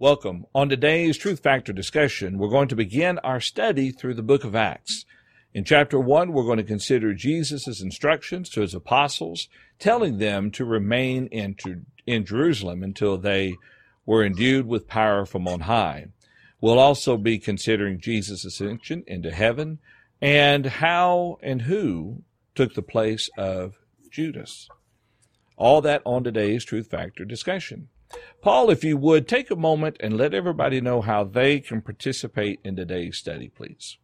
Welcome. 0.00 0.46
On 0.54 0.70
today's 0.70 1.18
Truth 1.18 1.40
Factor 1.40 1.74
discussion, 1.74 2.38
we're 2.38 2.48
going 2.48 2.68
to 2.68 2.74
begin 2.74 3.18
our 3.18 3.38
study 3.38 3.90
through 3.90 4.14
the 4.14 4.22
book 4.22 4.44
of 4.44 4.56
Acts. 4.56 5.04
In 5.52 5.62
chapter 5.62 6.00
1, 6.00 6.32
we're 6.32 6.46
going 6.46 6.56
to 6.56 6.64
consider 6.64 7.12
Jesus' 7.12 7.82
instructions 7.82 8.48
to 8.48 8.62
his 8.62 8.74
apostles, 8.74 9.48
telling 9.78 10.16
them 10.16 10.50
to 10.52 10.64
remain 10.64 11.26
in, 11.26 11.54
in 12.06 12.24
Jerusalem 12.24 12.82
until 12.82 13.18
they 13.18 13.56
were 14.06 14.24
endued 14.24 14.66
with 14.66 14.88
power 14.88 15.26
from 15.26 15.46
on 15.46 15.60
high. 15.60 16.06
We'll 16.62 16.78
also 16.78 17.18
be 17.18 17.38
considering 17.38 18.00
Jesus' 18.00 18.46
ascension 18.46 19.04
into 19.06 19.30
heaven 19.30 19.80
and 20.18 20.64
how 20.64 21.36
and 21.42 21.60
who 21.60 22.22
took 22.54 22.72
the 22.72 22.80
place 22.80 23.28
of 23.36 23.74
Judas. 24.10 24.66
All 25.58 25.82
that 25.82 26.00
on 26.06 26.24
today's 26.24 26.64
Truth 26.64 26.88
Factor 26.88 27.26
discussion. 27.26 27.90
Paul, 28.42 28.70
if 28.70 28.84
you 28.84 28.96
would, 28.96 29.28
take 29.28 29.50
a 29.50 29.56
moment 29.56 29.96
and 30.00 30.16
let 30.16 30.34
everybody 30.34 30.80
know 30.80 31.00
how 31.00 31.24
they 31.24 31.60
can 31.60 31.80
participate 31.80 32.60
in 32.64 32.76
today's 32.76 33.16
study, 33.16 33.48
please. 33.48 33.98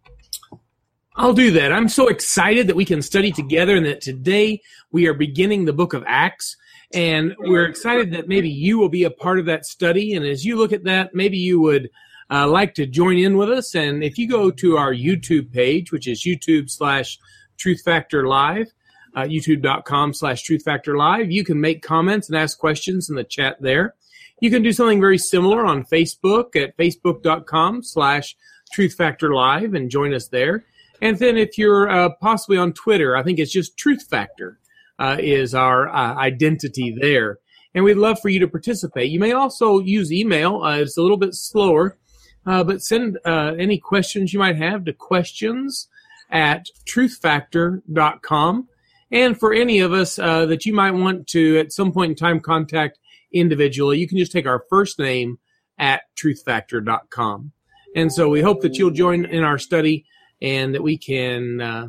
I'll 1.16 1.32
do 1.32 1.50
that. 1.52 1.72
I'm 1.72 1.88
so 1.88 2.08
excited 2.08 2.66
that 2.66 2.76
we 2.76 2.84
can 2.84 3.00
study 3.00 3.32
together 3.32 3.76
and 3.76 3.86
that 3.86 4.02
today 4.02 4.60
we 4.92 5.06
are 5.06 5.14
beginning 5.14 5.64
the 5.64 5.72
book 5.72 5.94
of 5.94 6.04
Acts. 6.06 6.56
And 6.92 7.34
we're 7.38 7.64
excited 7.64 8.12
that 8.12 8.28
maybe 8.28 8.48
you 8.50 8.78
will 8.78 8.90
be 8.90 9.04
a 9.04 9.10
part 9.10 9.38
of 9.38 9.46
that 9.46 9.64
study. 9.64 10.14
And 10.14 10.24
as 10.24 10.44
you 10.44 10.56
look 10.56 10.72
at 10.72 10.84
that, 10.84 11.14
maybe 11.14 11.38
you 11.38 11.58
would 11.60 11.90
uh, 12.30 12.46
like 12.46 12.74
to 12.74 12.86
join 12.86 13.18
in 13.18 13.36
with 13.36 13.50
us. 13.50 13.74
And 13.74 14.04
if 14.04 14.18
you 14.18 14.28
go 14.28 14.50
to 14.50 14.76
our 14.76 14.92
YouTube 14.92 15.52
page, 15.52 15.90
which 15.90 16.06
is 16.06 16.24
YouTube 16.24 16.70
slash 16.70 17.18
Truth 17.56 17.82
Factor 17.82 18.26
Live, 18.26 18.72
uh, 19.16 19.22
youtube.com 19.22 20.12
slash 20.12 20.42
Truth 20.42 20.62
Factor 20.62 20.96
Live, 20.96 21.32
you 21.32 21.42
can 21.42 21.60
make 21.60 21.82
comments 21.82 22.28
and 22.28 22.38
ask 22.38 22.58
questions 22.58 23.08
in 23.08 23.16
the 23.16 23.24
chat 23.24 23.56
there. 23.60 23.94
You 24.40 24.50
can 24.50 24.62
do 24.62 24.72
something 24.72 25.00
very 25.00 25.18
similar 25.18 25.64
on 25.64 25.84
Facebook 25.84 26.54
at 26.54 26.76
facebook.com 26.76 27.82
slash 27.82 28.36
Truth 28.72 28.94
Factor 28.94 29.34
Live 29.34 29.72
and 29.74 29.90
join 29.90 30.12
us 30.12 30.28
there. 30.28 30.64
And 31.00 31.18
then 31.18 31.36
if 31.36 31.56
you're 31.56 31.88
uh, 31.88 32.10
possibly 32.20 32.58
on 32.58 32.74
Twitter, 32.74 33.16
I 33.16 33.22
think 33.22 33.38
it's 33.38 33.52
just 33.52 33.78
Truth 33.78 34.06
Factor 34.08 34.58
uh, 34.98 35.16
is 35.18 35.54
our 35.54 35.88
uh, 35.88 36.14
identity 36.16 36.94
there. 37.00 37.38
And 37.74 37.84
we'd 37.84 37.94
love 37.94 38.20
for 38.20 38.28
you 38.28 38.40
to 38.40 38.48
participate. 38.48 39.10
You 39.10 39.20
may 39.20 39.32
also 39.32 39.80
use 39.80 40.12
email. 40.12 40.62
Uh, 40.62 40.78
it's 40.78 40.96
a 40.96 41.02
little 41.02 41.18
bit 41.18 41.34
slower, 41.34 41.98
uh, 42.46 42.64
but 42.64 42.82
send 42.82 43.18
any 43.26 43.78
questions 43.78 44.32
you 44.32 44.38
might 44.38 44.56
have 44.56 44.84
to 44.84 44.92
questions 44.92 45.88
at 46.30 46.66
truthfactor.com. 46.88 48.68
And 49.16 49.40
for 49.40 49.54
any 49.54 49.78
of 49.78 49.94
us 49.94 50.16
that 50.16 50.66
you 50.66 50.74
might 50.74 50.90
want 50.90 51.26
to 51.28 51.58
at 51.58 51.72
some 51.72 51.90
point 51.90 52.10
in 52.10 52.16
time 52.16 52.38
contact 52.38 52.98
individually, 53.32 53.98
you 53.98 54.06
can 54.06 54.18
just 54.18 54.30
take 54.30 54.46
our 54.46 54.62
first 54.68 54.98
name 54.98 55.38
at 55.78 56.02
truthfactor.com. 56.22 57.52
And 57.94 58.12
so 58.12 58.28
we 58.28 58.42
hope 58.42 58.60
that 58.60 58.76
you'll 58.76 58.90
join 58.90 59.24
in 59.24 59.42
our 59.42 59.56
study 59.56 60.04
and 60.42 60.74
that 60.74 60.82
we 60.82 60.98
can 60.98 61.62
uh, 61.62 61.88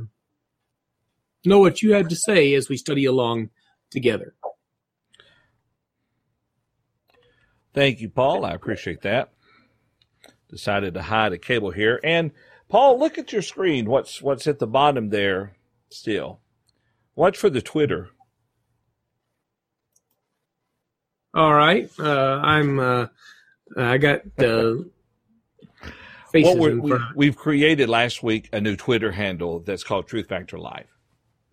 know 1.44 1.60
what 1.60 1.82
you 1.82 1.96
have 1.96 2.08
to 2.08 2.16
say 2.16 2.54
as 2.54 2.70
we 2.70 2.78
study 2.78 3.04
along 3.04 3.50
together. 3.92 4.34
Thank 7.74 8.00
you, 8.00 8.08
Paul. 8.08 8.46
I 8.46 8.54
appreciate 8.54 9.02
that. 9.02 9.34
Decided 10.50 10.94
to 10.94 11.02
hide 11.02 11.34
a 11.34 11.38
cable 11.38 11.72
here. 11.72 12.00
And 12.06 12.32
Paul, 12.70 12.98
look 12.98 13.18
at 13.18 13.34
your 13.34 13.42
screen. 13.42 13.90
What's 13.90 14.22
what's 14.22 14.48
at 14.48 14.60
the 14.60 14.68
bottom 14.68 15.10
there 15.10 15.58
still? 15.90 16.40
Watch 17.18 17.36
for 17.36 17.50
the 17.50 17.64
Twitter. 17.64 18.10
All 21.34 21.52
right. 21.52 21.90
Uh, 22.00 22.40
I'm. 22.44 22.80
Uh, 22.80 23.08
I 23.76 23.98
got 23.98 24.22
the. 24.36 24.88
faces 26.32 26.56
well, 26.56 27.02
we, 27.16 27.26
have 27.26 27.36
created 27.36 27.90
last 27.90 28.22
week 28.22 28.50
a 28.54 28.62
new 28.62 28.76
Twitter 28.76 29.12
handle 29.12 29.62
that's 29.62 29.84
called 29.84 30.08
Truth 30.08 30.28
Factor 30.28 30.60
Live. 30.60 30.86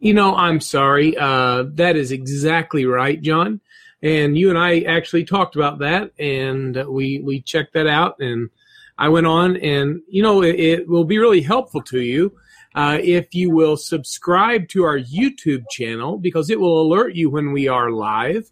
You 0.01 0.13
know, 0.13 0.37
I'm 0.37 0.61
sorry. 0.61 1.17
Uh, 1.17 1.65
that 1.71 1.97
is 1.97 2.13
exactly 2.13 2.85
right, 2.85 3.21
John. 3.23 3.63
And 4.03 4.37
you 4.37 4.51
and 4.51 4.59
I 4.59 4.81
actually 4.81 5.25
talked 5.25 5.57
about 5.57 5.79
that, 5.79 6.13
and 6.19 6.77
we 6.89 7.21
we 7.21 7.41
checked 7.41 7.73
that 7.73 7.87
out. 7.87 8.21
And 8.21 8.51
I 8.99 9.09
went 9.09 9.27
on, 9.27 9.57
and 9.57 10.03
you 10.09 10.23
know, 10.23 10.43
it, 10.43 10.61
it 10.61 10.89
will 10.89 11.05
be 11.05 11.17
really 11.17 11.41
helpful 11.41 11.81
to 11.85 12.01
you 12.01 12.37
uh, 12.75 12.99
if 13.01 13.35
you 13.35 13.51
will 13.51 13.77
subscribe 13.77 14.69
to 14.69 14.85
our 14.85 14.99
YouTube 14.99 15.65
channel 15.71 16.19
because 16.19 16.51
it 16.51 16.59
will 16.59 16.81
alert 16.81 17.15
you 17.15 17.31
when 17.31 17.53
we 17.53 17.69
are 17.69 17.91
live 17.91 18.51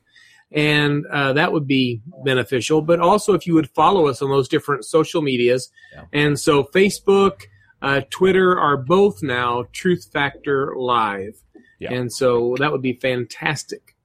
and 0.55 1.07
uh, 1.07 1.33
that 1.33 1.53
would 1.53 1.67
be 1.67 2.03
beneficial. 2.25 2.83
But 2.83 3.01
also, 3.01 3.35
if 3.35 3.47
you 3.47 3.55
would 3.55 3.71
follow 3.71 4.07
us 4.07 4.23
on 4.23 4.31
those 4.31 4.49
different 4.49 4.85
social 4.85 5.23
medias, 5.23 5.71
yeah. 5.95 6.05
and 6.13 6.39
so 6.39 6.65
Facebook, 6.65 7.43
uh, 7.81 8.03
Twitter 8.11 8.59
are 8.59 8.77
both 8.77 9.23
now 9.23 9.65
Truth 9.73 10.11
Factor 10.13 10.75
Live, 10.77 11.43
yeah. 11.79 11.93
and 11.93 12.13
so 12.13 12.55
that 12.59 12.71
would 12.71 12.83
be 12.83 12.95
fantastic. 12.95 13.97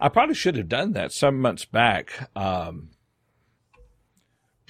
I 0.00 0.08
probably 0.08 0.34
should 0.34 0.56
have 0.56 0.68
done 0.68 0.92
that 0.92 1.12
some 1.12 1.40
months 1.40 1.64
back. 1.64 2.28
Um, 2.36 2.90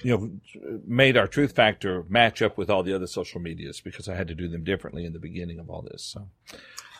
you 0.03 0.17
know, 0.17 0.79
made 0.85 1.17
our 1.17 1.27
truth 1.27 1.55
factor 1.55 2.05
match 2.09 2.41
up 2.41 2.57
with 2.57 2.69
all 2.69 2.83
the 2.83 2.93
other 2.93 3.07
social 3.07 3.39
medias 3.41 3.81
because 3.81 4.09
I 4.09 4.15
had 4.15 4.27
to 4.27 4.35
do 4.35 4.47
them 4.47 4.63
differently 4.63 5.05
in 5.05 5.13
the 5.13 5.19
beginning 5.19 5.59
of 5.59 5.69
all 5.69 5.81
this. 5.81 6.03
So, 6.03 6.27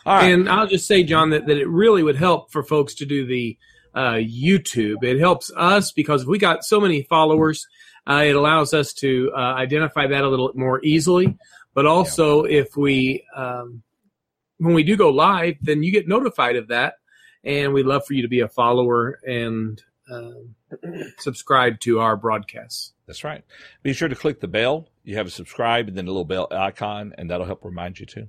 all 0.06 0.16
right. 0.16 0.32
and 0.32 0.48
I'll 0.48 0.66
just 0.66 0.86
say, 0.86 1.04
John, 1.04 1.30
that, 1.30 1.46
that 1.46 1.58
it 1.58 1.68
really 1.68 2.02
would 2.02 2.16
help 2.16 2.50
for 2.50 2.62
folks 2.62 2.94
to 2.96 3.06
do 3.06 3.26
the 3.26 3.58
uh, 3.94 4.14
YouTube. 4.14 5.04
It 5.04 5.20
helps 5.20 5.52
us 5.56 5.92
because 5.92 6.22
if 6.22 6.28
we 6.28 6.38
got 6.38 6.64
so 6.64 6.80
many 6.80 7.02
followers, 7.02 7.66
uh, 8.06 8.24
it 8.26 8.36
allows 8.36 8.74
us 8.74 8.92
to 8.94 9.30
uh, 9.34 9.38
identify 9.38 10.06
that 10.06 10.24
a 10.24 10.28
little 10.28 10.50
more 10.54 10.80
easily. 10.82 11.36
But 11.74 11.86
also, 11.86 12.44
yeah. 12.44 12.60
if 12.60 12.76
we 12.76 13.24
um, 13.36 13.82
when 14.58 14.74
we 14.74 14.82
do 14.82 14.96
go 14.96 15.10
live, 15.10 15.56
then 15.60 15.82
you 15.82 15.92
get 15.92 16.08
notified 16.08 16.56
of 16.56 16.68
that, 16.68 16.94
and 17.42 17.72
we'd 17.72 17.86
love 17.86 18.06
for 18.06 18.14
you 18.14 18.22
to 18.22 18.28
be 18.28 18.40
a 18.40 18.48
follower 18.48 19.18
and 19.26 19.82
um, 20.10 20.54
subscribe 21.18 21.80
to 21.80 22.00
our 22.00 22.16
broadcasts. 22.16 22.93
That's 23.06 23.24
right. 23.24 23.44
Be 23.82 23.92
sure 23.92 24.08
to 24.08 24.14
click 24.14 24.40
the 24.40 24.48
bell. 24.48 24.88
You 25.02 25.16
have 25.16 25.26
a 25.26 25.30
subscribe 25.30 25.88
and 25.88 25.96
then 25.96 26.06
a 26.06 26.10
little 26.10 26.24
bell 26.24 26.48
icon, 26.50 27.14
and 27.18 27.30
that'll 27.30 27.46
help 27.46 27.64
remind 27.64 28.00
you 28.00 28.06
too. 28.06 28.28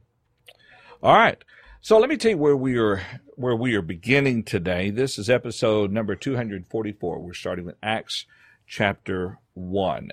All 1.02 1.14
right. 1.14 1.42
So 1.82 2.00
let 2.00 2.10
me 2.10 2.18
tell 2.18 2.32
you 2.32 2.38
where 2.38 2.58
we 2.58 2.78
are 2.78 3.02
where 3.36 3.56
we 3.56 3.76
are 3.76 3.82
beginning 3.82 4.44
today. 4.44 4.90
This 4.90 5.20
is 5.20 5.30
episode 5.30 5.92
number 5.92 6.16
244. 6.16 7.20
We're 7.20 7.34
starting 7.34 7.66
with 7.66 7.76
Acts 7.84 8.26
chapter 8.66 9.40
1. 9.54 10.10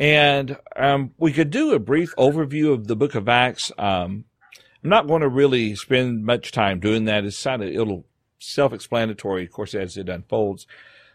And 0.00 0.56
um, 0.76 1.12
we 1.18 1.32
could 1.32 1.50
do 1.50 1.72
a 1.72 1.80
brief 1.80 2.14
overview 2.16 2.72
of 2.72 2.86
the 2.86 2.94
book 2.94 3.16
of 3.16 3.28
Acts. 3.28 3.72
Um, 3.76 4.26
I'm 4.84 4.90
not 4.90 5.08
going 5.08 5.22
to 5.22 5.28
really 5.28 5.74
spend 5.74 6.24
much 6.24 6.52
time 6.52 6.78
doing 6.78 7.06
that. 7.06 7.24
It's 7.24 7.42
kind 7.42 7.62
of 7.62 7.68
it'll 7.68 8.06
self-explanatory, 8.38 9.44
of 9.44 9.50
course, 9.50 9.74
as 9.74 9.96
it 9.96 10.08
unfolds. 10.08 10.66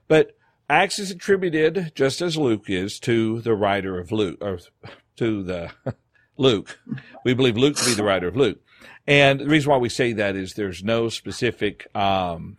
But 0.09 0.35
Acts 0.73 0.97
is 0.97 1.11
attributed, 1.11 1.91
just 1.93 2.19
as 2.19 2.35
Luke 2.35 2.67
is, 2.67 2.99
to 3.01 3.41
the 3.41 3.53
writer 3.53 3.99
of 3.99 4.11
Luke, 4.11 4.39
or 4.41 4.57
to 5.17 5.43
the 5.43 5.69
Luke. 6.37 6.79
We 7.23 7.35
believe 7.35 7.57
Luke 7.57 7.75
to 7.75 7.85
be 7.85 7.93
the 7.93 8.03
writer 8.03 8.27
of 8.27 8.35
Luke. 8.35 8.59
And 9.05 9.39
the 9.39 9.45
reason 9.45 9.69
why 9.69 9.77
we 9.77 9.89
say 9.89 10.13
that 10.13 10.35
is 10.35 10.53
there's 10.53 10.83
no 10.83 11.09
specific, 11.09 11.95
um, 11.95 12.57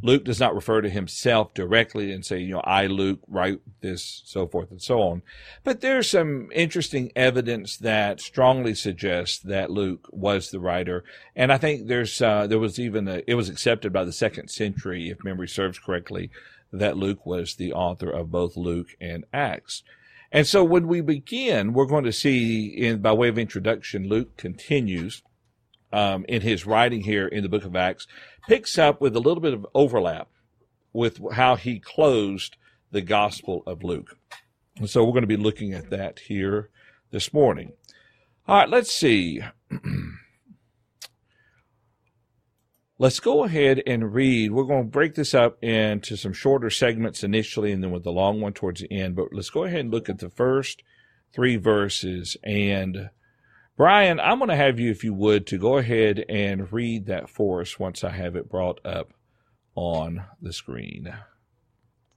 Luke 0.00 0.24
does 0.24 0.40
not 0.40 0.54
refer 0.54 0.80
to 0.80 0.88
himself 0.88 1.52
directly 1.52 2.12
and 2.12 2.24
say, 2.24 2.38
you 2.38 2.54
know, 2.54 2.62
I, 2.64 2.86
Luke, 2.86 3.20
write 3.28 3.60
this, 3.82 4.22
so 4.24 4.46
forth 4.46 4.70
and 4.70 4.80
so 4.80 5.02
on. 5.02 5.20
But 5.62 5.82
there's 5.82 6.08
some 6.08 6.48
interesting 6.54 7.12
evidence 7.14 7.76
that 7.76 8.22
strongly 8.22 8.74
suggests 8.74 9.38
that 9.40 9.70
Luke 9.70 10.08
was 10.10 10.50
the 10.50 10.60
writer. 10.60 11.04
And 11.36 11.52
I 11.52 11.58
think 11.58 11.88
there's, 11.88 12.22
uh, 12.22 12.46
there 12.46 12.58
was 12.58 12.78
even 12.78 13.06
a, 13.06 13.22
it 13.26 13.34
was 13.34 13.50
accepted 13.50 13.92
by 13.92 14.04
the 14.04 14.14
second 14.14 14.48
century, 14.48 15.10
if 15.10 15.22
memory 15.22 15.48
serves 15.48 15.78
correctly, 15.78 16.30
that 16.72 16.96
Luke 16.96 17.26
was 17.26 17.54
the 17.54 17.72
author 17.72 18.10
of 18.10 18.30
both 18.30 18.56
Luke 18.56 18.88
and 19.00 19.24
Acts. 19.32 19.82
And 20.32 20.46
so 20.46 20.62
when 20.62 20.86
we 20.86 21.00
begin, 21.00 21.72
we're 21.72 21.86
going 21.86 22.04
to 22.04 22.12
see 22.12 22.66
in, 22.66 23.00
by 23.00 23.12
way 23.12 23.28
of 23.28 23.38
introduction, 23.38 24.08
Luke 24.08 24.36
continues 24.36 25.22
um, 25.92 26.24
in 26.28 26.42
his 26.42 26.66
writing 26.66 27.02
here 27.02 27.26
in 27.26 27.42
the 27.42 27.48
book 27.48 27.64
of 27.64 27.74
Acts 27.74 28.06
picks 28.48 28.78
up 28.78 29.00
with 29.00 29.16
a 29.16 29.20
little 29.20 29.40
bit 29.40 29.54
of 29.54 29.66
overlap 29.74 30.28
with 30.92 31.20
how 31.32 31.56
he 31.56 31.78
closed 31.78 32.56
the 32.90 33.00
Gospel 33.00 33.62
of 33.66 33.82
Luke. 33.82 34.16
And 34.76 34.88
so 34.88 35.04
we're 35.04 35.12
going 35.12 35.22
to 35.22 35.26
be 35.28 35.36
looking 35.36 35.72
at 35.72 35.90
that 35.90 36.20
here 36.20 36.70
this 37.10 37.32
morning. 37.32 37.72
All 38.48 38.56
right, 38.56 38.68
let's 38.68 38.92
see. 38.92 39.42
let's 43.00 43.18
go 43.18 43.44
ahead 43.44 43.82
and 43.86 44.12
read. 44.12 44.52
We're 44.52 44.64
going 44.64 44.84
to 44.84 44.90
break 44.90 45.14
this 45.14 45.32
up 45.32 45.56
into 45.64 46.18
some 46.18 46.34
shorter 46.34 46.68
segments 46.68 47.24
initially 47.24 47.72
and 47.72 47.82
then 47.82 47.90
with 47.90 48.04
the 48.04 48.12
long 48.12 48.42
one 48.42 48.52
towards 48.52 48.82
the 48.82 48.92
end. 48.92 49.16
But 49.16 49.32
let's 49.32 49.48
go 49.48 49.64
ahead 49.64 49.80
and 49.80 49.90
look 49.90 50.10
at 50.10 50.18
the 50.18 50.28
first 50.28 50.82
three 51.32 51.56
verses 51.56 52.36
and 52.44 53.08
Brian, 53.74 54.20
I'm 54.20 54.38
going 54.38 54.50
to 54.50 54.56
have 54.56 54.78
you, 54.78 54.90
if 54.90 55.02
you 55.02 55.14
would, 55.14 55.46
to 55.46 55.56
go 55.56 55.78
ahead 55.78 56.22
and 56.28 56.70
read 56.70 57.06
that 57.06 57.30
for 57.30 57.62
us 57.62 57.78
once 57.78 58.04
I 58.04 58.10
have 58.10 58.36
it 58.36 58.50
brought 58.50 58.78
up 58.84 59.14
on 59.74 60.22
the 60.42 60.52
screen. 60.52 61.10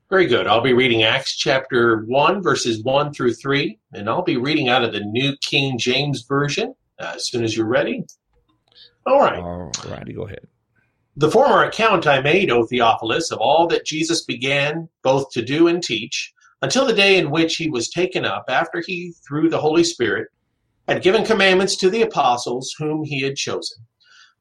Very 0.09 0.25
good. 0.25 0.45
I'll 0.45 0.59
be 0.59 0.73
reading 0.73 1.03
Acts 1.03 1.37
chapter 1.37 2.03
1, 2.07 2.43
verses 2.43 2.83
1 2.83 3.13
through 3.13 3.35
3, 3.35 3.79
and 3.93 4.09
I'll 4.09 4.23
be 4.23 4.35
reading 4.35 4.67
out 4.67 4.83
of 4.83 4.91
the 4.91 4.99
New 4.99 5.37
King 5.37 5.77
James 5.77 6.23
Version 6.23 6.75
uh, 6.99 7.13
as 7.15 7.29
soon 7.29 7.45
as 7.45 7.55
you're 7.55 7.65
ready. 7.65 8.03
All 9.05 9.21
right. 9.21 9.39
All 9.39 9.71
righty, 9.87 10.11
go 10.11 10.23
ahead. 10.23 10.45
The 11.15 11.29
former 11.29 11.63
account 11.63 12.07
I 12.07 12.21
made, 12.21 12.49
O 12.49 12.65
Theophilus, 12.65 13.31
of 13.31 13.39
all 13.39 13.67
that 13.67 13.85
Jesus 13.85 14.23
began 14.23 14.89
both 15.03 15.29
to 15.31 15.43
do 15.43 15.67
and 15.67 15.83
teach, 15.83 16.33
until 16.61 16.85
the 16.85 16.93
day 16.93 17.17
in 17.17 17.29
which 17.29 17.55
he 17.55 17.69
was 17.69 17.89
taken 17.89 18.25
up, 18.25 18.45
after 18.47 18.81
he, 18.85 19.13
through 19.27 19.49
the 19.49 19.59
Holy 19.59 19.83
Spirit, 19.83 20.29
had 20.87 21.03
given 21.03 21.25
commandments 21.25 21.75
to 21.77 21.89
the 21.89 22.01
apostles 22.01 22.73
whom 22.77 23.03
he 23.03 23.21
had 23.21 23.35
chosen 23.35 23.85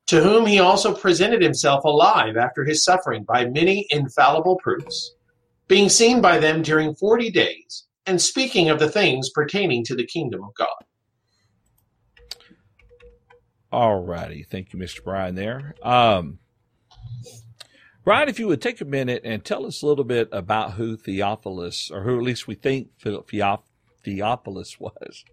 to 0.07 0.21
whom 0.21 0.47
he 0.47 0.59
also 0.59 0.95
presented 0.95 1.43
himself 1.43 1.85
alive 1.85 2.37
after 2.37 2.65
his 2.65 2.85
suffering 2.85 3.25
by 3.25 3.47
many 3.47 3.87
infallible 3.91 4.57
proofs 4.63 5.15
being 5.69 5.89
seen 5.89 6.21
by 6.21 6.39
them 6.39 6.61
during 6.61 6.95
40 6.95 7.31
days, 7.31 7.87
and 8.05 8.21
speaking 8.21 8.69
of 8.69 8.79
the 8.79 8.91
things 8.91 9.31
pertaining 9.31 9.85
to 9.85 9.95
the 9.95 10.07
kingdom 10.07 10.43
of 10.45 10.55
God. 10.55 10.69
All 13.71 14.03
righty. 14.03 14.43
Thank 14.43 14.73
you, 14.73 14.79
Mr. 14.79 15.03
Brian, 15.03 15.35
there. 15.35 15.75
Um, 15.83 16.41
Brian, 18.05 18.29
if 18.29 18.41
you 18.41 18.49
would 18.49 18.61
take 18.61 18.81
a 18.81 18.85
minute 18.85 19.23
and 19.25 19.45
tell 19.45 19.65
us 19.65 19.83
a 19.83 19.87
little 19.87 20.05
bit 20.05 20.29
about 20.33 20.73
who 20.73 20.97
Theophilus, 20.97 21.91
or 21.91 22.03
who 22.03 22.19
at 22.19 22.25
least 22.25 22.49
we 22.49 22.57
think 22.57 22.89
Theophilus 22.99 24.81
was. 24.81 25.25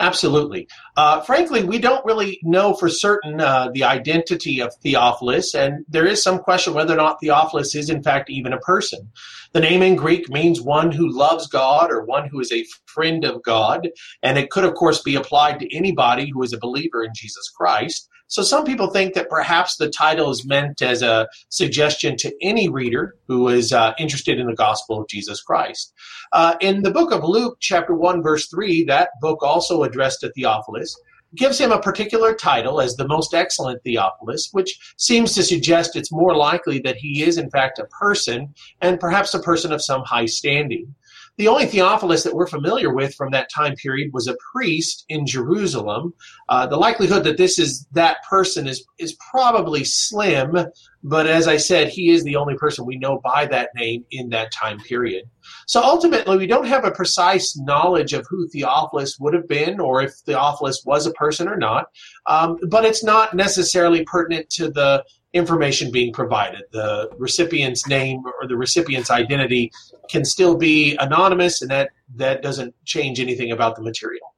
Absolutely. 0.00 0.68
Uh, 0.96 1.20
frankly, 1.20 1.64
we 1.64 1.78
don't 1.78 2.04
really 2.04 2.38
know 2.42 2.72
for 2.72 2.88
certain 2.88 3.40
uh, 3.40 3.68
the 3.72 3.84
identity 3.84 4.60
of 4.60 4.72
Theophilus, 4.76 5.54
and 5.54 5.84
there 5.88 6.06
is 6.06 6.22
some 6.22 6.38
question 6.38 6.72
whether 6.72 6.94
or 6.94 6.98
not 6.98 7.20
Theophilus 7.20 7.74
is, 7.74 7.90
in 7.90 8.02
fact, 8.02 8.30
even 8.30 8.52
a 8.52 8.60
person. 8.60 9.10
The 9.52 9.60
name 9.60 9.82
in 9.82 9.96
Greek 9.96 10.28
means 10.30 10.60
one 10.60 10.92
who 10.92 11.10
loves 11.10 11.48
God 11.48 11.90
or 11.90 12.04
one 12.04 12.28
who 12.28 12.40
is 12.40 12.52
a 12.52 12.64
friend 12.98 13.24
of 13.24 13.40
God, 13.44 13.88
and 14.24 14.36
it 14.36 14.50
could, 14.50 14.64
of 14.64 14.74
course, 14.74 15.02
be 15.02 15.14
applied 15.14 15.60
to 15.60 15.76
anybody 15.76 16.30
who 16.32 16.42
is 16.42 16.52
a 16.52 16.58
believer 16.58 17.04
in 17.04 17.12
Jesus 17.14 17.48
Christ. 17.48 18.08
So 18.26 18.42
some 18.42 18.64
people 18.64 18.90
think 18.90 19.14
that 19.14 19.30
perhaps 19.30 19.76
the 19.76 19.88
title 19.88 20.30
is 20.30 20.44
meant 20.44 20.82
as 20.82 21.00
a 21.00 21.28
suggestion 21.48 22.16
to 22.16 22.34
any 22.42 22.68
reader 22.68 23.14
who 23.28 23.48
is 23.48 23.72
uh, 23.72 23.92
interested 24.00 24.40
in 24.40 24.48
the 24.48 24.54
gospel 24.66 25.00
of 25.00 25.08
Jesus 25.08 25.40
Christ. 25.40 25.94
Uh, 26.32 26.56
in 26.60 26.82
the 26.82 26.90
book 26.90 27.12
of 27.12 27.22
Luke, 27.22 27.58
chapter 27.60 27.94
1, 27.94 28.20
verse 28.20 28.48
3, 28.48 28.84
that 28.86 29.10
book 29.20 29.44
also 29.44 29.84
addressed 29.84 30.20
to 30.20 30.32
Theophilus, 30.32 31.00
gives 31.34 31.58
him 31.58 31.70
a 31.70 31.80
particular 31.80 32.34
title 32.34 32.80
as 32.80 32.96
the 32.96 33.06
most 33.06 33.32
excellent 33.32 33.82
Theophilus, 33.84 34.48
which 34.52 34.78
seems 34.96 35.34
to 35.34 35.42
suggest 35.42 35.94
it's 35.94 36.10
more 36.10 36.34
likely 36.34 36.80
that 36.80 36.96
he 36.96 37.22
is, 37.22 37.38
in 37.38 37.50
fact, 37.50 37.78
a 37.78 37.84
person 37.84 38.54
and 38.80 38.98
perhaps 38.98 39.34
a 39.34 39.40
person 39.40 39.72
of 39.72 39.82
some 39.82 40.02
high 40.04 40.26
standing. 40.26 40.94
The 41.38 41.46
only 41.46 41.66
Theophilus 41.66 42.24
that 42.24 42.34
we're 42.34 42.48
familiar 42.48 42.92
with 42.92 43.14
from 43.14 43.30
that 43.30 43.48
time 43.48 43.76
period 43.76 44.10
was 44.12 44.26
a 44.26 44.36
priest 44.52 45.04
in 45.08 45.24
Jerusalem. 45.24 46.12
Uh, 46.48 46.66
the 46.66 46.76
likelihood 46.76 47.22
that 47.24 47.36
this 47.36 47.60
is 47.60 47.86
that 47.92 48.18
person 48.28 48.66
is 48.66 48.84
is 48.98 49.16
probably 49.30 49.84
slim, 49.84 50.56
but 51.04 51.28
as 51.28 51.46
I 51.46 51.56
said, 51.56 51.88
he 51.88 52.10
is 52.10 52.24
the 52.24 52.34
only 52.34 52.56
person 52.56 52.84
we 52.84 52.98
know 52.98 53.20
by 53.22 53.46
that 53.46 53.70
name 53.76 54.04
in 54.10 54.30
that 54.30 54.52
time 54.52 54.80
period. 54.80 55.30
So 55.68 55.80
ultimately, 55.80 56.36
we 56.36 56.48
don't 56.48 56.66
have 56.66 56.84
a 56.84 56.90
precise 56.90 57.56
knowledge 57.56 58.12
of 58.12 58.26
who 58.28 58.48
Theophilus 58.48 59.20
would 59.20 59.34
have 59.34 59.46
been, 59.46 59.78
or 59.78 60.02
if 60.02 60.14
Theophilus 60.26 60.82
was 60.84 61.06
a 61.06 61.12
person 61.12 61.46
or 61.46 61.56
not. 61.56 61.86
Um, 62.26 62.58
but 62.68 62.84
it's 62.84 63.04
not 63.04 63.34
necessarily 63.34 64.04
pertinent 64.04 64.50
to 64.50 64.70
the 64.70 65.04
information 65.32 65.90
being 65.90 66.12
provided. 66.12 66.62
The 66.72 67.10
recipient's 67.18 67.86
name 67.86 68.22
or 68.24 68.46
the 68.46 68.56
recipient's 68.56 69.10
identity 69.10 69.70
can 70.08 70.24
still 70.24 70.56
be 70.56 70.96
anonymous, 70.96 71.60
and 71.62 71.70
that, 71.70 71.90
that 72.16 72.42
doesn't 72.42 72.74
change 72.84 73.20
anything 73.20 73.52
about 73.52 73.76
the 73.76 73.82
material. 73.82 74.34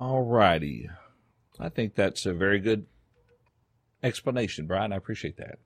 All 0.00 0.22
righty. 0.22 0.88
I 1.58 1.68
think 1.68 1.94
that's 1.94 2.24
a 2.26 2.32
very 2.32 2.60
good 2.60 2.86
explanation, 4.02 4.66
Brian. 4.66 4.92
I 4.92 4.96
appreciate 4.96 5.36
that. 5.38 5.58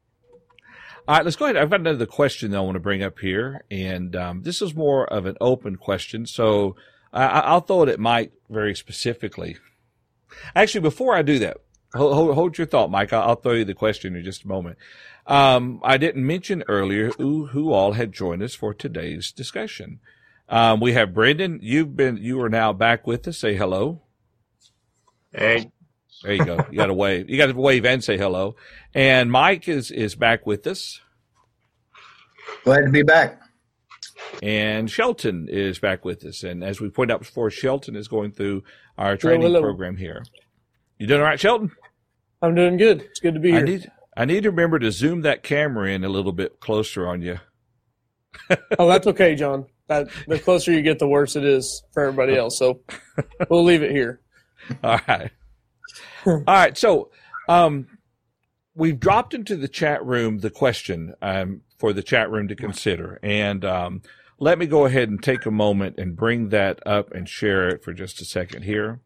All 1.06 1.16
right, 1.16 1.24
let's 1.24 1.36
go 1.36 1.46
ahead. 1.46 1.56
I've 1.56 1.68
got 1.68 1.80
another 1.80 2.06
question 2.06 2.52
that 2.52 2.58
I 2.58 2.60
want 2.60 2.76
to 2.76 2.80
bring 2.80 3.02
up 3.02 3.18
here, 3.18 3.64
and 3.70 4.14
um, 4.16 4.42
this 4.42 4.62
is 4.62 4.74
more 4.74 5.04
of 5.12 5.26
an 5.26 5.36
open 5.40 5.76
question. 5.76 6.26
So 6.26 6.76
I, 7.12 7.52
will 7.52 7.60
throw 7.60 7.82
it 7.82 7.88
at 7.88 8.00
Mike 8.00 8.32
very 8.48 8.74
specifically. 8.74 9.56
Actually, 10.54 10.80
before 10.80 11.14
I 11.14 11.22
do 11.22 11.38
that, 11.40 11.58
Hold, 11.94 12.34
hold, 12.34 12.58
your 12.58 12.66
thought, 12.66 12.90
Mike. 12.90 13.12
I'll, 13.12 13.22
I'll, 13.22 13.36
throw 13.36 13.52
you 13.52 13.64
the 13.64 13.74
question 13.74 14.16
in 14.16 14.24
just 14.24 14.44
a 14.44 14.48
moment. 14.48 14.78
Um, 15.26 15.80
I 15.84 15.98
didn't 15.98 16.26
mention 16.26 16.64
earlier 16.66 17.10
who, 17.18 17.46
who 17.46 17.72
all 17.72 17.92
had 17.92 18.12
joined 18.12 18.42
us 18.42 18.54
for 18.54 18.72
today's 18.72 19.30
discussion. 19.30 20.00
Um, 20.48 20.80
we 20.80 20.94
have 20.94 21.12
Brendan. 21.12 21.60
You've 21.62 21.94
been, 21.94 22.16
you 22.16 22.40
are 22.40 22.48
now 22.48 22.72
back 22.72 23.06
with 23.06 23.28
us. 23.28 23.38
Say 23.38 23.54
hello. 23.54 24.02
Hey. 25.32 25.70
There 26.22 26.34
you 26.34 26.44
go. 26.44 26.64
You 26.70 26.76
got 26.76 26.86
to 26.86 26.94
wave. 26.94 27.28
You 27.28 27.36
got 27.36 27.46
to 27.46 27.54
wave 27.54 27.84
and 27.84 28.02
say 28.02 28.16
hello. 28.16 28.54
And 28.94 29.30
Mike 29.30 29.68
is 29.68 29.90
is 29.90 30.14
back 30.14 30.46
with 30.46 30.66
us. 30.66 31.00
Glad 32.64 32.82
to 32.82 32.90
be 32.90 33.02
back. 33.02 33.40
And 34.40 34.90
Shelton 34.90 35.48
is 35.50 35.78
back 35.78 36.04
with 36.04 36.24
us. 36.24 36.44
And 36.44 36.62
as 36.62 36.80
we 36.80 36.90
pointed 36.90 37.14
out 37.14 37.20
before, 37.20 37.50
Shelton 37.50 37.96
is 37.96 38.08
going 38.08 38.32
through 38.32 38.62
our 38.96 39.16
training 39.16 39.42
hello, 39.42 39.54
hello. 39.54 39.62
program 39.62 39.96
here. 39.96 40.24
You 40.98 41.06
doing 41.06 41.20
all 41.20 41.26
right, 41.26 41.40
Shelton? 41.40 41.72
I'm 42.42 42.56
doing 42.56 42.76
good. 42.76 43.02
It's 43.02 43.20
good 43.20 43.34
to 43.34 43.40
be 43.40 43.52
here. 43.52 43.60
I 43.60 43.62
need 43.62 43.90
I 44.16 44.24
need 44.24 44.42
to 44.42 44.50
remember 44.50 44.78
to 44.80 44.90
zoom 44.90 45.22
that 45.22 45.42
camera 45.42 45.90
in 45.90 46.04
a 46.04 46.08
little 46.08 46.32
bit 46.32 46.60
closer 46.60 47.06
on 47.06 47.22
you. 47.22 47.38
oh, 48.78 48.88
that's 48.88 49.06
okay, 49.06 49.34
John. 49.34 49.66
That, 49.86 50.08
the 50.26 50.38
closer 50.38 50.72
you 50.72 50.82
get, 50.82 50.98
the 50.98 51.08
worse 51.08 51.36
it 51.36 51.44
is 51.44 51.82
for 51.92 52.04
everybody 52.04 52.36
else. 52.36 52.58
So 52.58 52.80
we'll 53.48 53.64
leave 53.64 53.82
it 53.82 53.90
here. 53.90 54.20
All 54.84 55.00
right. 55.08 55.30
All 56.26 56.42
right. 56.46 56.76
So 56.76 57.10
um, 57.48 57.86
we've 58.74 58.98
dropped 58.98 59.34
into 59.34 59.56
the 59.56 59.68
chat 59.68 60.04
room 60.04 60.38
the 60.38 60.50
question 60.50 61.14
um, 61.22 61.62
for 61.78 61.92
the 61.92 62.02
chat 62.02 62.30
room 62.30 62.48
to 62.48 62.56
consider, 62.56 63.18
and 63.22 63.64
um, 63.64 64.02
let 64.38 64.58
me 64.58 64.66
go 64.66 64.84
ahead 64.84 65.08
and 65.08 65.22
take 65.22 65.46
a 65.46 65.50
moment 65.50 65.98
and 65.98 66.16
bring 66.16 66.50
that 66.50 66.84
up 66.86 67.12
and 67.12 67.28
share 67.28 67.68
it 67.68 67.82
for 67.82 67.92
just 67.92 68.20
a 68.20 68.24
second 68.24 68.62
here. 68.62 69.00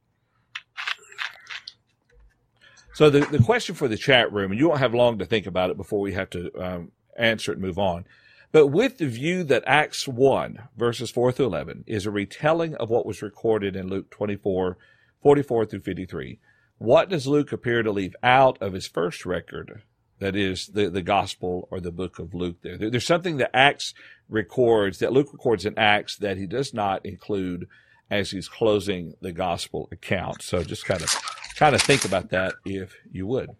So 2.96 3.10
the, 3.10 3.26
the 3.26 3.44
question 3.44 3.74
for 3.74 3.88
the 3.88 3.98
chat 3.98 4.32
room, 4.32 4.52
and 4.52 4.58
you 4.58 4.68
won't 4.68 4.80
have 4.80 4.94
long 4.94 5.18
to 5.18 5.26
think 5.26 5.46
about 5.46 5.68
it 5.68 5.76
before 5.76 6.00
we 6.00 6.14
have 6.14 6.30
to 6.30 6.50
um, 6.58 6.92
answer 7.18 7.52
it 7.52 7.56
and 7.56 7.62
move 7.62 7.78
on. 7.78 8.06
But 8.52 8.68
with 8.68 8.96
the 8.96 9.06
view 9.06 9.44
that 9.44 9.64
Acts 9.66 10.08
1, 10.08 10.70
verses 10.78 11.10
4 11.10 11.30
through 11.30 11.44
11, 11.44 11.84
is 11.86 12.06
a 12.06 12.10
retelling 12.10 12.74
of 12.76 12.88
what 12.88 13.04
was 13.04 13.20
recorded 13.20 13.76
in 13.76 13.88
Luke 13.88 14.08
24, 14.10 14.78
44 15.22 15.66
through 15.66 15.80
53, 15.80 16.38
what 16.78 17.10
does 17.10 17.26
Luke 17.26 17.52
appear 17.52 17.82
to 17.82 17.92
leave 17.92 18.16
out 18.22 18.56
of 18.62 18.72
his 18.72 18.86
first 18.86 19.26
record? 19.26 19.82
That 20.18 20.34
is 20.34 20.68
the, 20.68 20.88
the 20.88 21.02
gospel 21.02 21.68
or 21.70 21.80
the 21.80 21.92
book 21.92 22.18
of 22.18 22.32
Luke 22.32 22.62
there. 22.62 22.78
there. 22.78 22.88
There's 22.88 23.04
something 23.04 23.36
that 23.36 23.54
Acts 23.54 23.92
records, 24.26 25.00
that 25.00 25.12
Luke 25.12 25.34
records 25.34 25.66
in 25.66 25.78
Acts 25.78 26.16
that 26.16 26.38
he 26.38 26.46
does 26.46 26.72
not 26.72 27.04
include 27.04 27.68
as 28.10 28.30
he's 28.30 28.48
closing 28.48 29.12
the 29.20 29.32
gospel 29.32 29.86
account. 29.92 30.40
So 30.40 30.64
just 30.64 30.86
kind 30.86 31.02
of 31.02 31.14
kind 31.56 31.78
to 31.78 31.84
think 31.84 32.04
about 32.04 32.30
that 32.30 32.54
if 32.64 32.94
you 33.10 33.26
would. 33.26 33.50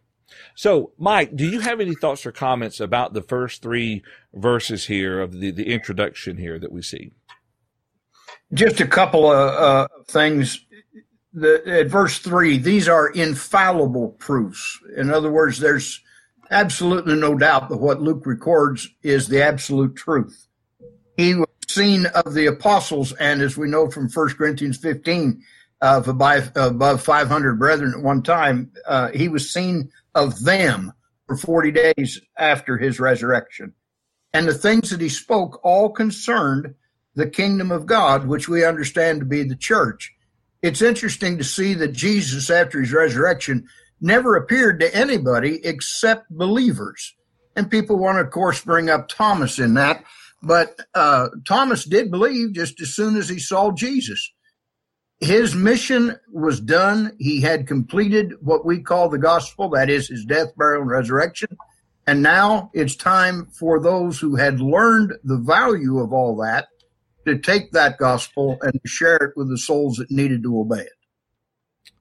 So, 0.54 0.92
Mike, 0.98 1.34
do 1.36 1.46
you 1.46 1.60
have 1.60 1.80
any 1.80 1.94
thoughts 1.94 2.26
or 2.26 2.32
comments 2.32 2.80
about 2.80 3.12
the 3.12 3.22
first 3.22 3.62
three 3.62 4.02
verses 4.34 4.86
here 4.86 5.20
of 5.20 5.32
the, 5.32 5.50
the 5.50 5.72
introduction 5.72 6.36
here 6.36 6.58
that 6.58 6.72
we 6.72 6.82
see? 6.82 7.12
Just 8.52 8.80
a 8.80 8.86
couple 8.86 9.30
of 9.30 9.54
uh, 9.54 9.88
things. 10.08 10.64
The, 11.32 11.62
at 11.66 11.88
verse 11.88 12.18
three, 12.18 12.58
these 12.58 12.88
are 12.88 13.08
infallible 13.08 14.10
proofs. 14.18 14.78
In 14.96 15.10
other 15.10 15.30
words, 15.30 15.58
there's 15.58 16.00
absolutely 16.50 17.16
no 17.16 17.36
doubt 17.36 17.68
that 17.68 17.78
what 17.78 18.00
Luke 18.00 18.24
records 18.24 18.88
is 19.02 19.28
the 19.28 19.42
absolute 19.42 19.96
truth. 19.96 20.46
He 21.16 21.34
was 21.34 21.48
seen 21.68 22.06
of 22.06 22.34
the 22.34 22.46
apostles, 22.46 23.12
and 23.14 23.42
as 23.42 23.56
we 23.56 23.68
know 23.68 23.90
from 23.90 24.08
1 24.08 24.28
Corinthians 24.30 24.78
15, 24.78 25.42
of 25.80 26.08
above, 26.08 26.52
above 26.56 27.02
500 27.02 27.58
brethren 27.58 27.94
at 27.96 28.02
one 28.02 28.22
time, 28.22 28.72
uh, 28.86 29.10
he 29.10 29.28
was 29.28 29.52
seen 29.52 29.90
of 30.14 30.42
them 30.42 30.92
for 31.26 31.36
40 31.36 31.70
days 31.70 32.20
after 32.38 32.78
his 32.78 32.98
resurrection. 32.98 33.74
And 34.32 34.48
the 34.48 34.54
things 34.54 34.90
that 34.90 35.00
he 35.00 35.08
spoke 35.08 35.60
all 35.64 35.90
concerned 35.90 36.74
the 37.14 37.28
kingdom 37.28 37.72
of 37.72 37.86
God, 37.86 38.26
which 38.26 38.48
we 38.48 38.64
understand 38.64 39.20
to 39.20 39.26
be 39.26 39.42
the 39.42 39.56
church. 39.56 40.12
It's 40.62 40.82
interesting 40.82 41.38
to 41.38 41.44
see 41.44 41.74
that 41.74 41.92
Jesus, 41.92 42.50
after 42.50 42.80
his 42.80 42.92
resurrection, 42.92 43.66
never 44.00 44.36
appeared 44.36 44.80
to 44.80 44.94
anybody 44.94 45.64
except 45.64 46.30
believers. 46.30 47.14
And 47.56 47.70
people 47.70 47.96
want 47.96 48.16
to, 48.16 48.22
of 48.22 48.30
course, 48.30 48.62
bring 48.62 48.90
up 48.90 49.08
Thomas 49.08 49.58
in 49.58 49.74
that. 49.74 50.04
But 50.42 50.78
uh, 50.94 51.28
Thomas 51.46 51.84
did 51.84 52.10
believe 52.10 52.52
just 52.52 52.80
as 52.82 52.94
soon 52.94 53.16
as 53.16 53.28
he 53.30 53.38
saw 53.38 53.72
Jesus 53.72 54.30
his 55.20 55.54
mission 55.54 56.16
was 56.30 56.60
done. 56.60 57.12
He 57.18 57.40
had 57.40 57.66
completed 57.66 58.34
what 58.40 58.66
we 58.66 58.80
call 58.80 59.08
the 59.08 59.18
gospel, 59.18 59.70
that 59.70 59.88
is 59.88 60.08
his 60.08 60.24
death, 60.24 60.54
burial, 60.56 60.82
and 60.82 60.90
resurrection. 60.90 61.56
And 62.06 62.22
now 62.22 62.70
it's 62.74 62.94
time 62.94 63.46
for 63.46 63.80
those 63.80 64.20
who 64.20 64.36
had 64.36 64.60
learned 64.60 65.14
the 65.24 65.38
value 65.38 65.98
of 65.98 66.12
all 66.12 66.36
that 66.36 66.68
to 67.26 67.38
take 67.38 67.72
that 67.72 67.98
gospel 67.98 68.58
and 68.62 68.80
share 68.84 69.16
it 69.16 69.36
with 69.36 69.48
the 69.48 69.58
souls 69.58 69.96
that 69.96 70.10
needed 70.10 70.42
to 70.44 70.60
obey 70.60 70.82
it. 70.82 70.92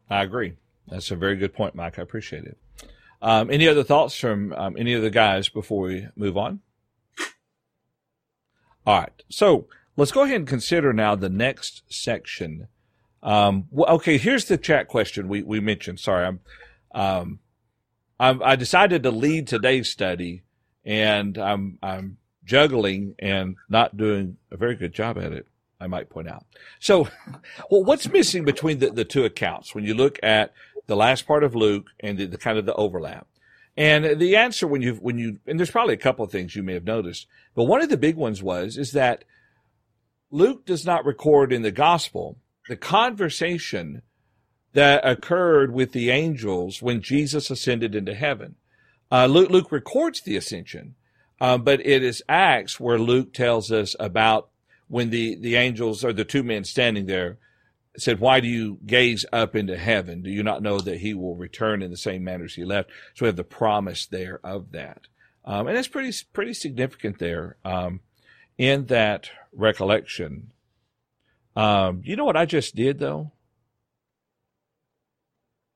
I 0.09 0.21
agree. 0.21 0.53
That's 0.87 1.09
a 1.09 1.15
very 1.15 1.35
good 1.35 1.53
point, 1.53 1.73
Mike. 1.73 1.97
I 1.97 2.03
appreciate 2.03 2.45
it. 2.45 2.57
Um, 3.21 3.49
any 3.49 3.67
other 3.67 3.83
thoughts 3.83 4.15
from 4.19 4.53
um, 4.53 4.75
any 4.77 4.93
of 4.93 5.01
the 5.01 5.09
guys 5.09 5.49
before 5.49 5.81
we 5.81 6.07
move 6.15 6.37
on? 6.37 6.59
All 8.85 8.99
right. 8.99 9.23
So 9.29 9.67
let's 9.97 10.11
go 10.11 10.21
ahead 10.21 10.35
and 10.35 10.47
consider 10.47 10.93
now 10.93 11.15
the 11.15 11.29
next 11.29 11.81
section. 11.89 12.67
Um, 13.25 13.65
well, 13.71 13.95
okay, 13.95 14.19
here's 14.19 14.45
the 14.45 14.57
chat 14.57 14.87
question 14.87 15.27
we, 15.27 15.41
we 15.41 15.59
mentioned. 15.59 15.99
Sorry, 15.99 16.25
I'm, 16.25 16.39
um, 16.93 17.39
I'm, 18.19 18.41
I 18.43 18.55
decided 18.55 19.01
to 19.03 19.11
lead 19.11 19.47
today's 19.47 19.89
study, 19.89 20.43
and 20.85 21.35
I'm 21.37 21.79
I'm 21.81 22.17
juggling 22.45 23.15
and 23.17 23.55
not 23.67 23.97
doing 23.97 24.37
a 24.51 24.57
very 24.57 24.75
good 24.75 24.93
job 24.93 25.17
at 25.17 25.33
it. 25.33 25.47
I 25.81 25.87
might 25.87 26.09
point 26.09 26.29
out. 26.29 26.45
So, 26.79 27.09
well, 27.71 27.83
what's 27.83 28.07
missing 28.07 28.45
between 28.45 28.77
the, 28.77 28.91
the 28.91 29.03
two 29.03 29.25
accounts 29.25 29.73
when 29.73 29.83
you 29.83 29.95
look 29.95 30.19
at 30.21 30.53
the 30.85 30.95
last 30.95 31.25
part 31.25 31.43
of 31.43 31.55
Luke 31.55 31.87
and 31.99 32.19
the, 32.19 32.27
the 32.27 32.37
kind 32.37 32.59
of 32.59 32.67
the 32.67 32.75
overlap? 32.75 33.27
And 33.75 34.19
the 34.19 34.35
answer 34.35 34.67
when 34.67 34.83
you 34.83 34.93
when 34.93 35.17
you 35.17 35.39
and 35.47 35.59
there's 35.59 35.71
probably 35.71 35.95
a 35.95 35.97
couple 35.97 36.23
of 36.23 36.31
things 36.31 36.55
you 36.55 36.61
may 36.61 36.75
have 36.75 36.85
noticed, 36.85 37.25
but 37.55 37.63
one 37.63 37.81
of 37.81 37.89
the 37.89 37.97
big 37.97 38.17
ones 38.17 38.43
was 38.43 38.77
is 38.77 38.91
that 38.91 39.23
Luke 40.29 40.63
does 40.63 40.85
not 40.85 41.05
record 41.05 41.51
in 41.51 41.63
the 41.63 41.71
gospel 41.71 42.37
the 42.67 42.75
conversation 42.75 44.01
that 44.73 45.07
occurred 45.07 45.73
with 45.73 45.93
the 45.93 46.09
angels 46.09 46.81
when 46.81 47.01
Jesus 47.01 47.49
ascended 47.49 47.95
into 47.95 48.13
heaven. 48.13 48.55
Uh, 49.11 49.25
Luke, 49.25 49.49
Luke, 49.49 49.71
records 49.71 50.21
the 50.21 50.35
ascension, 50.35 50.95
uh, 51.39 51.57
but 51.57 51.85
it 51.85 52.03
is 52.03 52.23
Acts 52.27 52.79
where 52.79 52.99
Luke 52.99 53.33
tells 53.33 53.71
us 53.71 53.95
about 53.99 54.49
when 54.87 55.09
the, 55.09 55.35
the 55.35 55.55
angels 55.55 56.03
or 56.03 56.11
the 56.11 56.25
two 56.25 56.43
men 56.43 56.63
standing 56.63 57.05
there 57.05 57.37
said, 57.97 58.19
Why 58.19 58.39
do 58.39 58.47
you 58.47 58.79
gaze 58.85 59.25
up 59.31 59.55
into 59.55 59.77
heaven? 59.77 60.21
Do 60.21 60.29
you 60.29 60.43
not 60.43 60.61
know 60.61 60.79
that 60.79 60.99
he 60.99 61.13
will 61.13 61.35
return 61.35 61.81
in 61.81 61.91
the 61.91 61.97
same 61.97 62.23
manner 62.23 62.45
as 62.45 62.55
he 62.55 62.65
left? 62.65 62.89
So 63.13 63.25
we 63.25 63.27
have 63.27 63.35
the 63.35 63.43
promise 63.43 64.05
there 64.05 64.39
of 64.43 64.71
that. 64.71 65.07
Um, 65.45 65.67
and 65.67 65.77
it's 65.77 65.87
pretty, 65.87 66.15
pretty 66.33 66.53
significant 66.53 67.19
there 67.19 67.57
um, 67.63 68.01
in 68.57 68.87
that 68.87 69.29
recollection. 69.53 70.51
Um, 71.55 72.01
you 72.03 72.15
know 72.15 72.25
what 72.25 72.37
I 72.37 72.45
just 72.45 72.75
did 72.75 72.99
though? 72.99 73.31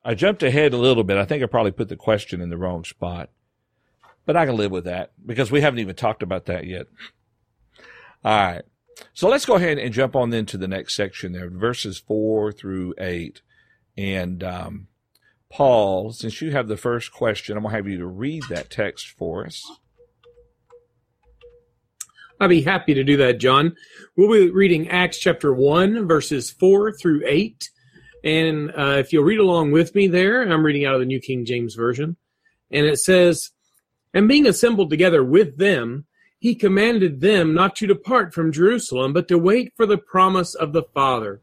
I 0.03 0.15
jumped 0.15 0.43
ahead 0.43 0.73
a 0.73 0.77
little 0.77 1.03
bit. 1.03 1.17
I 1.17 1.25
think 1.25 1.43
I 1.43 1.45
probably 1.45 1.71
put 1.71 1.89
the 1.89 1.95
question 1.95 2.41
in 2.41 2.49
the 2.49 2.57
wrong 2.57 2.83
spot, 2.83 3.29
but 4.25 4.35
I 4.35 4.45
can 4.45 4.55
live 4.55 4.71
with 4.71 4.85
that 4.85 5.11
because 5.25 5.51
we 5.51 5.61
haven't 5.61 5.79
even 5.79 5.95
talked 5.95 6.23
about 6.23 6.45
that 6.45 6.65
yet. 6.65 6.87
All 8.23 8.37
right. 8.37 8.63
So 9.13 9.29
let's 9.29 9.45
go 9.45 9.55
ahead 9.55 9.77
and 9.77 9.93
jump 9.93 10.15
on 10.15 10.29
then 10.29 10.45
to 10.47 10.57
the 10.57 10.67
next 10.67 10.95
section 10.95 11.31
there, 11.31 11.49
verses 11.49 11.99
four 11.99 12.51
through 12.51 12.93
eight. 12.97 13.41
And, 13.97 14.43
um, 14.43 14.87
Paul, 15.49 16.11
since 16.11 16.41
you 16.41 16.51
have 16.51 16.67
the 16.67 16.77
first 16.77 17.11
question, 17.11 17.57
I'm 17.57 17.63
going 17.63 17.71
to 17.71 17.77
have 17.77 17.87
you 17.87 17.97
to 17.97 18.07
read 18.07 18.43
that 18.49 18.69
text 18.69 19.07
for 19.07 19.45
us. 19.45 19.69
I'd 22.39 22.49
be 22.49 22.61
happy 22.61 22.93
to 22.93 23.03
do 23.03 23.17
that, 23.17 23.39
John. 23.39 23.75
We'll 24.15 24.31
be 24.31 24.49
reading 24.49 24.87
Acts 24.87 25.17
chapter 25.17 25.53
1, 25.53 26.07
verses 26.07 26.49
4 26.51 26.93
through 26.93 27.23
8. 27.25 27.69
And 28.23 28.71
uh, 28.77 28.95
if 28.97 29.11
you'll 29.11 29.25
read 29.25 29.39
along 29.39 29.71
with 29.71 29.93
me 29.93 30.07
there, 30.07 30.41
I'm 30.41 30.65
reading 30.65 30.85
out 30.85 30.93
of 30.93 31.01
the 31.01 31.05
New 31.05 31.19
King 31.19 31.43
James 31.43 31.75
Version. 31.75 32.15
And 32.71 32.85
it 32.85 32.97
says, 32.99 33.51
And 34.13 34.29
being 34.29 34.47
assembled 34.47 34.89
together 34.89 35.21
with 35.21 35.57
them, 35.57 36.05
he 36.39 36.55
commanded 36.55 37.19
them 37.19 37.53
not 37.53 37.75
to 37.77 37.87
depart 37.87 38.33
from 38.33 38.53
Jerusalem, 38.53 39.11
but 39.11 39.27
to 39.27 39.37
wait 39.37 39.73
for 39.75 39.85
the 39.85 39.97
promise 39.97 40.55
of 40.55 40.71
the 40.71 40.83
Father, 40.93 41.41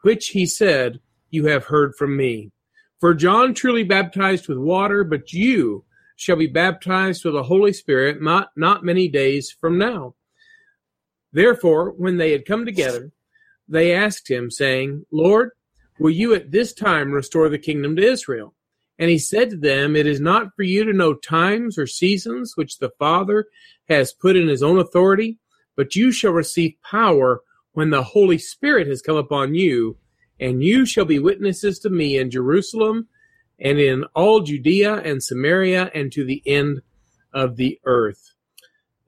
which 0.00 0.28
he 0.28 0.46
said, 0.46 1.00
You 1.28 1.46
have 1.46 1.66
heard 1.66 1.94
from 1.94 2.16
me. 2.16 2.52
For 3.00 3.12
John 3.12 3.52
truly 3.52 3.84
baptized 3.84 4.48
with 4.48 4.56
water, 4.56 5.04
but 5.04 5.30
you 5.34 5.84
shall 6.16 6.36
be 6.36 6.46
baptized 6.46 7.22
with 7.24 7.34
the 7.34 7.42
Holy 7.42 7.74
Spirit 7.74 8.22
not, 8.22 8.48
not 8.56 8.82
many 8.82 9.08
days 9.08 9.54
from 9.60 9.76
now. 9.76 10.14
Therefore, 11.32 11.90
when 11.90 12.16
they 12.16 12.32
had 12.32 12.46
come 12.46 12.64
together, 12.64 13.12
they 13.68 13.92
asked 13.92 14.30
him, 14.30 14.50
saying, 14.50 15.04
Lord, 15.12 15.50
Will 15.98 16.10
you 16.10 16.32
at 16.34 16.52
this 16.52 16.72
time 16.72 17.10
restore 17.10 17.48
the 17.48 17.58
kingdom 17.58 17.96
to 17.96 18.02
Israel? 18.02 18.54
And 18.98 19.10
he 19.10 19.18
said 19.18 19.50
to 19.50 19.56
them, 19.56 19.96
It 19.96 20.06
is 20.06 20.20
not 20.20 20.54
for 20.54 20.62
you 20.62 20.84
to 20.84 20.92
know 20.92 21.14
times 21.14 21.76
or 21.76 21.86
seasons 21.86 22.52
which 22.54 22.78
the 22.78 22.90
Father 22.98 23.46
has 23.88 24.12
put 24.12 24.36
in 24.36 24.48
his 24.48 24.62
own 24.62 24.78
authority, 24.78 25.38
but 25.76 25.96
you 25.96 26.12
shall 26.12 26.32
receive 26.32 26.74
power 26.88 27.40
when 27.72 27.90
the 27.90 28.02
Holy 28.02 28.38
Spirit 28.38 28.86
has 28.86 29.02
come 29.02 29.16
upon 29.16 29.54
you, 29.54 29.96
and 30.40 30.62
you 30.62 30.86
shall 30.86 31.04
be 31.04 31.18
witnesses 31.18 31.80
to 31.80 31.90
me 31.90 32.16
in 32.16 32.30
Jerusalem 32.30 33.08
and 33.58 33.80
in 33.80 34.04
all 34.14 34.40
Judea 34.40 34.94
and 34.96 35.22
Samaria 35.22 35.90
and 35.94 36.12
to 36.12 36.24
the 36.24 36.42
end 36.46 36.80
of 37.32 37.56
the 37.56 37.78
earth. 37.84 38.34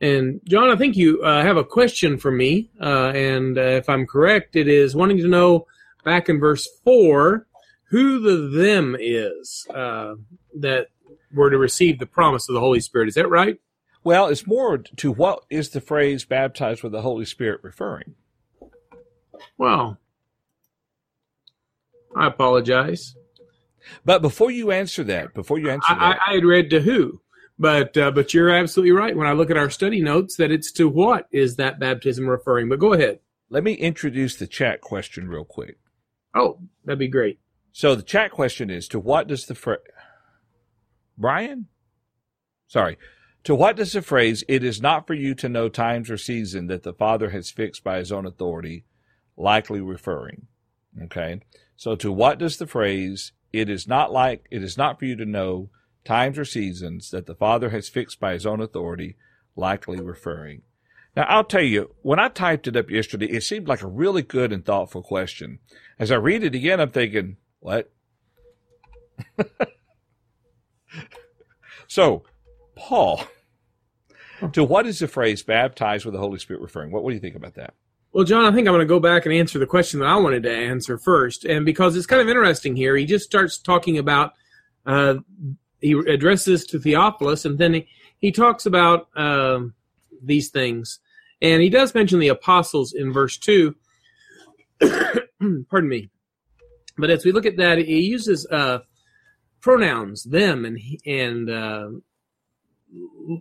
And 0.01 0.41
John, 0.45 0.71
I 0.71 0.77
think 0.77 0.97
you 0.97 1.23
uh, 1.23 1.43
have 1.43 1.59
a 1.59 1.65
question 1.65 2.17
for 2.17 2.31
me, 2.31 2.71
uh, 2.81 3.13
and 3.15 3.59
uh, 3.59 3.63
if 3.63 3.89
I'm 3.89 4.07
correct, 4.07 4.57
it 4.57 4.67
is 4.67 4.97
wanting 4.97 5.19
to 5.19 5.29
know 5.29 5.67
back 6.05 6.29
in 6.29 6.41
verse 6.41 6.67
4 6.85 7.47
who 7.91 8.21
the 8.21 8.57
them 8.57 8.97
is 8.99 9.67
uh, 9.75 10.15
that 10.59 10.87
were 11.35 11.51
to 11.51 11.59
receive 11.59 11.99
the 11.99 12.07
promise 12.07 12.49
of 12.49 12.55
the 12.55 12.61
Holy 12.61 12.81
Spirit. 12.81 13.09
Is 13.09 13.15
that 13.15 13.29
right? 13.29 13.59
Well, 14.03 14.29
it's 14.29 14.47
more 14.47 14.79
to 14.79 15.13
what 15.13 15.45
is 15.51 15.71
the 15.71 15.81
phrase 15.81 16.25
baptized 16.25 16.83
with 16.83 16.93
the 16.93 17.03
Holy 17.03 17.25
Spirit 17.25 17.61
referring? 17.63 18.15
Well, 19.59 19.99
I 22.17 22.27
apologize. 22.29 23.15
But 24.05 24.23
before 24.23 24.51
you 24.51 24.71
answer 24.71 25.05
that, 25.05 25.35
before 25.35 25.59
you 25.59 25.69
answer 25.71 25.93
I, 25.93 25.95
that, 25.95 26.19
I, 26.27 26.31
I 26.31 26.35
had 26.35 26.45
read 26.45 26.71
to 26.71 26.81
who, 26.81 27.21
but 27.61 27.95
uh, 27.99 28.11
but 28.11 28.33
you're 28.33 28.49
absolutely 28.49 28.93
right. 28.93 29.15
When 29.15 29.27
I 29.27 29.35
look 29.35 29.51
at 29.51 29.59
our 29.59 29.69
study 29.69 30.01
notes, 30.01 30.37
that 30.37 30.51
it's 30.51 30.73
to 30.73 30.89
what 30.89 31.29
is 31.31 31.57
that 31.57 31.79
baptism 31.79 32.27
referring? 32.27 32.71
But 32.71 32.79
go 32.79 32.95
ahead. 32.95 33.21
let 33.51 33.63
me 33.63 33.75
introduce 33.75 34.35
the 34.35 34.47
chat 34.47 34.81
question 34.81 35.29
real 35.29 35.45
quick. 35.45 35.79
Oh, 36.35 36.59
that'd 36.85 36.99
be 36.99 37.07
great. 37.07 37.39
So 37.73 37.95
the 37.95 38.03
chat 38.03 38.31
question 38.31 38.71
is: 38.71 38.89
To 38.89 38.99
what 38.99 39.29
does 39.29 39.45
the 39.45 39.55
phrase, 39.55 39.81
Brian? 41.19 41.67
Sorry, 42.67 42.97
to 43.45 43.55
what 43.55 43.77
does 43.77 43.93
the 43.93 44.01
phrase 44.01 44.43
"It 44.49 44.65
is 44.65 44.81
not 44.81 45.07
for 45.07 45.15
you 45.15 45.35
to 45.35 45.49
know 45.51 45.69
times 45.69 46.11
or 46.11 46.17
season 46.17 46.67
that 46.69 46.83
the 46.83 46.95
Father 46.95 47.29
has 47.29 47.51
fixed 47.51 47.85
by 47.85 47.99
His 47.99 48.11
own 48.11 48.25
authority" 48.25 48.87
likely 49.37 49.83
referring? 49.83 50.47
Okay, 51.03 51.43
so 51.77 51.95
to 51.95 52.11
what 52.11 52.39
does 52.39 52.57
the 52.57 52.67
phrase 52.67 53.33
"It 53.53 53.69
is 53.69 53.87
not 53.87 54.11
like 54.11 54.47
it 54.51 54.63
is 54.63 54.79
not 54.79 54.99
for 54.99 55.05
you 55.05 55.17
to 55.17 55.27
know 55.27 55.69
times 56.05 56.39
or 56.39 56.45
seasons 56.45 57.11
that 57.11 57.27
the 57.27 57.35
Father 57.35 57.71
has 57.71 57.89
fixed 57.89 58.21
by 58.21 58.33
His 58.33 58.47
own 58.47 58.61
authority" 58.61 59.17
likely 59.57 60.01
referring? 60.01 60.63
Now, 61.17 61.25
I'll 61.25 61.45
tell 61.45 61.63
you, 61.63 61.95
when 62.03 62.19
I 62.19 62.29
typed 62.29 62.69
it 62.69 62.77
up 62.77 62.89
yesterday, 62.89 63.27
it 63.27 63.43
seemed 63.43 63.67
like 63.67 63.83
a 63.83 63.89
really 63.89 64.23
good 64.23 64.53
and 64.53 64.65
thoughtful 64.65 65.03
question. 65.03 65.59
As 65.99 66.13
I 66.13 66.17
read 66.17 66.45
it 66.45 66.55
again, 66.55 66.81
I'm 66.81 66.91
thinking, 66.91 67.37
what? 67.59 67.91
so, 71.89 72.23
Paul, 72.77 73.25
to 74.53 74.65
what 74.65 74.87
is 74.87 75.01
the 75.01 75.09
phrase 75.09 75.43
baptized 75.43 76.05
with 76.05 76.15
the 76.15 76.21
Holy 76.21 76.39
Spirit 76.39 76.63
referring? 76.63 76.93
What, 76.93 77.03
what 77.03 77.11
do 77.11 77.15
you 77.15 77.21
think 77.21 77.37
about 77.37 77.55
that? 77.55 77.75
Well, 78.13 78.25
John, 78.25 78.45
I 78.45 78.55
think 78.55 78.67
I'm 78.67 78.75
going 78.75 78.81
to 78.81 78.87
go 78.87 78.99
back 78.99 79.25
and 79.25 79.35
answer 79.35 79.59
the 79.59 79.67
question 79.67 80.01
that 80.01 80.07
I 80.07 80.17
wanted 80.17 80.43
to 80.45 80.53
answer 80.53 80.99
first. 80.99 81.45
And 81.45 81.65
because 81.65 81.97
it's 81.97 82.07
kind 82.07 82.23
of 82.23 82.29
interesting 82.29 82.75
here, 82.75 82.97
he 82.97 83.05
just 83.05 83.25
starts 83.25 83.59
talking 83.59 83.99
about, 83.99 84.33
uh, 84.85 85.17
he 85.81 85.93
addresses 85.93 86.65
to 86.67 86.79
Theophilus, 86.79 87.45
and 87.45 87.59
then 87.59 87.75
he, 87.75 87.89
he 88.19 88.33
talks 88.33 88.67
about 88.67 89.09
um, 89.17 89.75
these 90.23 90.51
things. 90.51 91.01
And 91.43 91.63
he 91.63 91.71
does 91.71 91.95
mention 91.95 92.19
the 92.19 92.29
apostles 92.29 92.93
in 92.93 93.13
verse 93.13 93.39
2. 93.39 93.75
Pardon 94.81 95.89
me. 95.89 96.11
But 96.99 97.11
as 97.11 97.25
we 97.25 97.33
look 97.33 97.47
at 97.47 97.57
that, 97.57 97.79
he 97.79 98.01
uses 98.01 98.47
uh, 98.47 98.81
pronouns, 99.61 100.25
them 100.25 100.65
and 100.65 100.79
and 101.07 101.51
uh, 101.51 101.89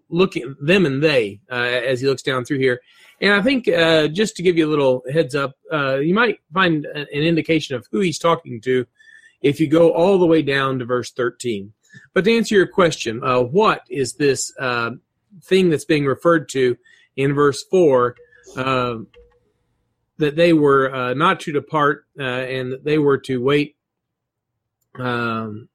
looking 0.10 0.55
them 0.62 0.86
and 0.86 1.03
they 1.03 1.41
uh, 1.51 1.55
as 1.55 2.01
he 2.01 2.08
looks 2.08 2.22
down 2.22 2.46
through 2.46 2.60
here. 2.60 2.79
And 3.22 3.34
I 3.34 3.41
think 3.41 3.67
uh, 3.67 4.08
just 4.08 4.36
to 4.38 4.43
give 4.43 4.58
you 4.58 4.67
a 4.67 4.69
little 4.69 5.03
heads 5.12 5.36
up, 5.36 5.55
uh, 5.72 5.98
you 5.98 6.13
might 6.13 6.39
find 6.53 6.86
an 6.86 7.08
indication 7.08 7.75
of 7.75 7.88
who 7.91 8.00
he's 8.00 8.19
talking 8.19 8.62
to 8.62 8.86
if 9.41 9.60
you 9.60 9.67
go 9.67 9.91
all 9.91 10.17
the 10.17 10.25
way 10.25 10.41
down 10.41 10.79
to 10.79 10.86
verse 10.86 11.12
13. 11.12 11.74
But 12.13 12.25
to 12.25 12.36
answer 12.36 12.55
your 12.55 12.67
question, 12.67 13.24
uh, 13.24 13.41
what 13.41 13.84
is 13.89 14.13
this 14.13 14.53
uh, 14.60 14.91
thing 15.43 15.69
that's 15.69 15.86
being 15.86 16.05
referred 16.05 16.50
to 16.50 16.77
in 17.15 17.34
verse 17.34 17.63
4? 17.69 18.15
Uh, 18.55 18.96
that 20.19 20.36
they 20.36 20.53
were 20.53 20.93
uh, 20.93 21.13
not 21.13 21.39
to 21.39 21.51
depart 21.51 22.05
uh, 22.19 22.24
and 22.24 22.72
that 22.72 22.84
they 22.84 22.98
were 22.98 23.17
to 23.17 23.41
wait 23.41 23.77
um, 25.00 25.69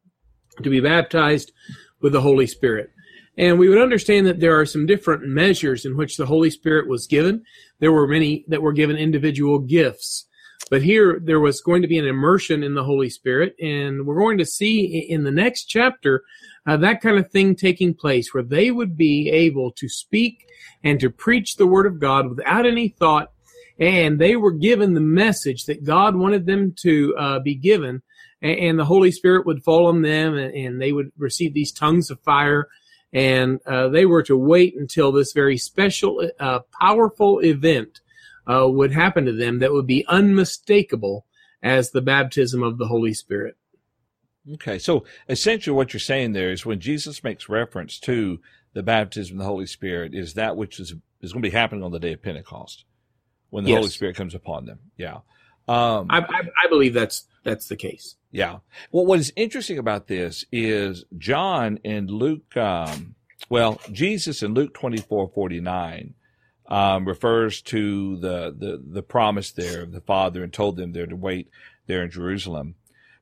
to 0.62 0.70
be 0.70 0.80
baptized 0.80 1.52
with 2.00 2.12
the 2.12 2.20
Holy 2.20 2.46
Spirit. 2.46 2.90
And 3.36 3.58
we 3.58 3.68
would 3.68 3.80
understand 3.80 4.26
that 4.26 4.38
there 4.38 4.58
are 4.58 4.66
some 4.66 4.86
different 4.86 5.26
measures 5.26 5.84
in 5.84 5.96
which 5.96 6.16
the 6.16 6.26
Holy 6.26 6.50
Spirit 6.50 6.88
was 6.88 7.06
given. 7.06 7.42
There 7.80 7.90
were 7.90 8.06
many 8.06 8.44
that 8.48 8.62
were 8.62 8.72
given 8.72 8.96
individual 8.96 9.58
gifts. 9.58 10.26
But 10.74 10.82
here 10.82 11.20
there 11.22 11.38
was 11.38 11.60
going 11.60 11.82
to 11.82 11.88
be 11.88 12.00
an 12.00 12.04
immersion 12.04 12.64
in 12.64 12.74
the 12.74 12.82
Holy 12.82 13.08
Spirit, 13.08 13.54
and 13.62 14.04
we're 14.04 14.18
going 14.18 14.38
to 14.38 14.44
see 14.44 15.06
in 15.08 15.22
the 15.22 15.30
next 15.30 15.66
chapter 15.66 16.24
uh, 16.66 16.76
that 16.78 17.00
kind 17.00 17.16
of 17.16 17.30
thing 17.30 17.54
taking 17.54 17.94
place 17.94 18.34
where 18.34 18.42
they 18.42 18.72
would 18.72 18.96
be 18.96 19.30
able 19.30 19.70
to 19.70 19.88
speak 19.88 20.48
and 20.82 20.98
to 20.98 21.10
preach 21.10 21.54
the 21.54 21.66
Word 21.68 21.86
of 21.86 22.00
God 22.00 22.28
without 22.28 22.66
any 22.66 22.88
thought, 22.88 23.30
and 23.78 24.18
they 24.18 24.34
were 24.34 24.50
given 24.50 24.94
the 24.94 25.00
message 25.00 25.66
that 25.66 25.84
God 25.84 26.16
wanted 26.16 26.44
them 26.44 26.74
to 26.80 27.14
uh, 27.16 27.38
be 27.38 27.54
given, 27.54 28.02
and, 28.42 28.58
and, 28.58 28.76
the 28.76 28.84
Holy 28.84 29.12
Spirit 29.12 29.46
would 29.46 29.62
fall 29.62 29.86
on 29.86 30.02
them, 30.02 30.36
and, 30.36 30.52
and 30.56 30.82
they 30.82 30.90
would 30.90 31.12
receive 31.16 31.54
these 31.54 31.70
tongues 31.70 32.10
of 32.10 32.18
fire 32.22 32.66
and 33.12 33.60
uh, 33.64 33.86
they 33.86 34.06
were 34.06 34.24
to 34.24 34.36
wait 34.36 34.74
until 34.76 35.12
this 35.12 35.32
very 35.34 35.56
special, 35.56 36.28
uh, 36.40 36.58
powerful 36.80 37.38
event 37.38 38.00
uh, 38.46 38.68
would 38.68 38.92
happen 38.92 39.24
to 39.24 39.32
them 39.32 39.58
that 39.58 39.72
would 39.72 39.86
be 39.86 40.04
unmistakable 40.08 41.26
as 41.62 41.90
the 41.90 42.02
baptism 42.02 42.62
of 42.62 42.78
the 42.78 42.86
Holy 42.86 43.14
Spirit. 43.14 43.56
Okay, 44.54 44.78
so 44.78 45.04
essentially 45.28 45.74
what 45.74 45.92
you're 45.92 46.00
saying 46.00 46.32
there 46.32 46.52
is 46.52 46.66
when 46.66 46.80
Jesus 46.80 47.24
makes 47.24 47.48
reference 47.48 47.98
to 48.00 48.40
the 48.74 48.82
baptism 48.82 49.36
of 49.36 49.38
the 49.38 49.48
Holy 49.48 49.66
Spirit 49.66 50.14
is 50.14 50.34
that 50.34 50.56
which 50.56 50.78
is 50.78 50.94
is 51.22 51.32
going 51.32 51.42
to 51.42 51.48
be 51.48 51.56
happening 51.56 51.82
on 51.82 51.92
the 51.92 51.98
day 51.98 52.12
of 52.12 52.22
Pentecost 52.22 52.84
when 53.48 53.64
the 53.64 53.70
yes. 53.70 53.78
Holy 53.78 53.90
Spirit 53.90 54.16
comes 54.16 54.34
upon 54.34 54.66
them. 54.66 54.78
Yeah, 54.98 55.20
um, 55.66 56.08
I, 56.10 56.18
I, 56.18 56.40
I 56.64 56.68
believe 56.68 56.92
that's 56.92 57.26
that's 57.42 57.68
the 57.68 57.76
case. 57.76 58.16
Yeah. 58.30 58.58
Well, 58.90 59.06
what 59.06 59.20
is 59.20 59.32
interesting 59.36 59.78
about 59.78 60.08
this 60.08 60.44
is 60.50 61.04
John 61.16 61.78
and 61.84 62.10
Luke, 62.10 62.56
um, 62.56 63.14
well, 63.48 63.80
Jesus 63.92 64.42
in 64.42 64.54
Luke 64.54 64.74
24, 64.74 65.28
49, 65.28 66.14
um, 66.66 67.06
refers 67.06 67.60
to 67.62 68.16
the, 68.18 68.54
the, 68.56 68.82
the 68.84 69.02
promise 69.02 69.52
there 69.52 69.82
of 69.82 69.92
the 69.92 70.00
Father 70.00 70.42
and 70.42 70.52
told 70.52 70.76
them 70.76 70.92
there 70.92 71.06
to 71.06 71.16
wait 71.16 71.48
there 71.86 72.02
in 72.02 72.10
Jerusalem. 72.10 72.74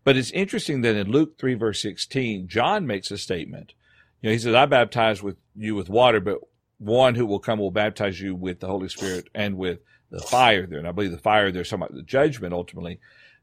But 0.04 0.16
it's 0.16 0.30
interesting 0.32 0.82
that 0.82 0.96
in 0.96 1.10
Luke 1.10 1.38
3, 1.38 1.54
verse 1.54 1.82
16, 1.82 2.48
John 2.48 2.86
makes 2.86 3.10
a 3.10 3.18
statement. 3.18 3.74
You 4.20 4.28
know, 4.28 4.32
he 4.32 4.38
says, 4.38 4.54
I 4.54 4.66
baptize 4.66 5.22
with 5.22 5.36
you 5.56 5.74
with 5.74 5.88
water, 5.88 6.20
but 6.20 6.38
one 6.78 7.14
who 7.14 7.26
will 7.26 7.38
come 7.38 7.58
will 7.58 7.70
baptize 7.70 8.20
you 8.20 8.34
with 8.34 8.60
the 8.60 8.66
Holy 8.66 8.88
Spirit 8.88 9.28
and 9.34 9.56
with 9.56 9.80
the 10.10 10.20
fire 10.20 10.66
there. 10.66 10.78
And 10.78 10.88
I 10.88 10.92
believe 10.92 11.10
the 11.10 11.18
fire 11.18 11.50
there 11.50 11.62
is 11.62 11.72
about 11.72 11.94
the 11.94 12.02
judgment 12.02 12.52
ultimately. 12.52 13.00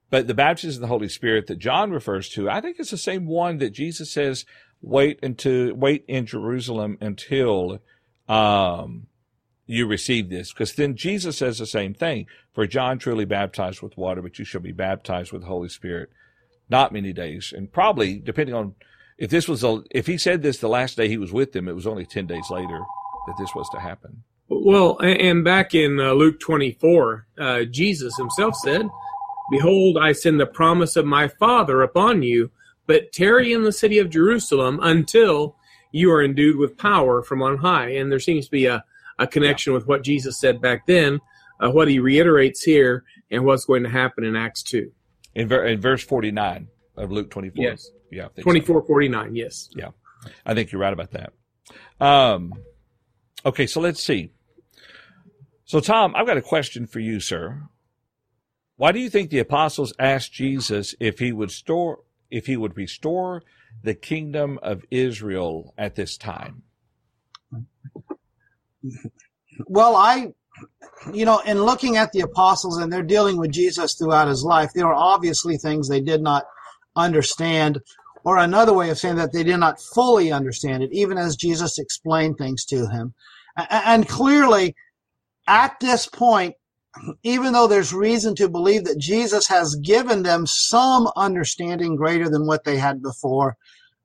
But 0.10 0.28
the 0.28 0.34
baptism 0.34 0.82
of 0.82 0.82
the 0.82 0.94
Holy 0.94 1.10
Spirit 1.10 1.48
that 1.48 1.60
John 1.60 1.92
refers 1.92 2.30
to, 2.30 2.50
I 2.50 2.62
think 2.62 2.78
it's 2.80 2.92
the 2.92 2.98
same 2.98 3.26
one 3.26 3.60
that 3.60 3.72
Jesus 3.72 4.12
says, 4.12 4.46
wait 4.82 5.20
until, 5.22 5.74
wait 5.74 6.04
in 6.08 6.26
Jerusalem 6.26 6.98
until, 7.00 7.80
um, 8.28 9.08
you 9.70 9.86
receive 9.86 10.30
this. 10.30 10.52
Because 10.52 10.74
then 10.74 10.96
Jesus 10.96 11.38
says 11.38 11.60
the 11.60 11.66
same 11.68 11.94
thing. 11.94 12.26
For 12.54 12.66
John 12.66 12.98
truly 12.98 13.26
baptized 13.26 13.82
with 13.82 13.98
water, 13.98 14.22
but 14.22 14.40
you 14.40 14.46
shall 14.46 14.62
be 14.62 14.72
baptized 14.72 15.32
with 15.32 15.44
the 15.44 15.48
Holy 15.48 15.70
Spirit 15.70 16.10
not 16.70 16.92
many 16.92 17.14
days. 17.14 17.54
And 17.56 17.72
probably, 17.72 18.18
depending 18.18 18.56
on 18.56 18.76
if 19.18 19.30
this 19.30 19.48
was, 19.48 19.64
a, 19.64 19.84
if 19.92 20.08
he 20.08 20.18
said 20.18 20.42
this 20.42 20.58
the 20.58 20.70
last 20.70 20.98
day 20.98 21.08
he 21.08 21.18
was 21.18 21.32
with 21.32 21.52
them, 21.52 21.68
it 21.68 21.76
was 21.76 21.86
only 21.86 22.06
10 22.06 22.26
days 22.26 22.50
later 22.50 22.80
that 23.28 23.36
this 23.38 23.54
was 23.54 23.70
to 23.70 23.80
happen. 23.80 24.24
Well, 24.48 24.98
and 25.00 25.44
back 25.44 25.76
in 25.76 26.00
uh, 26.00 26.14
Luke 26.14 26.40
24, 26.40 27.28
uh, 27.38 27.64
Jesus 27.66 28.18
himself 28.18 28.56
said, 28.56 28.88
Behold, 29.52 29.98
I 30.02 30.14
send 30.14 30.40
the 30.40 30.48
promise 30.48 30.96
of 30.96 31.06
my 31.06 31.28
Father 31.28 31.84
upon 31.84 32.24
you, 32.24 32.50
but 32.88 33.12
tarry 33.12 33.54
in 33.54 33.64
the 33.64 33.72
city 33.72 34.00
of 34.00 34.10
Jerusalem 34.10 34.80
until 34.82 35.56
you 35.92 36.12
are 36.12 36.24
endued 36.24 36.58
with 36.58 36.78
power 36.78 37.22
from 37.22 37.44
on 37.44 37.58
high. 37.58 37.90
And 37.90 38.12
there 38.12 38.20
seems 38.20 38.46
to 38.46 38.52
be 38.52 38.66
a, 38.66 38.84
a 39.20 39.28
connection 39.28 39.74
with 39.74 39.86
what 39.86 40.04
Jesus 40.04 40.40
said 40.40 40.62
back 40.62 40.88
then, 40.88 41.20
uh, 41.60 41.70
what 41.70 41.88
he 41.88 42.00
reiterates 42.00 42.64
here, 42.64 43.04
and 43.30 43.46
what's 43.46 43.66
going 43.66 43.84
to 43.84 43.90
happen 43.90 44.24
in 44.24 44.36
Acts 44.36 44.64
2. 44.64 44.92
In, 45.36 45.48
ver- 45.48 45.66
in 45.66 45.80
verse 45.80 46.04
49 46.04 46.68
of 46.98 47.12
Luke 47.12 47.30
24. 47.30 47.64
Yes. 47.64 47.90
Yeah. 48.12 48.30
24, 48.40 48.82
so. 48.82 48.88
49, 48.88 49.36
yes. 49.36 49.70
Yeah. 49.76 49.90
I 50.46 50.54
think 50.54 50.72
you're 50.72 50.82
right 50.82 50.94
about 50.94 51.12
that. 51.12 51.34
Um, 52.00 52.54
okay, 53.46 53.68
so 53.68 53.80
let's 53.82 54.02
see. 54.02 54.32
So, 55.66 55.80
Tom, 55.80 56.16
I've 56.16 56.26
got 56.26 56.38
a 56.38 56.42
question 56.42 56.88
for 56.88 57.00
you, 57.00 57.20
sir. 57.20 57.62
Why 58.76 58.92
do 58.92 59.00
you 59.00 59.10
think 59.10 59.30
the 59.30 59.40
apostles 59.40 59.94
asked 60.00 60.34
Jesus 60.34 60.96
if 61.00 61.20
he 61.20 61.32
would 61.32 61.52
store 61.52 62.00
if 62.32 62.46
he 62.46 62.56
would 62.56 62.78
restore 62.78 63.44
the 63.84 63.94
kingdom 63.94 64.58
of 64.64 64.86
Israel 64.90 65.74
at 65.78 65.96
this 65.96 66.18
time? 66.18 66.64
Well, 69.68 69.96
I 69.96 70.34
you 71.14 71.26
know, 71.26 71.40
in 71.40 71.62
looking 71.64 71.98
at 71.98 72.12
the 72.12 72.22
apostles 72.22 72.78
and 72.78 72.92
they're 72.92 73.04
dealing 73.04 73.38
with 73.38 73.52
Jesus 73.52 73.96
throughout 73.96 74.28
his 74.28 74.44
life, 74.44 74.72
there 74.74 74.88
are 74.88 74.94
obviously 74.94 75.58
things 75.58 75.88
they 75.88 76.02
did 76.02 76.22
not 76.22 76.46
understand, 76.96 77.80
or 78.24 78.38
another 78.38 78.74
way 78.74 78.90
of 78.90 78.98
saying 78.98 79.16
that 79.16 79.32
they 79.32 79.44
did 79.44 79.58
not 79.58 79.80
fully 79.80 80.32
understand 80.32 80.84
it, 80.84 80.92
even 80.92 81.18
as 81.18 81.36
Jesus 81.36 81.80
explained 81.80 82.38
things 82.38 82.66
to 82.66 82.88
him. 82.88 83.14
And 83.70 84.08
clearly, 84.08 84.76
at 85.48 85.80
this 85.80 86.06
point, 86.06 86.56
even 87.24 87.54
though 87.54 87.68
there's 87.68 87.94
reason 87.94 88.36
to 88.36 88.50
believe 88.50 88.84
that 88.86 89.00
Jesus 89.00 89.48
has 89.48 89.76
given 89.76 90.24
them 90.24 90.46
some 90.46 91.08
understanding 91.16 91.96
greater 91.96 92.30
than 92.30 92.46
what 92.46 92.64
they 92.64 92.78
had 92.78 93.02
before, 93.02 93.56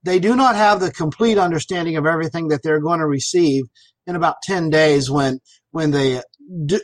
they 0.04 0.18
do 0.18 0.36
not 0.36 0.54
have 0.54 0.80
the 0.80 0.92
complete 0.92 1.38
understanding 1.38 1.96
of 1.96 2.06
everything 2.06 2.48
that 2.48 2.62
they're 2.62 2.80
going 2.80 3.00
to 3.00 3.06
receive 3.06 3.64
in 4.06 4.16
about 4.16 4.42
10 4.42 4.70
days 4.70 5.10
when 5.10 5.40
when 5.70 5.90
they 5.90 6.20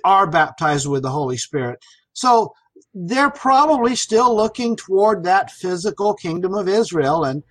are 0.05 0.27
baptized 0.27 0.89
with 0.89 1.03
the 1.03 1.11
Holy 1.11 1.37
Spirit. 1.37 1.79
So 2.13 2.53
they're 2.93 3.31
probably 3.31 3.95
still 3.95 4.35
looking 4.35 4.75
toward 4.75 5.23
that 5.25 5.51
physical 5.51 6.15
kingdom 6.15 6.55
of 6.55 6.69
Israel 6.69 7.25
and 7.25 7.43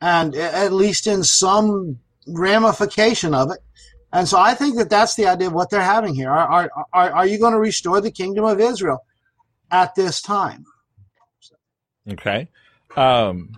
and 0.00 0.36
at 0.36 0.72
least 0.72 1.06
in 1.06 1.24
some 1.24 1.98
ramification 2.26 3.34
of 3.34 3.50
it 3.50 3.58
and 4.14 4.28
so 4.28 4.38
I 4.38 4.54
think 4.54 4.76
that 4.76 4.88
that's 4.88 5.16
the 5.16 5.26
idea 5.26 5.48
of 5.48 5.54
what 5.54 5.70
they're 5.70 5.82
having 5.82 6.14
here. 6.14 6.30
Are, 6.30 6.70
are, 6.92 7.10
are 7.10 7.26
you 7.26 7.36
going 7.36 7.52
to 7.52 7.58
restore 7.58 8.00
the 8.00 8.12
kingdom 8.12 8.44
of 8.44 8.60
Israel 8.60 9.04
at 9.72 9.96
this 9.96 10.22
time? 10.22 10.64
Okay. 12.08 12.48
Um, 12.96 13.50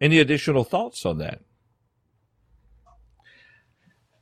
any 0.00 0.18
additional 0.18 0.64
thoughts 0.64 1.04
on 1.04 1.18
that? 1.18 1.40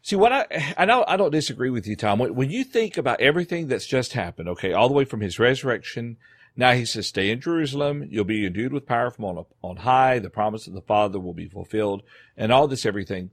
See 0.02 0.16
what 0.16 0.32
I 0.32 0.74
I 0.76 0.84
know 0.84 1.04
I 1.06 1.16
don't 1.16 1.30
disagree 1.30 1.70
with 1.70 1.86
you, 1.86 1.94
Tom. 1.94 2.18
When, 2.18 2.34
when 2.34 2.50
you 2.50 2.64
think 2.64 2.96
about 2.96 3.20
everything 3.20 3.68
that's 3.68 3.86
just 3.86 4.14
happened, 4.14 4.48
okay, 4.48 4.72
all 4.72 4.88
the 4.88 4.94
way 4.94 5.04
from 5.04 5.20
his 5.20 5.38
resurrection, 5.38 6.16
now 6.56 6.72
he 6.72 6.84
says, 6.84 7.06
"Stay 7.06 7.30
in 7.30 7.40
Jerusalem. 7.40 8.06
You'll 8.10 8.24
be 8.24 8.44
endued 8.44 8.72
with 8.72 8.86
power 8.86 9.10
from 9.10 9.26
on 9.26 9.44
on 9.62 9.76
high. 9.78 10.18
The 10.18 10.30
promise 10.30 10.66
of 10.66 10.74
the 10.74 10.82
Father 10.82 11.20
will 11.20 11.34
be 11.34 11.48
fulfilled, 11.48 12.02
and 12.36 12.50
all 12.50 12.66
this 12.66 12.86
everything." 12.86 13.30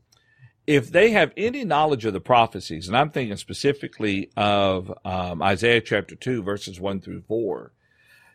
if 0.70 0.92
they 0.92 1.10
have 1.10 1.34
any 1.36 1.66
knowledge 1.66 2.06
of 2.06 2.14
the 2.14 2.22
prophecies, 2.22 2.88
and 2.88 2.96
I'm 2.96 3.10
thinking 3.10 3.36
specifically 3.38 4.30
of 4.38 4.94
um, 5.04 5.42
Isaiah 5.42 5.82
chapter 5.82 6.16
two, 6.16 6.44
verses 6.44 6.80
one 6.80 7.02
through 7.02 7.24
four, 7.24 7.72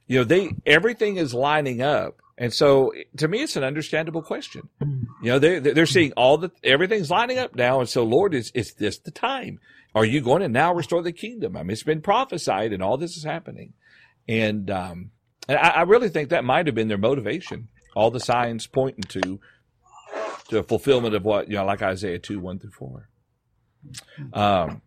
you 0.08 0.18
know, 0.18 0.24
they 0.24 0.50
everything 0.66 1.16
is 1.16 1.32
lining 1.32 1.80
up, 1.80 2.20
and 2.36 2.52
so 2.52 2.92
to 3.18 3.28
me, 3.28 3.42
it's 3.42 3.56
an 3.56 3.64
understandable 3.64 4.22
question. 4.22 4.68
You 5.22 5.30
know, 5.30 5.38
they 5.38 5.58
they're 5.60 5.86
seeing 5.86 6.12
all 6.12 6.38
the 6.38 6.50
everything's 6.62 7.10
lining 7.10 7.38
up 7.38 7.54
now, 7.54 7.80
and 7.80 7.88
so 7.88 8.04
Lord, 8.04 8.34
is 8.34 8.50
is 8.52 8.74
this 8.74 8.98
the 8.98 9.10
time? 9.10 9.60
Are 9.94 10.04
you 10.04 10.20
going 10.20 10.42
to 10.42 10.48
now 10.48 10.74
restore 10.74 11.02
the 11.02 11.12
kingdom? 11.12 11.56
I 11.56 11.62
mean, 11.62 11.70
it's 11.70 11.84
been 11.84 12.02
prophesied, 12.02 12.72
and 12.72 12.82
all 12.82 12.96
this 12.96 13.16
is 13.16 13.22
happening, 13.22 13.74
and 14.28 14.68
um, 14.70 15.10
and 15.48 15.58
I, 15.58 15.68
I 15.68 15.82
really 15.82 16.08
think 16.08 16.30
that 16.30 16.44
might 16.44 16.66
have 16.66 16.74
been 16.74 16.88
their 16.88 16.98
motivation. 16.98 17.68
All 17.94 18.10
the 18.10 18.20
signs 18.20 18.66
pointing 18.66 19.04
to 19.04 19.40
to 20.48 20.62
fulfillment 20.64 21.14
of 21.14 21.24
what 21.24 21.48
you 21.48 21.54
know, 21.56 21.64
like 21.64 21.82
Isaiah 21.82 22.18
two 22.18 22.40
one 22.40 22.58
through 22.58 22.72
four. 22.72 23.08
Um, 24.32 24.82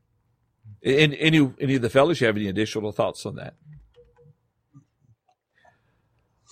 any 0.83 1.17
any 1.19 1.53
any 1.59 1.75
of 1.75 1.81
the 1.81 1.89
fellows, 1.89 2.19
you 2.19 2.27
have 2.27 2.35
any 2.35 2.47
additional 2.47 2.91
thoughts 2.91 3.25
on 3.25 3.35
that? 3.35 3.53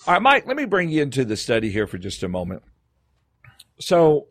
All 0.06 0.12
right, 0.12 0.22
Mike, 0.22 0.46
let 0.46 0.56
me 0.56 0.66
bring 0.66 0.88
you 0.88 1.02
into 1.02 1.24
the 1.24 1.36
study 1.36 1.70
here 1.70 1.88
for 1.88 1.98
just 1.98 2.22
a 2.22 2.28
moment. 2.28 2.62
So, 3.80 4.28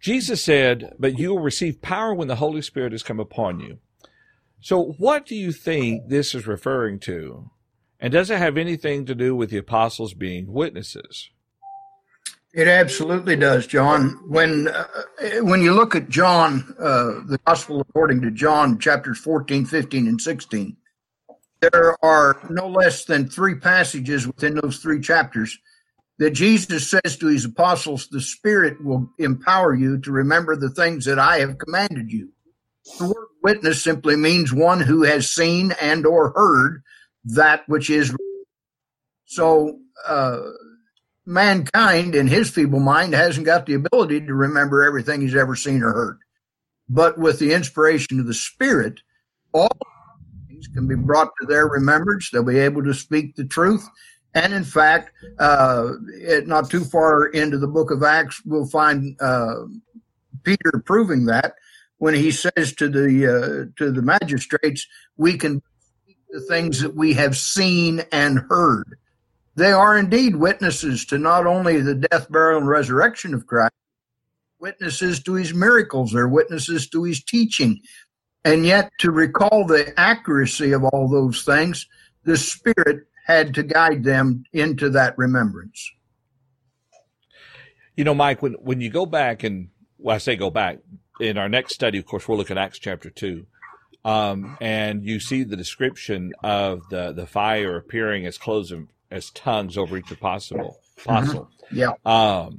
Jesus 0.00 0.42
said, 0.42 0.94
But 0.98 1.16
you 1.16 1.30
will 1.30 1.40
receive 1.40 1.80
power 1.80 2.12
when 2.12 2.26
the 2.26 2.36
Holy 2.36 2.60
Spirit 2.60 2.90
has 2.90 3.04
come 3.04 3.20
upon 3.20 3.60
you. 3.60 3.78
So, 4.60 4.94
what 4.98 5.26
do 5.26 5.36
you 5.36 5.52
think 5.52 6.08
this 6.08 6.34
is 6.34 6.46
referring 6.46 6.98
to? 7.00 7.50
And 8.00 8.12
does 8.12 8.30
it 8.30 8.38
have 8.38 8.56
anything 8.56 9.06
to 9.06 9.14
do 9.14 9.36
with 9.36 9.50
the 9.50 9.58
apostles 9.58 10.12
being 10.12 10.52
witnesses? 10.52 11.30
It 12.52 12.66
absolutely 12.66 13.36
does, 13.36 13.68
John. 13.68 14.18
When 14.26 14.66
uh, 14.66 14.86
when 15.42 15.62
you 15.62 15.72
look 15.72 15.94
at 15.94 16.08
John, 16.08 16.74
uh, 16.80 17.20
the 17.26 17.38
Gospel 17.46 17.80
according 17.80 18.22
to 18.22 18.30
John, 18.32 18.80
chapters 18.80 19.18
14, 19.18 19.66
15, 19.66 20.08
and 20.08 20.20
16, 20.20 20.76
there 21.60 21.96
are 22.04 22.40
no 22.48 22.68
less 22.68 23.04
than 23.04 23.28
three 23.28 23.54
passages 23.54 24.26
within 24.26 24.54
those 24.54 24.78
three 24.78 25.00
chapters 25.00 25.58
that 26.18 26.32
Jesus 26.32 26.90
says 26.90 27.16
to 27.16 27.28
his 27.28 27.46
apostles, 27.46 28.08
the 28.08 28.20
Spirit 28.20 28.82
will 28.84 29.10
empower 29.18 29.74
you 29.74 29.98
to 30.00 30.12
remember 30.12 30.54
the 30.54 30.70
things 30.70 31.06
that 31.06 31.18
I 31.18 31.38
have 31.38 31.58
commanded 31.58 32.10
you. 32.10 32.30
The 32.98 33.06
word 33.06 33.28
witness 33.42 33.82
simply 33.82 34.16
means 34.16 34.52
one 34.52 34.80
who 34.80 35.02
has 35.04 35.30
seen 35.30 35.72
and 35.80 36.04
or 36.06 36.32
heard 36.32 36.82
that 37.24 37.62
which 37.68 37.88
is. 37.88 38.14
So, 39.26 39.78
uh, 40.06 40.40
mankind 41.24 42.14
in 42.14 42.26
his 42.26 42.50
feeble 42.50 42.80
mind 42.80 43.14
hasn't 43.14 43.46
got 43.46 43.66
the 43.66 43.74
ability 43.74 44.26
to 44.26 44.34
remember 44.34 44.82
everything 44.82 45.20
he's 45.20 45.36
ever 45.36 45.54
seen 45.54 45.82
or 45.82 45.92
heard. 45.92 46.18
But 46.88 47.18
with 47.18 47.38
the 47.38 47.52
inspiration 47.52 48.18
of 48.18 48.26
the 48.26 48.34
Spirit, 48.34 49.00
all 49.52 49.70
can 50.68 50.86
be 50.86 50.94
brought 50.94 51.30
to 51.40 51.46
their 51.46 51.66
remembrance. 51.66 52.30
They'll 52.30 52.42
be 52.42 52.58
able 52.58 52.84
to 52.84 52.94
speak 52.94 53.36
the 53.36 53.44
truth 53.44 53.88
and 54.34 54.54
in 54.54 54.64
fact, 54.64 55.12
uh, 55.38 55.92
it, 56.12 56.46
not 56.46 56.70
too 56.70 56.84
far 56.84 57.26
into 57.26 57.58
the 57.58 57.66
book 57.66 57.90
of 57.90 58.02
Acts, 58.02 58.40
we'll 58.44 58.66
find 58.66 59.20
uh, 59.20 59.64
Peter 60.44 60.82
proving 60.84 61.26
that 61.26 61.54
when 61.98 62.14
he 62.14 62.30
says 62.30 62.72
to 62.74 62.88
the 62.88 63.26
uh, 63.26 63.78
to 63.78 63.90
the 63.90 64.02
magistrates, 64.02 64.86
"We 65.16 65.36
can 65.36 65.62
speak 66.04 66.18
the 66.28 66.40
things 66.42 66.80
that 66.80 66.94
we 66.94 67.14
have 67.14 67.36
seen 67.36 68.02
and 68.12 68.44
heard." 68.48 68.98
They 69.56 69.72
are 69.72 69.98
indeed 69.98 70.36
witnesses 70.36 71.04
to 71.06 71.18
not 71.18 71.46
only 71.46 71.80
the 71.80 71.96
death, 71.96 72.30
burial, 72.30 72.60
and 72.60 72.68
resurrection 72.68 73.34
of 73.34 73.48
Christ, 73.48 73.74
witnesses 74.60 75.20
to 75.24 75.34
his 75.34 75.52
miracles, 75.52 76.12
they're 76.12 76.28
witnesses 76.28 76.88
to 76.90 77.02
his 77.02 77.22
teaching. 77.22 77.80
And 78.44 78.64
yet, 78.64 78.90
to 78.98 79.10
recall 79.10 79.66
the 79.66 79.92
accuracy 79.98 80.72
of 80.72 80.84
all 80.84 81.08
those 81.08 81.42
things, 81.44 81.86
the 82.24 82.36
Spirit 82.36 83.06
had 83.26 83.54
to 83.54 83.62
guide 83.62 84.02
them 84.02 84.44
into 84.52 84.90
that 84.90 85.16
remembrance. 85.18 85.90
You 87.96 88.04
know, 88.04 88.14
Mike, 88.14 88.40
when, 88.42 88.54
when 88.54 88.80
you 88.80 88.88
go 88.88 89.04
back 89.04 89.42
and, 89.42 89.68
well, 89.98 90.16
I 90.16 90.18
say 90.18 90.36
go 90.36 90.50
back, 90.50 90.78
in 91.20 91.36
our 91.36 91.48
next 91.48 91.74
study, 91.74 91.98
of 91.98 92.06
course, 92.06 92.26
we'll 92.26 92.38
look 92.38 92.50
at 92.50 92.56
Acts 92.56 92.78
chapter 92.78 93.10
2. 93.10 93.46
Um, 94.04 94.56
and 94.60 95.04
you 95.04 95.20
see 95.20 95.44
the 95.44 95.56
description 95.56 96.32
of 96.42 96.80
the, 96.88 97.12
the 97.12 97.26
fire 97.26 97.76
appearing 97.76 98.24
as 98.24 98.38
clothes 98.38 98.72
as 99.10 99.30
tongues 99.30 99.76
over 99.76 99.98
each 99.98 100.10
apostle. 100.10 100.78
apostle. 101.04 101.50
Mm-hmm. 101.70 101.76
Yeah. 101.76 101.92
Um, 102.06 102.56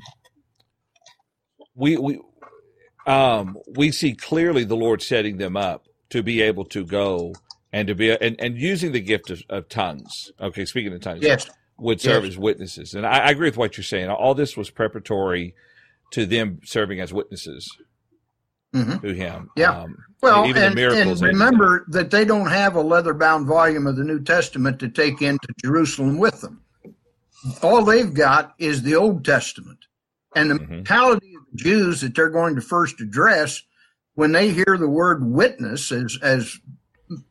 we 1.73 1.97
we 1.97 2.19
um, 3.05 3.57
we 3.75 3.91
see 3.91 4.13
clearly 4.13 4.63
the 4.63 4.75
Lord 4.75 5.01
setting 5.01 5.37
them 5.37 5.57
up 5.57 5.87
to 6.09 6.21
be 6.21 6.41
able 6.41 6.65
to 6.65 6.85
go 6.85 7.33
and 7.73 7.87
to 7.87 7.95
be 7.95 8.11
and, 8.11 8.35
and 8.39 8.57
using 8.57 8.91
the 8.91 8.99
gift 8.99 9.29
of, 9.29 9.41
of 9.49 9.69
tongues. 9.69 10.31
Okay, 10.39 10.65
speaking 10.65 10.93
of 10.93 11.01
tongues, 11.01 11.23
yes, 11.23 11.49
would 11.77 12.01
serve 12.01 12.23
yes. 12.23 12.33
as 12.33 12.37
witnesses. 12.37 12.93
And 12.93 13.05
I, 13.05 13.19
I, 13.19 13.29
agree 13.29 13.47
with 13.47 13.57
what 13.57 13.77
you're 13.77 13.83
saying. 13.83 14.09
All 14.09 14.35
this 14.35 14.55
was 14.55 14.69
preparatory 14.69 15.55
to 16.11 16.25
them 16.25 16.59
serving 16.63 16.99
as 16.99 17.13
witnesses 17.13 17.69
mm-hmm. 18.73 19.05
to 19.05 19.13
Him. 19.13 19.49
Yeah. 19.55 19.71
Um, 19.71 19.97
well, 20.21 20.43
and, 20.43 20.77
and, 20.77 20.79
and 20.79 21.21
remember 21.21 21.85
that 21.89 22.11
they 22.11 22.25
don't 22.25 22.49
have 22.49 22.75
a 22.75 22.81
leather 22.81 23.13
bound 23.13 23.47
volume 23.47 23.87
of 23.87 23.95
the 23.95 24.03
New 24.03 24.21
Testament 24.21 24.79
to 24.79 24.89
take 24.89 25.21
into 25.21 25.47
Jerusalem 25.63 26.19
with 26.19 26.41
them. 26.41 26.61
All 27.63 27.83
they've 27.83 28.13
got 28.13 28.53
is 28.59 28.83
the 28.83 28.95
Old 28.95 29.25
Testament. 29.25 29.79
And 30.35 30.51
the 30.51 30.55
mm-hmm. 30.55 30.71
mentality 30.75 31.30
the 31.30 31.30
Jews 31.55 32.01
that 32.01 32.15
they're 32.15 32.29
going 32.29 32.55
to 32.55 32.61
first 32.61 33.01
address 33.01 33.61
when 34.15 34.31
they 34.31 34.51
hear 34.51 34.77
the 34.77 34.89
word 34.89 35.25
witness, 35.25 35.91
as, 35.91 36.17
as 36.21 36.59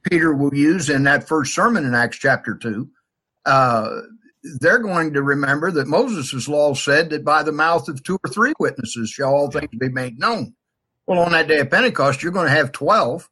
Peter 0.02 0.34
will 0.34 0.54
use 0.54 0.88
in 0.88 1.04
that 1.04 1.28
first 1.28 1.54
sermon 1.54 1.84
in 1.84 1.94
Acts 1.94 2.18
chapter 2.18 2.54
2, 2.54 2.88
uh, 3.46 3.90
they're 4.60 4.78
going 4.78 5.12
to 5.12 5.22
remember 5.22 5.70
that 5.70 5.86
Moses' 5.86 6.48
law 6.48 6.72
said 6.74 7.10
that 7.10 7.24
by 7.24 7.42
the 7.42 7.52
mouth 7.52 7.88
of 7.88 8.02
two 8.02 8.18
or 8.24 8.30
three 8.30 8.54
witnesses 8.58 9.10
shall 9.10 9.34
all 9.34 9.50
things 9.50 9.68
be 9.78 9.90
made 9.90 10.18
known. 10.18 10.54
Well, 11.06 11.20
on 11.20 11.32
that 11.32 11.48
day 11.48 11.60
of 11.60 11.70
Pentecost, 11.70 12.22
you're 12.22 12.32
going 12.32 12.46
to 12.46 12.54
have 12.54 12.72
12 12.72 13.28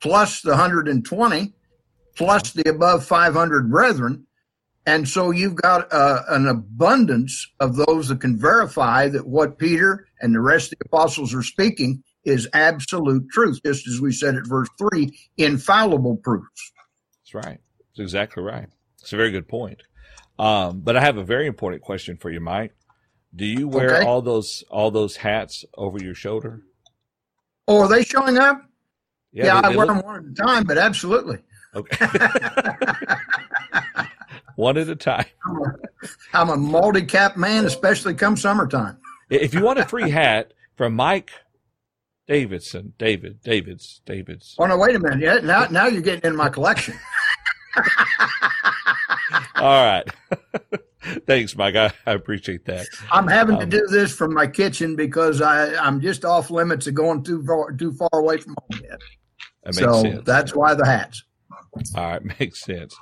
plus 0.00 0.40
the 0.40 0.50
120 0.50 1.52
plus 2.16 2.52
the 2.52 2.68
above 2.68 3.04
500 3.04 3.70
brethren. 3.70 4.26
And 4.84 5.08
so 5.08 5.30
you've 5.30 5.54
got 5.54 5.92
uh, 5.92 6.22
an 6.28 6.48
abundance 6.48 7.46
of 7.60 7.76
those 7.76 8.08
that 8.08 8.20
can 8.20 8.38
verify 8.38 9.08
that 9.08 9.26
what 9.26 9.58
Peter 9.58 10.08
and 10.20 10.34
the 10.34 10.40
rest 10.40 10.72
of 10.72 10.78
the 10.78 10.86
apostles 10.86 11.32
are 11.34 11.42
speaking 11.42 12.02
is 12.24 12.48
absolute 12.52 13.28
truth, 13.30 13.60
just 13.64 13.86
as 13.86 14.00
we 14.00 14.12
said 14.12 14.34
at 14.34 14.46
verse 14.46 14.68
3 14.78 15.16
infallible 15.36 16.16
proofs. 16.16 16.72
That's 17.20 17.46
right. 17.46 17.60
That's 17.78 18.00
exactly 18.00 18.42
right. 18.42 18.68
It's 19.00 19.12
a 19.12 19.16
very 19.16 19.30
good 19.30 19.48
point. 19.48 19.82
Um, 20.38 20.80
but 20.80 20.96
I 20.96 21.00
have 21.00 21.16
a 21.16 21.24
very 21.24 21.46
important 21.46 21.82
question 21.82 22.16
for 22.16 22.30
you, 22.30 22.40
Mike. 22.40 22.74
Do 23.34 23.44
you 23.44 23.68
wear 23.68 23.96
okay. 23.96 24.06
all 24.06 24.20
those 24.20 24.62
all 24.70 24.90
those 24.90 25.16
hats 25.16 25.64
over 25.74 25.98
your 26.02 26.14
shoulder? 26.14 26.62
Oh, 27.66 27.82
are 27.82 27.88
they 27.88 28.02
showing 28.02 28.36
up? 28.36 28.60
Yeah, 29.32 29.46
yeah 29.46 29.60
they, 29.60 29.68
I 29.68 29.70
they 29.70 29.76
wear 29.76 29.86
look... 29.86 29.96
them 29.96 30.04
one 30.04 30.16
at 30.16 30.24
a 30.24 30.46
time, 30.46 30.64
but 30.64 30.78
absolutely. 30.78 31.38
Okay. 31.74 32.06
one 34.56 34.76
at 34.76 34.88
a 34.88 34.96
time. 34.96 35.26
I'm 35.46 35.62
a, 35.62 35.74
I'm 36.34 36.48
a 36.50 36.56
multi-cap 36.56 37.36
man, 37.36 37.64
especially 37.64 38.14
come 38.14 38.36
summertime. 38.36 38.98
if 39.30 39.54
you 39.54 39.62
want 39.62 39.78
a 39.78 39.86
free 39.86 40.10
hat 40.10 40.52
from 40.76 40.94
Mike 40.94 41.30
Davidson, 42.26 42.94
David, 42.98 43.42
Davids, 43.42 44.00
Davids. 44.06 44.54
Oh 44.58 44.66
no, 44.66 44.78
wait 44.78 44.94
a 44.94 44.98
minute. 44.98 45.20
Yeah, 45.20 45.38
now 45.38 45.66
now 45.70 45.86
you're 45.86 46.02
getting 46.02 46.30
in 46.30 46.36
my 46.36 46.48
collection. 46.48 46.94
All 49.56 49.84
right. 49.84 50.04
Thanks, 51.26 51.56
Mike. 51.56 51.74
I, 51.74 51.92
I, 52.06 52.12
appreciate 52.12 52.64
that. 52.66 52.86
I'm 53.10 53.26
having 53.26 53.56
um, 53.56 53.60
to 53.60 53.66
do 53.66 53.86
this 53.88 54.14
from 54.14 54.32
my 54.32 54.46
kitchen 54.46 54.94
because 54.94 55.42
I, 55.42 55.74
I'm 55.74 56.00
just 56.00 56.24
off 56.24 56.48
limits 56.50 56.86
of 56.86 56.94
going 56.94 57.24
too 57.24 57.44
far 57.44 57.72
too 57.72 57.92
far 57.92 58.08
away 58.14 58.38
from 58.38 58.54
home 58.58 58.80
yet. 58.82 59.00
That 59.64 59.74
so 59.74 60.02
sense. 60.02 60.24
that's 60.24 60.54
why 60.54 60.74
the 60.74 60.86
hats. 60.86 61.24
All 61.96 62.04
right, 62.04 62.40
makes 62.40 62.62
sense. 62.62 62.94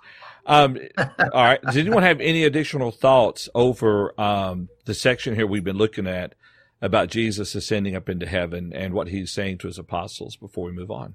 Um, 0.51 0.79
all 0.99 1.45
right. 1.45 1.63
Does 1.63 1.77
anyone 1.77 2.03
have 2.03 2.21
any 2.21 2.43
additional 2.43 2.91
thoughts 2.91 3.49
over 3.55 4.21
um, 4.21 4.69
the 4.85 4.95
section 4.95 5.37
here 5.37 5.47
we've 5.47 5.63
been 5.63 5.79
looking 5.79 6.09
at 6.09 6.35
about 6.83 7.09
Jesus 7.09 7.55
ascending 7.55 7.95
up 7.95 8.09
into 8.09 8.27
heaven 8.27 8.73
and 8.75 8.93
what 8.93 9.09
he's 9.09 9.31
saying 9.31 9.59
to 9.59 9.69
his 9.69 9.79
apostles 9.79 10.35
before 10.35 10.65
we 10.65 10.73
move 10.73 10.91
on. 10.91 11.15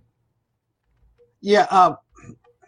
Yeah, 1.42 1.68
uh, 1.70 1.96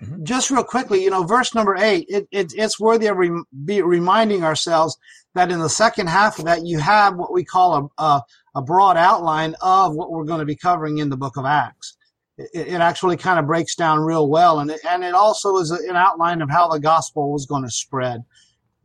mm-hmm. 0.04 0.26
just 0.26 0.52
real 0.52 0.64
quickly, 0.64 1.04
you 1.04 1.10
know, 1.10 1.24
verse 1.24 1.56
number 1.56 1.78
eight, 1.78 2.06
it, 2.10 2.28
it, 2.32 2.54
it's 2.54 2.80
worthy 2.80 3.08
of 3.08 3.16
re- 3.16 3.44
be 3.64 3.82
reminding 3.82 4.44
ourselves 4.44 4.98
that 5.36 5.52
in 5.52 5.60
the 5.60 5.70
second 5.70 6.08
half 6.08 6.38
of 6.38 6.46
that, 6.46 6.66
you 6.66 6.80
have 6.80 7.16
what 7.16 7.32
we 7.32 7.46
call 7.46 7.92
a, 7.98 8.04
a, 8.04 8.22
a 8.56 8.62
broad 8.62 8.98
outline 8.98 9.56
of 9.62 9.96
what 9.96 10.12
we're 10.12 10.26
going 10.26 10.42
to 10.42 10.46
be 10.46 10.56
covering 10.56 10.98
in 10.98 11.10
the 11.10 11.18
book 11.18 11.38
of 11.38 11.46
Acts. 11.46 11.96
It, 12.38 12.68
it 12.68 12.82
actually 12.82 13.18
kind 13.18 13.40
of 13.40 13.48
breaks 13.48 13.76
down 13.76 14.00
real 14.00 14.30
well, 14.30 14.60
and 14.60 14.70
it, 14.72 14.80
and 14.88 15.04
it 15.04 15.14
also 15.14 15.58
is 15.58 15.72
an 15.72 15.96
outline 15.96 16.42
of 16.42 16.50
how 16.50 16.68
the 16.70 16.80
gospel 16.80 17.32
was 17.32 17.46
going 17.46 17.64
to 17.64 17.72
spread, 17.72 18.24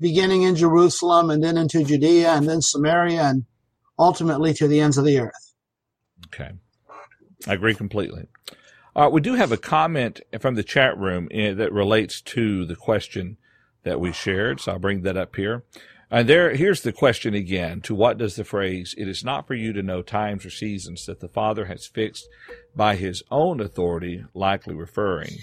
beginning 0.00 0.42
in 0.42 0.56
Jerusalem 0.56 1.30
and 1.30 1.42
then 1.42 1.56
into 1.56 1.84
Judea 1.84 2.32
and 2.32 2.48
then 2.48 2.62
Samaria 2.62 3.22
and 3.22 3.44
ultimately 3.98 4.54
to 4.54 4.66
the 4.66 4.80
ends 4.80 4.98
of 4.98 5.04
the 5.04 5.18
earth. 5.18 5.54
Okay. 6.26 6.52
I 7.46 7.54
agree 7.54 7.74
completely. 7.74 8.28
Uh, 8.94 9.08
we 9.10 9.20
do 9.20 9.34
have 9.34 9.52
a 9.52 9.56
comment 9.56 10.20
from 10.38 10.54
the 10.54 10.62
chat 10.62 10.96
room 10.98 11.28
in, 11.30 11.56
that 11.58 11.72
relates 11.72 12.20
to 12.20 12.64
the 12.66 12.76
question 12.76 13.36
that 13.84 14.00
we 14.00 14.12
shared, 14.12 14.60
so 14.60 14.72
I'll 14.72 14.78
bring 14.78 15.02
that 15.02 15.16
up 15.16 15.34
here. 15.36 15.64
And 16.12 16.28
there, 16.28 16.54
here's 16.54 16.82
the 16.82 16.92
question 16.92 17.32
again. 17.32 17.80
To 17.80 17.94
what 17.94 18.18
does 18.18 18.36
the 18.36 18.44
phrase, 18.44 18.94
it 18.98 19.08
is 19.08 19.24
not 19.24 19.46
for 19.46 19.54
you 19.54 19.72
to 19.72 19.82
know 19.82 20.02
times 20.02 20.44
or 20.44 20.50
seasons 20.50 21.06
that 21.06 21.20
the 21.20 21.28
Father 21.28 21.64
has 21.64 21.86
fixed 21.86 22.28
by 22.76 22.96
his 22.96 23.22
own 23.30 23.62
authority, 23.62 24.26
likely 24.34 24.74
referring? 24.74 25.38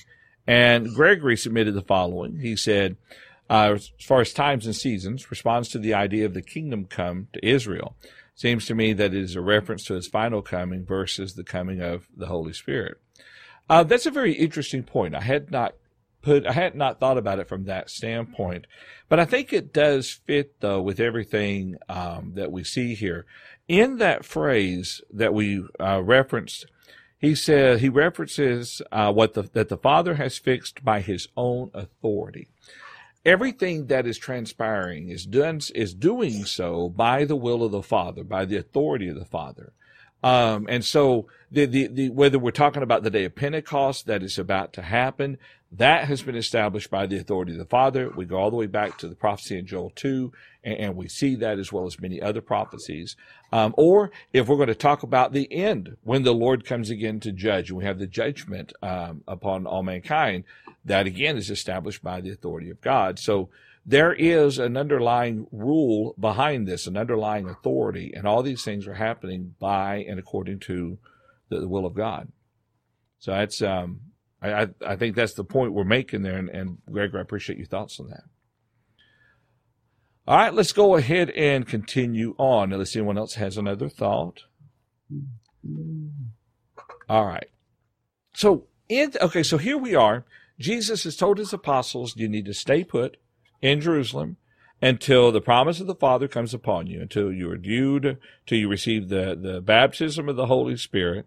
And 0.45 0.93
Gregory 0.93 1.37
submitted 1.37 1.73
the 1.73 1.81
following. 1.81 2.37
He 2.37 2.55
said, 2.55 2.97
uh, 3.49 3.77
as 3.77 3.89
far 3.99 4.21
as 4.21 4.31
times 4.31 4.67
and 4.67 4.75
seasons, 4.75 5.31
responds 5.31 5.69
to 5.69 5.79
the 5.79 5.95
idea 5.95 6.27
of 6.27 6.35
the 6.35 6.43
kingdom 6.43 6.85
come 6.85 7.29
to 7.33 7.43
Israel. 7.43 7.95
Seems 8.35 8.67
to 8.67 8.75
me 8.75 8.93
that 8.93 9.11
it 9.15 9.21
is 9.23 9.35
a 9.35 9.41
reference 9.41 9.85
to 9.85 9.95
his 9.95 10.07
final 10.07 10.43
coming 10.43 10.85
versus 10.85 11.33
the 11.33 11.43
coming 11.43 11.81
of 11.81 12.07
the 12.15 12.27
Holy 12.27 12.53
Spirit. 12.53 12.99
Uh, 13.67 13.81
that's 13.81 14.05
a 14.05 14.11
very 14.11 14.33
interesting 14.33 14.83
point. 14.83 15.15
I 15.15 15.21
had 15.21 15.49
not 15.49 15.73
put, 16.21 16.45
I 16.45 16.53
had 16.53 16.75
not 16.75 16.99
thought 16.99 17.17
about 17.17 17.39
it 17.39 17.47
from 17.47 17.65
that 17.65 17.89
standpoint, 17.89 18.67
but 19.07 19.19
I 19.19 19.25
think 19.25 19.51
it 19.51 19.73
does 19.73 20.09
fit 20.09 20.59
though 20.59 20.81
with 20.81 20.99
everything 20.99 21.77
um, 21.87 22.33
that 22.35 22.51
we 22.51 22.63
see 22.63 22.95
here. 22.95 23.25
In 23.67 23.97
that 23.97 24.25
phrase 24.25 25.01
that 25.13 25.33
we 25.33 25.63
uh, 25.79 26.01
referenced, 26.03 26.65
he 27.17 27.35
said 27.35 27.79
he 27.79 27.89
references 27.89 28.81
uh, 28.91 29.11
what 29.11 29.33
the, 29.33 29.43
that 29.53 29.69
the 29.69 29.77
Father 29.77 30.15
has 30.15 30.37
fixed 30.37 30.83
by 30.83 31.01
His 31.01 31.27
own 31.35 31.69
authority 31.73 32.47
everything 33.25 33.87
that 33.87 34.07
is 34.07 34.17
transpiring 34.17 35.09
is 35.09 35.25
done 35.25 35.59
is 35.75 35.93
doing 35.93 36.45
so 36.45 36.89
by 36.89 37.25
the 37.25 37.35
will 37.35 37.63
of 37.63 37.71
the 37.71 37.83
Father, 37.83 38.23
by 38.23 38.45
the 38.45 38.57
authority 38.57 39.07
of 39.07 39.15
the 39.19 39.25
Father. 39.25 39.73
Um, 40.21 40.65
and 40.69 40.83
so 40.83 41.27
the, 41.49 41.65
the, 41.65 41.87
the, 41.87 42.09
whether 42.09 42.37
we're 42.37 42.51
talking 42.51 42.83
about 42.83 43.03
the 43.03 43.09
day 43.09 43.25
of 43.25 43.35
Pentecost 43.35 44.05
that 44.07 44.21
is 44.21 44.37
about 44.37 44.73
to 44.73 44.81
happen, 44.81 45.37
that 45.71 46.05
has 46.07 46.23
been 46.23 46.35
established 46.35 46.89
by 46.89 47.05
the 47.05 47.17
authority 47.17 47.51
of 47.51 47.59
the 47.59 47.65
Father. 47.65 48.09
We 48.09 48.25
go 48.25 48.37
all 48.37 48.49
the 48.49 48.55
way 48.55 48.65
back 48.65 48.97
to 48.99 49.07
the 49.07 49.15
prophecy 49.15 49.57
in 49.57 49.67
Joel 49.67 49.91
2, 49.95 50.31
and, 50.63 50.77
and 50.79 50.95
we 50.95 51.07
see 51.07 51.35
that 51.35 51.59
as 51.59 51.71
well 51.71 51.85
as 51.85 52.01
many 52.01 52.19
other 52.19 52.41
prophecies. 52.41 53.15
Um, 53.51 53.75
or 53.77 54.11
if 54.33 54.47
we're 54.47 54.55
going 54.55 54.67
to 54.69 54.75
talk 54.75 55.03
about 55.03 55.31
the 55.31 55.51
end, 55.53 55.95
when 56.03 56.23
the 56.23 56.33
Lord 56.33 56.65
comes 56.65 56.89
again 56.89 57.19
to 57.19 57.31
judge, 57.31 57.69
and 57.69 57.77
we 57.77 57.85
have 57.85 57.99
the 57.99 58.07
judgment 58.07 58.73
um, 58.81 59.23
upon 59.27 59.67
all 59.67 59.83
mankind, 59.83 60.43
that 60.85 61.05
again 61.05 61.37
is 61.37 61.51
established 61.51 62.01
by 62.01 62.19
the 62.19 62.31
authority 62.31 62.71
of 62.71 62.81
God. 62.81 63.19
So 63.19 63.49
there 63.85 64.13
is 64.13 64.57
an 64.57 64.75
underlying 64.75 65.45
rule 65.51 66.15
behind 66.19 66.67
this, 66.67 66.87
an 66.87 66.97
underlying 66.97 67.47
authority, 67.47 68.13
and 68.15 68.27
all 68.27 68.41
these 68.41 68.63
things 68.63 68.87
are 68.87 68.95
happening 68.95 69.53
by 69.59 70.05
and 70.07 70.17
according 70.17 70.59
to 70.61 70.97
the, 71.49 71.59
the 71.59 71.67
will 71.67 71.85
of 71.85 71.93
God. 71.93 72.31
So 73.19 73.31
that's 73.31 73.61
um, 73.61 73.99
I, 74.41 74.67
I 74.85 74.95
think 74.95 75.15
that's 75.15 75.33
the 75.33 75.43
point 75.43 75.73
we're 75.73 75.83
making 75.83 76.21
there, 76.21 76.37
and, 76.37 76.49
and 76.49 76.77
Greg, 76.89 77.15
I 77.15 77.19
appreciate 77.19 77.57
your 77.57 77.67
thoughts 77.67 77.99
on 77.99 78.09
that. 78.09 78.23
All 80.27 80.37
right, 80.37 80.53
let's 80.53 80.73
go 80.73 80.95
ahead 80.95 81.31
and 81.31 81.67
continue 81.67 82.35
on. 82.37 82.71
Unless 82.71 82.95
anyone 82.95 83.17
else 83.17 83.33
has 83.33 83.57
another 83.57 83.89
thought. 83.89 84.43
All 87.09 87.25
right. 87.25 87.49
So, 88.33 88.65
in, 88.87 89.11
okay, 89.19 89.41
so 89.41 89.57
here 89.57 89.77
we 89.77 89.95
are. 89.95 90.25
Jesus 90.59 91.03
has 91.05 91.15
told 91.15 91.39
his 91.39 91.51
apostles, 91.51 92.15
you 92.15 92.29
need 92.29 92.45
to 92.45 92.53
stay 92.53 92.83
put 92.83 93.17
in 93.61 93.81
Jerusalem 93.81 94.37
until 94.81 95.31
the 95.31 95.41
promise 95.41 95.79
of 95.79 95.87
the 95.87 95.95
Father 95.95 96.27
comes 96.27 96.53
upon 96.53 96.87
you, 96.87 97.01
until 97.01 97.31
you 97.31 97.49
are 97.49 97.57
due 97.57 97.99
to, 97.99 98.17
till 98.45 98.59
you 98.59 98.69
receive 98.69 99.09
the, 99.09 99.37
the 99.41 99.61
baptism 99.61 100.29
of 100.29 100.35
the 100.35 100.45
Holy 100.45 100.77
Spirit. 100.77 101.25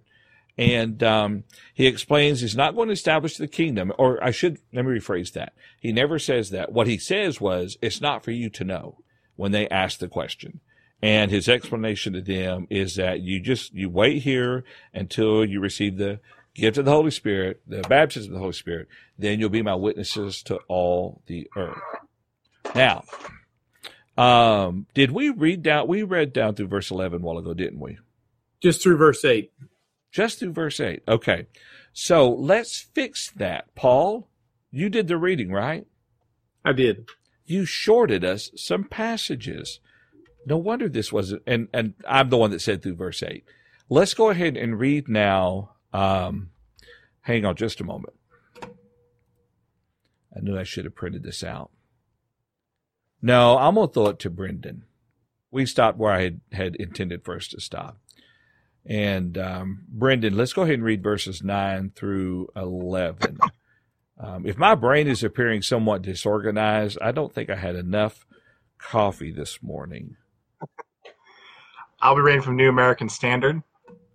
And 0.59 1.03
um, 1.03 1.45
he 1.73 1.87
explains 1.87 2.41
he's 2.41 2.57
not 2.57 2.75
going 2.75 2.88
to 2.88 2.93
establish 2.93 3.37
the 3.37 3.49
kingdom, 3.49 3.93
or 3.99 4.23
I 4.23 4.31
should, 4.31 4.59
let 4.73 4.85
me 4.85 4.99
rephrase 4.99 5.33
that. 5.33 5.55
He 5.81 5.93
never 5.93 6.19
says 6.19 6.51
that. 6.51 6.73
What 6.73 6.87
he 6.87 6.99
says 6.99 7.41
was, 7.41 7.79
it's 7.81 8.01
not 8.01 8.23
for 8.23 8.33
you 8.33 8.51
to 8.51 8.65
know 8.65 8.99
when 9.37 9.53
they 9.53 9.69
ask 9.69 9.99
the 9.99 10.09
question. 10.09 10.61
And 11.01 11.31
his 11.31 11.49
explanation 11.49 12.12
to 12.12 12.21
them 12.21 12.67
is 12.71 12.97
that 12.97 13.21
you 13.21 13.41
just, 13.41 13.73
you 13.75 13.88
wait 13.88 14.23
here 14.23 14.65
until 14.95 15.45
you 15.45 15.59
receive 15.61 15.97
the 15.97 16.21
gift 16.55 16.77
of 16.79 16.85
the 16.85 16.93
Holy 16.93 17.11
Spirit, 17.11 17.62
the 17.67 17.83
baptism 17.83 18.31
of 18.31 18.35
the 18.35 18.41
Holy 18.41 18.53
Spirit, 18.53 18.88
then 19.19 19.41
you'll 19.41 19.49
be 19.49 19.62
my 19.62 19.75
witnesses 19.75 20.43
to 20.45 20.57
all 20.69 21.23
the 21.27 21.49
earth. 21.57 21.81
Now, 22.75 23.05
um, 24.17 24.87
did 24.95 25.11
we 25.11 25.31
read 25.31 25.62
down? 25.62 25.88
We 25.88 26.03
read 26.03 26.33
down 26.33 26.55
through 26.55 26.69
verse 26.69 26.91
11 26.91 27.21
a 27.21 27.25
while 27.25 27.38
ago, 27.38 27.55
didn't 27.55 27.81
we? 27.81 27.99
Just 28.61 28.83
through 28.83 28.99
verse 28.99 29.25
8. 29.25 29.51
Just 30.12 30.38
through 30.38 30.53
verse 30.53 30.79
8. 30.79 31.03
Okay. 31.09 31.46
So 31.92 32.31
let's 32.31 32.79
fix 32.79 33.31
that. 33.33 33.75
Paul, 33.75 34.29
you 34.70 34.88
did 34.88 35.09
the 35.09 35.16
reading, 35.16 35.51
right? 35.51 35.87
I 36.64 36.72
did. 36.72 37.09
You 37.46 37.64
shorted 37.64 38.25
us 38.25 38.51
some 38.55 38.85
passages. 38.85 39.81
No 40.46 40.57
wonder 40.57 40.88
this 40.88 41.12
wasn't, 41.12 41.42
and, 41.46 41.68
and 41.72 41.94
I'm 42.07 42.29
the 42.29 42.37
one 42.37 42.51
that 42.51 42.61
said 42.61 42.83
through 42.83 42.96
verse 42.96 43.22
8. 43.22 43.44
Let's 43.88 44.14
go 44.14 44.31
ahead 44.31 44.57
and 44.57 44.79
read 44.79 45.09
now. 45.09 45.72
Um, 45.92 46.51
hang 47.22 47.44
on 47.44 47.57
just 47.57 47.81
a 47.81 47.85
moment. 47.85 48.14
I 50.35 50.40
knew 50.40 50.59
I 50.59 50.62
should 50.62 50.85
have 50.85 50.94
printed 50.94 51.22
this 51.22 51.42
out. 51.42 51.70
No, 53.20 53.59
I'm 53.59 53.75
going 53.75 53.88
to 53.88 53.94
throw 53.94 54.07
it 54.07 54.18
to 54.20 54.31
Brendan. 54.31 54.85
We 55.51 55.66
stopped 55.66 55.98
where 55.98 56.12
I 56.12 56.22
had, 56.22 56.40
had 56.53 56.77
intended 56.77 57.25
for 57.25 57.37
us 57.37 57.48
to 57.48 57.61
stop. 57.61 57.98
And 58.85 59.38
um, 59.38 59.85
Brendan, 59.88 60.37
let's 60.37 60.53
go 60.53 60.62
ahead 60.62 60.75
and 60.75 60.85
read 60.85 61.03
verses 61.03 61.42
9 61.42 61.92
through 61.95 62.49
11. 62.57 63.38
Um, 64.18 64.47
if 64.47 64.59
my 64.59 64.75
brain 64.75 65.09
is 65.09 65.23
appearing 65.23 65.62
somewhat 65.62 66.03
disorganized, 66.03 66.99
I 67.01 67.12
don't 67.12 67.33
think 67.33 67.51
I 67.51 67.57
had 67.57 67.77
enough 67.77 68.27
coffee 68.79 69.33
this 69.33 69.62
morning. 69.62 70.16
I'll 72.01 72.16
be 72.16 72.23
reading 72.23 72.42
from 72.42 72.57
New 72.57 72.68
American 72.68 73.09
Standard. 73.09 73.62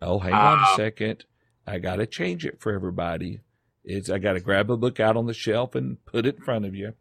Oh, 0.01 0.19
hang 0.19 0.33
on 0.33 0.59
a 0.59 0.75
second. 0.75 1.25
I 1.65 1.79
got 1.79 1.97
to 1.97 2.05
change 2.05 2.45
it 2.45 2.59
for 2.59 2.73
everybody. 2.73 3.41
It's 3.83 4.09
I 4.09 4.17
got 4.17 4.33
to 4.33 4.41
grab 4.41 4.69
a 4.69 4.77
book 4.77 4.99
out 4.99 5.15
on 5.15 5.25
the 5.25 5.33
shelf 5.33 5.73
and 5.75 6.03
put 6.05 6.25
it 6.25 6.35
in 6.35 6.41
front 6.43 6.65
of 6.65 6.75
you. 6.75 6.93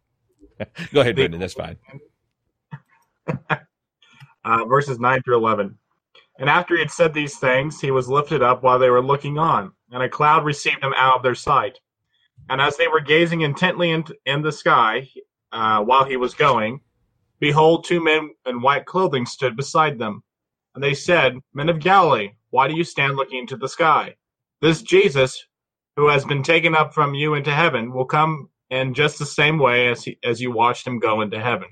Go 0.93 1.01
ahead, 1.01 1.17
Brendan. 1.17 1.41
That's 1.41 1.55
fine. 1.55 1.77
uh, 4.45 4.65
verses 4.67 5.01
9 5.01 5.23
through 5.23 5.37
11. 5.37 5.77
And 6.39 6.51
after 6.51 6.75
he 6.75 6.81
had 6.81 6.91
said 6.91 7.15
these 7.15 7.39
things, 7.39 7.81
he 7.81 7.91
was 7.91 8.09
lifted 8.09 8.43
up 8.43 8.63
while 8.63 8.79
they 8.79 8.91
were 8.91 9.05
looking 9.05 9.39
on, 9.39 9.73
and 9.91 10.03
a 10.03 10.09
cloud 10.09 10.45
received 10.45 10.83
him 10.83 10.93
out 10.97 11.17
of 11.17 11.23
their 11.23 11.35
sight. 11.35 11.79
And 12.49 12.61
as 12.61 12.77
they 12.77 12.89
were 12.89 13.01
gazing 13.01 13.41
intently 13.41 13.91
in, 13.91 14.05
in 14.25 14.43
the 14.43 14.53
sky 14.53 15.09
uh, 15.53 15.83
while 15.83 16.05
he 16.05 16.17
was 16.17 16.35
going, 16.35 16.81
behold, 17.41 17.85
two 17.85 18.03
men 18.03 18.31
in 18.47 18.61
white 18.61 18.87
clothing 18.87 19.27
stood 19.27 19.57
beside 19.57 19.99
them. 19.99 20.23
And 20.75 20.85
they 20.85 20.95
said, 20.95 21.39
Men 21.55 21.71
of 21.71 21.81
Galilee, 21.81 22.33
why 22.51 22.69
do 22.69 22.75
you 22.75 22.85
stand 22.85 23.17
looking 23.17 23.39
into 23.39 23.57
the 23.57 23.69
sky? 23.69 24.15
This 24.61 24.83
Jesus, 24.83 25.47
who 25.97 26.09
has 26.09 26.25
been 26.25 26.43
taken 26.43 26.75
up 26.75 26.93
from 26.93 27.15
you 27.15 27.35
into 27.35 27.53
heaven, 27.53 27.93
will 27.93 28.05
come 28.05 28.51
in 28.71 28.95
just 28.95 29.19
the 29.19 29.27
same 29.27 29.59
way 29.59 29.89
as 29.89 30.05
he, 30.05 30.19
as 30.23 30.41
you 30.41 30.53
watched 30.53 30.87
him 30.87 30.99
go 30.99 31.23
into 31.23 31.41
heaven. 31.41 31.69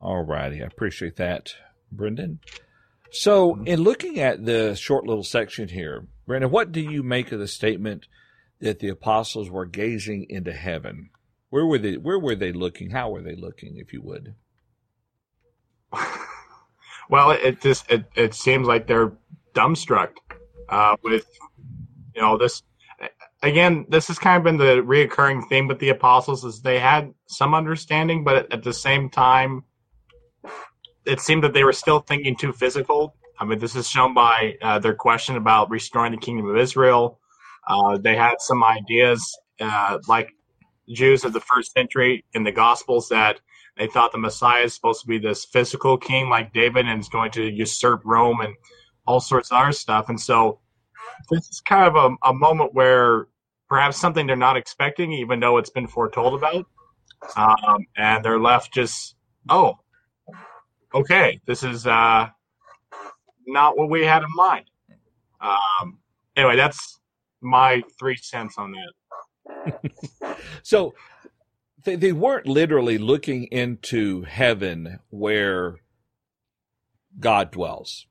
All 0.00 0.22
righty, 0.22 0.62
I 0.62 0.66
appreciate 0.66 1.16
that, 1.16 1.54
Brendan. 1.92 2.40
So, 3.12 3.60
in 3.64 3.82
looking 3.82 4.20
at 4.20 4.44
the 4.44 4.74
short 4.76 5.04
little 5.04 5.24
section 5.24 5.68
here, 5.68 6.06
Brendan, 6.26 6.50
what 6.50 6.72
do 6.72 6.80
you 6.80 7.02
make 7.02 7.32
of 7.32 7.40
the 7.40 7.48
statement 7.48 8.06
that 8.60 8.78
the 8.78 8.88
apostles 8.88 9.50
were 9.50 9.66
gazing 9.66 10.26
into 10.28 10.52
heaven? 10.52 11.10
Where 11.48 11.66
were 11.66 11.78
they? 11.78 11.96
Where 11.96 12.18
were 12.18 12.36
they 12.36 12.52
looking? 12.52 12.90
How 12.90 13.10
were 13.10 13.22
they 13.22 13.34
looking, 13.34 13.76
if 13.78 13.92
you 13.92 14.02
would? 14.02 14.34
well, 17.10 17.32
it 17.32 17.60
just 17.60 17.90
it, 17.90 18.04
it 18.14 18.34
seems 18.34 18.68
like 18.68 18.86
they're 18.86 19.12
dumbstruck 19.54 20.10
uh, 20.68 20.96
with 21.02 21.26
you 22.14 22.22
know 22.22 22.38
this 22.38 22.62
again, 23.42 23.86
this 23.88 24.08
has 24.08 24.18
kind 24.18 24.36
of 24.36 24.44
been 24.44 24.56
the 24.56 24.82
reoccurring 24.82 25.48
theme 25.48 25.68
with 25.68 25.78
the 25.78 25.90
apostles 25.90 26.44
is 26.44 26.60
they 26.60 26.78
had 26.78 27.12
some 27.26 27.54
understanding, 27.54 28.24
but 28.24 28.52
at 28.52 28.62
the 28.62 28.72
same 28.72 29.10
time, 29.10 29.64
it 31.06 31.20
seemed 31.20 31.44
that 31.44 31.52
they 31.52 31.64
were 31.64 31.72
still 31.72 32.00
thinking 32.00 32.36
too 32.36 32.52
physical. 32.52 33.14
I 33.38 33.44
mean, 33.44 33.58
this 33.58 33.74
is 33.74 33.88
shown 33.88 34.12
by 34.14 34.56
uh, 34.60 34.78
their 34.78 34.94
question 34.94 35.36
about 35.36 35.70
restoring 35.70 36.12
the 36.12 36.18
kingdom 36.18 36.48
of 36.48 36.56
Israel. 36.56 37.18
Uh, 37.66 37.98
they 37.98 38.16
had 38.16 38.34
some 38.40 38.62
ideas, 38.62 39.24
uh, 39.60 39.98
like 40.08 40.30
Jews 40.92 41.24
of 41.24 41.32
the 41.32 41.40
first 41.40 41.72
century 41.72 42.24
in 42.34 42.44
the 42.44 42.52
Gospels, 42.52 43.08
that 43.08 43.40
they 43.76 43.86
thought 43.86 44.12
the 44.12 44.18
Messiah 44.18 44.64
is 44.64 44.74
supposed 44.74 45.00
to 45.02 45.06
be 45.06 45.18
this 45.18 45.44
physical 45.44 45.96
king 45.96 46.28
like 46.28 46.52
David 46.52 46.86
and 46.86 47.00
is 47.00 47.08
going 47.08 47.30
to 47.32 47.50
usurp 47.50 48.02
Rome 48.04 48.40
and 48.40 48.54
all 49.06 49.20
sorts 49.20 49.50
of 49.50 49.58
other 49.58 49.72
stuff. 49.72 50.08
And 50.08 50.20
so 50.20 50.60
this 51.30 51.48
is 51.48 51.60
kind 51.60 51.86
of 51.86 51.96
a, 51.96 52.28
a 52.28 52.34
moment 52.34 52.74
where 52.74 53.28
perhaps 53.68 53.96
something 53.96 54.26
they're 54.26 54.36
not 54.36 54.56
expecting, 54.56 55.12
even 55.12 55.40
though 55.40 55.56
it's 55.58 55.70
been 55.70 55.86
foretold 55.86 56.34
about, 56.34 56.66
um, 57.36 57.86
and 57.96 58.24
they're 58.24 58.40
left 58.40 58.74
just, 58.74 59.14
oh, 59.48 59.78
okay, 60.94 61.40
this 61.46 61.62
is 61.62 61.86
uh, 61.86 62.28
not 63.46 63.76
what 63.76 63.90
we 63.90 64.04
had 64.04 64.22
in 64.22 64.34
mind. 64.34 64.66
Um, 65.40 65.98
anyway, 66.36 66.56
that's 66.56 67.00
my 67.40 67.82
three 67.98 68.16
cents 68.16 68.56
on 68.58 68.72
that. 68.72 70.36
so 70.62 70.94
they, 71.84 71.96
they 71.96 72.12
weren't 72.12 72.46
literally 72.46 72.98
looking 72.98 73.44
into 73.44 74.22
heaven 74.22 75.00
where 75.10 75.76
God 77.18 77.50
dwells. 77.50 78.06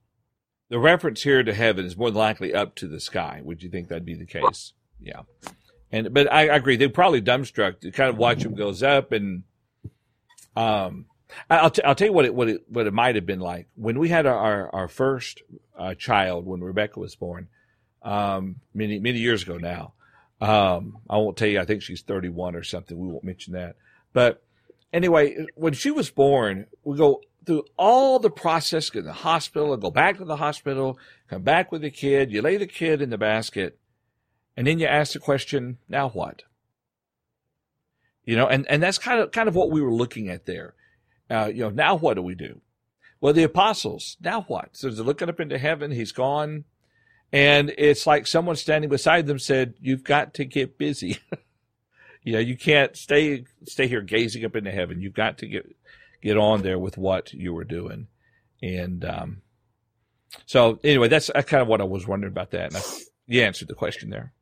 The 0.69 0.79
reference 0.79 1.23
here 1.23 1.43
to 1.43 1.53
heaven 1.53 1.85
is 1.85 1.97
more 1.97 2.11
than 2.11 2.17
likely 2.17 2.53
up 2.53 2.75
to 2.75 2.87
the 2.87 2.99
sky. 2.99 3.41
Would 3.43 3.63
you 3.63 3.69
think 3.69 3.87
that'd 3.87 4.05
be 4.05 4.15
the 4.15 4.25
case? 4.25 4.73
Yeah. 4.99 5.21
And, 5.91 6.13
but 6.13 6.31
I, 6.31 6.49
I 6.49 6.55
agree. 6.55 6.75
They're 6.75 6.89
probably 6.89 7.21
dumbstruck 7.21 7.79
to 7.81 7.91
kind 7.91 8.09
of 8.09 8.17
watch 8.17 8.45
him 8.45 8.53
goes 8.53 8.83
up 8.83 9.11
and, 9.11 9.43
um, 10.55 11.05
I'll, 11.49 11.69
t- 11.69 11.83
I'll 11.83 11.95
tell 11.95 12.07
you 12.07 12.13
what 12.13 12.25
it, 12.25 12.33
what 12.33 12.49
it, 12.49 12.63
what 12.69 12.87
it 12.87 12.93
might 12.93 13.15
have 13.15 13.25
been 13.25 13.39
like 13.39 13.67
when 13.75 13.99
we 13.99 14.09
had 14.09 14.25
our, 14.25 14.37
our, 14.37 14.75
our 14.75 14.87
first 14.87 15.41
uh, 15.77 15.93
child 15.93 16.45
when 16.45 16.61
Rebecca 16.61 16.99
was 16.99 17.15
born, 17.15 17.47
um, 18.01 18.57
many, 18.73 18.99
many 18.99 19.19
years 19.19 19.43
ago 19.43 19.57
now. 19.57 19.93
Um, 20.41 20.99
I 21.09 21.17
won't 21.17 21.37
tell 21.37 21.47
you, 21.47 21.59
I 21.59 21.65
think 21.65 21.81
she's 21.81 22.01
31 22.01 22.55
or 22.55 22.63
something. 22.63 22.97
We 22.97 23.07
won't 23.07 23.23
mention 23.23 23.53
that. 23.53 23.75
But 24.13 24.41
anyway, 24.93 25.45
when 25.55 25.73
she 25.73 25.91
was 25.91 26.09
born, 26.09 26.65
we 26.83 26.97
go 26.97 27.21
through 27.45 27.65
all 27.77 28.19
the 28.19 28.29
process, 28.29 28.89
go 28.89 28.99
to 28.99 29.05
the 29.05 29.13
hospital, 29.13 29.75
go 29.77 29.91
back 29.91 30.17
to 30.17 30.25
the 30.25 30.37
hospital, 30.37 30.97
come 31.29 31.41
back 31.43 31.71
with 31.71 31.81
the 31.81 31.91
kid, 31.91 32.31
you 32.31 32.41
lay 32.41 32.57
the 32.57 32.67
kid 32.67 33.01
in 33.01 33.09
the 33.09 33.17
basket, 33.17 33.77
and 34.55 34.67
then 34.67 34.79
you 34.79 34.85
ask 34.87 35.13
the 35.13 35.19
question, 35.19 35.77
now 35.87 36.09
what? 36.09 36.43
You 38.25 38.35
know, 38.35 38.47
and, 38.47 38.67
and 38.67 38.83
that's 38.83 38.97
kind 38.97 39.19
of 39.19 39.31
kind 39.31 39.49
of 39.49 39.55
what 39.55 39.71
we 39.71 39.81
were 39.81 39.93
looking 39.93 40.29
at 40.29 40.45
there. 40.45 40.75
Uh, 41.29 41.51
you 41.53 41.61
know, 41.61 41.69
now 41.69 41.95
what 41.95 42.15
do 42.15 42.21
we 42.21 42.35
do? 42.35 42.61
Well, 43.21 43.33
the 43.33 43.43
apostles, 43.43 44.17
now 44.21 44.41
what? 44.43 44.69
So 44.77 44.89
they're 44.89 45.03
looking 45.03 45.29
up 45.29 45.39
into 45.39 45.57
heaven. 45.57 45.91
He's 45.91 46.11
gone. 46.11 46.63
And 47.31 47.73
it's 47.77 48.07
like 48.07 48.25
someone 48.25 48.55
standing 48.55 48.89
beside 48.89 49.27
them 49.27 49.39
said, 49.39 49.75
You've 49.79 50.03
got 50.03 50.33
to 50.35 50.45
get 50.45 50.77
busy. 50.77 51.19
you 52.23 52.33
know, 52.33 52.39
you 52.39 52.57
can't 52.57 52.95
stay 52.97 53.45
stay 53.65 53.87
here 53.87 54.01
gazing 54.01 54.43
up 54.45 54.55
into 54.55 54.71
heaven. 54.71 55.01
You've 55.01 55.13
got 55.13 55.37
to 55.39 55.47
get 55.47 55.75
get 56.21 56.37
on 56.37 56.63
there 56.63 56.79
with 56.79 56.97
what 56.97 57.33
you 57.33 57.53
were 57.53 57.65
doing. 57.65 58.07
And 58.63 59.05
um, 59.05 59.41
so 60.45 60.79
anyway, 60.83 61.07
that's 61.07 61.29
kind 61.29 61.61
of 61.61 61.67
what 61.67 61.81
I 61.81 61.85
was 61.85 62.07
wondering 62.07 62.33
about 62.33 62.51
that. 62.51 62.73
And 62.73 62.77
I, 62.77 62.81
you 63.27 63.41
answered 63.43 63.67
the 63.67 63.75
question 63.75 64.09
there. 64.09 64.33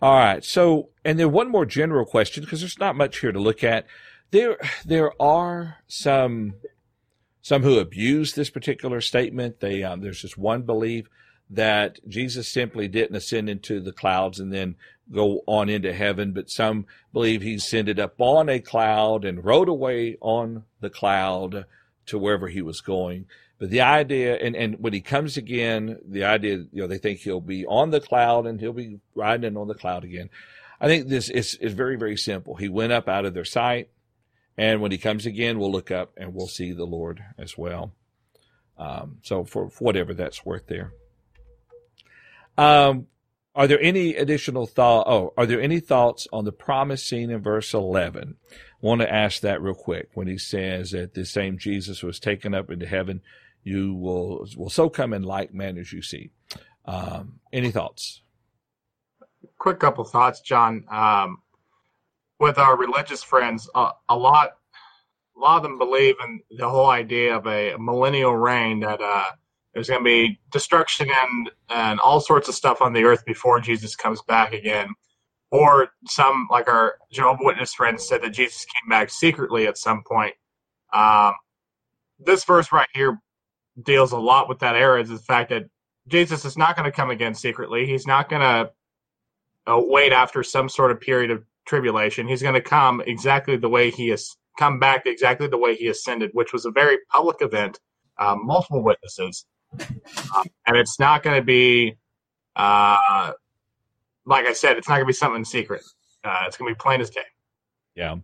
All 0.00 0.14
right. 0.14 0.44
So, 0.44 0.90
and 1.04 1.18
then 1.18 1.32
one 1.32 1.50
more 1.50 1.64
general 1.64 2.04
question 2.04 2.44
because 2.44 2.60
there's 2.60 2.78
not 2.78 2.96
much 2.96 3.18
here 3.20 3.32
to 3.32 3.38
look 3.38 3.64
at. 3.64 3.86
There, 4.30 4.58
there 4.84 5.10
are 5.20 5.78
some, 5.86 6.54
some 7.42 7.62
who 7.62 7.78
abuse 7.78 8.34
this 8.34 8.50
particular 8.50 9.00
statement. 9.00 9.60
They, 9.60 9.82
um, 9.82 10.00
there's 10.00 10.22
just 10.22 10.36
one 10.36 10.62
belief 10.62 11.06
that 11.48 12.00
Jesus 12.08 12.48
simply 12.48 12.88
didn't 12.88 13.16
ascend 13.16 13.48
into 13.48 13.80
the 13.80 13.92
clouds 13.92 14.40
and 14.40 14.52
then 14.52 14.74
go 15.12 15.42
on 15.46 15.68
into 15.68 15.92
heaven, 15.92 16.32
but 16.32 16.50
some 16.50 16.86
believe 17.12 17.42
he 17.42 17.54
ascended 17.54 18.00
up 18.00 18.20
on 18.20 18.48
a 18.48 18.58
cloud 18.58 19.24
and 19.24 19.44
rode 19.44 19.68
away 19.68 20.16
on 20.20 20.64
the 20.80 20.90
cloud 20.90 21.64
to 22.06 22.18
wherever 22.18 22.48
he 22.48 22.62
was 22.62 22.80
going. 22.80 23.26
But 23.58 23.70
the 23.70 23.80
idea, 23.80 24.36
and, 24.36 24.54
and 24.54 24.80
when 24.80 24.92
he 24.92 25.00
comes 25.00 25.36
again, 25.36 25.98
the 26.06 26.24
idea, 26.24 26.56
you 26.72 26.82
know, 26.82 26.86
they 26.86 26.98
think 26.98 27.20
he'll 27.20 27.40
be 27.40 27.64
on 27.66 27.90
the 27.90 28.00
cloud 28.00 28.46
and 28.46 28.60
he'll 28.60 28.72
be 28.72 28.98
riding 29.14 29.56
on 29.56 29.68
the 29.68 29.74
cloud 29.74 30.04
again. 30.04 30.28
I 30.80 30.88
think 30.88 31.08
this 31.08 31.30
is, 31.30 31.54
is 31.54 31.72
very, 31.72 31.96
very 31.96 32.16
simple. 32.16 32.56
He 32.56 32.68
went 32.68 32.92
up 32.92 33.08
out 33.08 33.24
of 33.24 33.32
their 33.32 33.46
sight. 33.46 33.88
And 34.58 34.80
when 34.80 34.90
he 34.90 34.98
comes 34.98 35.26
again, 35.26 35.58
we'll 35.58 35.72
look 35.72 35.90
up 35.90 36.12
and 36.16 36.34
we'll 36.34 36.48
see 36.48 36.72
the 36.72 36.84
Lord 36.84 37.22
as 37.38 37.58
well. 37.58 37.92
Um, 38.78 39.18
so 39.22 39.44
for, 39.44 39.66
whatever 39.78 40.14
that's 40.14 40.44
worth 40.44 40.66
there. 40.66 40.92
Um, 42.56 43.06
are 43.54 43.66
there 43.66 43.80
any 43.80 44.16
additional 44.16 44.66
thought? 44.66 45.06
Oh, 45.06 45.32
are 45.36 45.46
there 45.46 45.60
any 45.60 45.80
thoughts 45.80 46.26
on 46.32 46.44
the 46.44 46.52
promise 46.52 47.04
seen 47.04 47.30
in 47.30 47.42
verse 47.42 47.74
11? 47.74 48.36
I 48.50 48.56
want 48.80 49.00
to 49.00 49.12
ask 49.12 49.40
that 49.42 49.62
real 49.62 49.74
quick 49.74 50.10
when 50.14 50.26
he 50.26 50.38
says 50.38 50.90
that 50.90 51.14
the 51.14 51.24
same 51.24 51.58
Jesus 51.58 52.02
was 52.02 52.20
taken 52.20 52.54
up 52.54 52.70
into 52.70 52.86
heaven 52.86 53.22
you 53.66 53.94
will 53.94 54.46
will 54.56 54.70
so 54.70 54.88
come 54.88 55.12
in 55.12 55.24
like 55.24 55.52
manner 55.52 55.80
as 55.80 55.92
you 55.92 56.00
see. 56.00 56.30
Um, 56.84 57.40
any 57.52 57.72
thoughts? 57.72 58.22
Quick 59.58 59.80
couple 59.80 60.04
thoughts, 60.04 60.40
John. 60.40 60.84
Um, 60.88 61.38
with 62.38 62.58
our 62.58 62.76
religious 62.76 63.22
friends, 63.22 63.68
uh, 63.74 63.92
a 64.08 64.16
lot, 64.16 64.50
a 65.36 65.40
lot 65.40 65.56
of 65.58 65.62
them 65.62 65.78
believe 65.78 66.14
in 66.24 66.40
the 66.58 66.68
whole 66.68 66.90
idea 66.90 67.36
of 67.36 67.46
a 67.46 67.76
millennial 67.78 68.36
reign 68.36 68.80
that 68.80 69.00
uh, 69.00 69.24
there's 69.74 69.88
going 69.88 70.00
to 70.00 70.04
be 70.04 70.40
destruction 70.50 71.08
and 71.10 71.50
and 71.68 72.00
all 72.00 72.20
sorts 72.20 72.48
of 72.48 72.54
stuff 72.54 72.80
on 72.80 72.92
the 72.92 73.04
earth 73.04 73.24
before 73.26 73.60
Jesus 73.60 73.94
comes 73.94 74.22
back 74.22 74.52
again. 74.52 74.88
Or 75.50 75.88
some, 76.08 76.48
like 76.50 76.68
our 76.68 76.96
Jehovah 77.12 77.44
Witness 77.44 77.72
friends, 77.72 78.08
said 78.08 78.22
that 78.22 78.30
Jesus 78.30 78.64
came 78.64 78.88
back 78.88 79.10
secretly 79.10 79.66
at 79.66 79.78
some 79.78 80.02
point. 80.02 80.34
Um, 80.92 81.34
this 82.18 82.44
verse 82.44 82.72
right 82.72 82.88
here 82.94 83.20
deals 83.84 84.12
a 84.12 84.18
lot 84.18 84.48
with 84.48 84.58
that 84.60 84.74
era 84.74 85.00
is 85.00 85.10
the 85.10 85.18
fact 85.18 85.50
that 85.50 85.64
Jesus 86.08 86.44
is 86.44 86.56
not 86.56 86.76
going 86.76 86.90
to 86.90 86.92
come 86.92 87.10
again 87.10 87.34
secretly. 87.34 87.86
He's 87.86 88.06
not 88.06 88.28
going 88.28 88.42
to 88.42 88.70
uh, 89.70 89.80
wait 89.84 90.12
after 90.12 90.42
some 90.42 90.68
sort 90.68 90.90
of 90.90 91.00
period 91.00 91.30
of 91.30 91.44
tribulation. 91.66 92.28
He's 92.28 92.42
going 92.42 92.54
to 92.54 92.60
come 92.60 93.02
exactly 93.06 93.56
the 93.56 93.68
way 93.68 93.90
he 93.90 94.08
has 94.08 94.36
come 94.58 94.78
back 94.78 95.02
exactly 95.06 95.48
the 95.48 95.58
way 95.58 95.74
he 95.76 95.88
ascended, 95.88 96.30
which 96.32 96.52
was 96.52 96.64
a 96.64 96.70
very 96.70 96.98
public 97.10 97.36
event, 97.40 97.78
um, 98.18 98.46
multiple 98.46 98.82
witnesses, 98.82 99.44
um, 99.78 100.44
and 100.66 100.76
it's 100.76 100.98
not 100.98 101.22
going 101.22 101.36
to 101.36 101.44
be, 101.44 101.96
uh, 102.54 103.32
like 104.24 104.46
I 104.46 104.52
said, 104.52 104.78
it's 104.78 104.88
not 104.88 104.96
going 104.96 105.04
to 105.04 105.08
be 105.08 105.12
something 105.12 105.44
secret. 105.44 105.82
Uh, 106.24 106.44
it's 106.46 106.56
going 106.56 106.70
to 106.70 106.74
be 106.74 106.80
plain 106.80 107.00
as 107.00 107.10
day. 107.10 107.20
Yeah, 107.94 108.16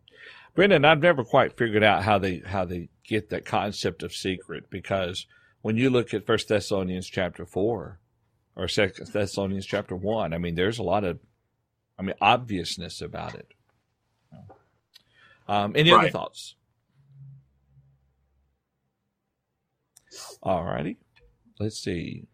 Brendan, 0.55 0.85
I've 0.85 1.03
never 1.03 1.25
quite 1.25 1.57
figured 1.57 1.85
out 1.85 2.03
how 2.03 2.19
they 2.19 2.43
how 2.45 2.65
they 2.65 2.89
get 3.05 3.31
that 3.31 3.45
concept 3.45 4.03
of 4.03 4.13
secret 4.13 4.71
because 4.71 5.27
when 5.63 5.77
you 5.77 5.91
look 5.91 6.13
at 6.13 6.27
First 6.27 6.49
Thessalonians 6.49 7.07
chapter 7.07 7.47
four 7.47 8.01
or 8.55 8.69
Second 8.69 9.09
Thessalonians 9.13 9.67
chapter 9.67 9.97
one, 9.97 10.35
I 10.35 10.39
mean, 10.39 10.55
there's 10.55 10.79
a 10.79 10.83
lot 10.83 11.05
of, 11.05 11.19
I 11.99 12.03
mean, 12.03 12.15
obviousness 12.21 13.01
about 13.01 13.35
it. 13.35 13.49
Um, 15.49 15.73
any 15.77 15.93
right. 15.93 16.01
other 16.01 16.11
thoughts? 16.11 16.57
All 20.43 20.65
righty. 20.65 20.99
Let's 21.59 21.79
see. 21.79 22.27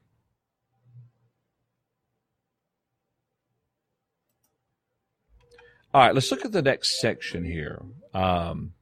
All 5.92 6.02
right, 6.02 6.14
let's 6.14 6.30
look 6.30 6.44
at 6.44 6.52
the 6.52 6.62
next 6.62 7.00
section 7.00 7.44
here. 7.44 7.80
Um, 8.12 8.72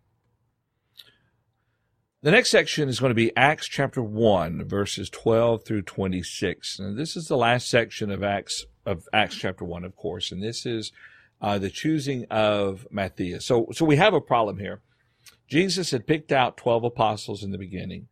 the 2.23 2.33
next 2.33 2.51
section 2.51 2.89
is 2.89 2.99
going 2.99 3.11
to 3.11 3.15
be 3.15 3.35
Acts 3.37 3.69
chapter 3.69 4.03
1, 4.03 4.65
verses 4.65 5.09
12 5.11 5.65
through 5.65 5.83
26. 5.83 6.81
And 6.81 6.99
this 6.99 7.17
is 7.17 7.29
the 7.29 7.37
last 7.37 7.69
section 7.69 8.11
of 8.11 8.25
Acts 8.25 8.67
of 8.87 9.09
Acts 9.13 9.37
chapter 9.37 9.65
1, 9.65 9.85
of 9.85 9.97
course, 9.97 10.33
and 10.33 10.43
this 10.43 10.65
is 10.65 10.93
uh, 11.41 11.59
the 11.59 11.71
choosing 11.71 12.25
of 12.31 12.87
Matthias. 12.91 13.45
So, 13.45 13.69
so 13.73 13.85
we 13.85 13.97
have 13.97 14.15
a 14.15 14.21
problem 14.21 14.59
here. 14.59 14.81
Jesus 15.49 15.91
had 15.91 16.07
picked 16.07 16.33
out 16.33 16.57
12 16.57 16.85
apostles 16.85 17.43
in 17.43 17.51
the 17.51 17.59
beginning. 17.59 18.09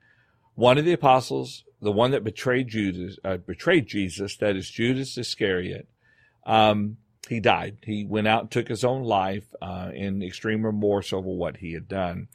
One 0.54 0.78
of 0.78 0.84
the 0.84 0.92
apostles, 0.92 1.64
the 1.80 1.92
one 1.92 2.10
that 2.12 2.22
betrayed 2.22 2.68
Judas, 2.68 3.18
uh, 3.24 3.38
betrayed 3.38 3.86
Jesus, 3.86 4.36
that 4.36 4.56
is 4.56 4.70
Judas 4.70 5.16
Iscariot, 5.16 5.88
um, 6.46 6.98
he 7.28 7.40
died. 7.40 7.78
He 7.82 8.04
went 8.04 8.28
out 8.28 8.42
and 8.42 8.50
took 8.50 8.68
his 8.68 8.84
own 8.84 9.02
life 9.02 9.44
uh, 9.62 9.90
in 9.94 10.22
extreme 10.22 10.64
remorse 10.64 11.12
over 11.12 11.28
what 11.28 11.56
he 11.58 11.72
had 11.72 11.88
done. 11.88 12.28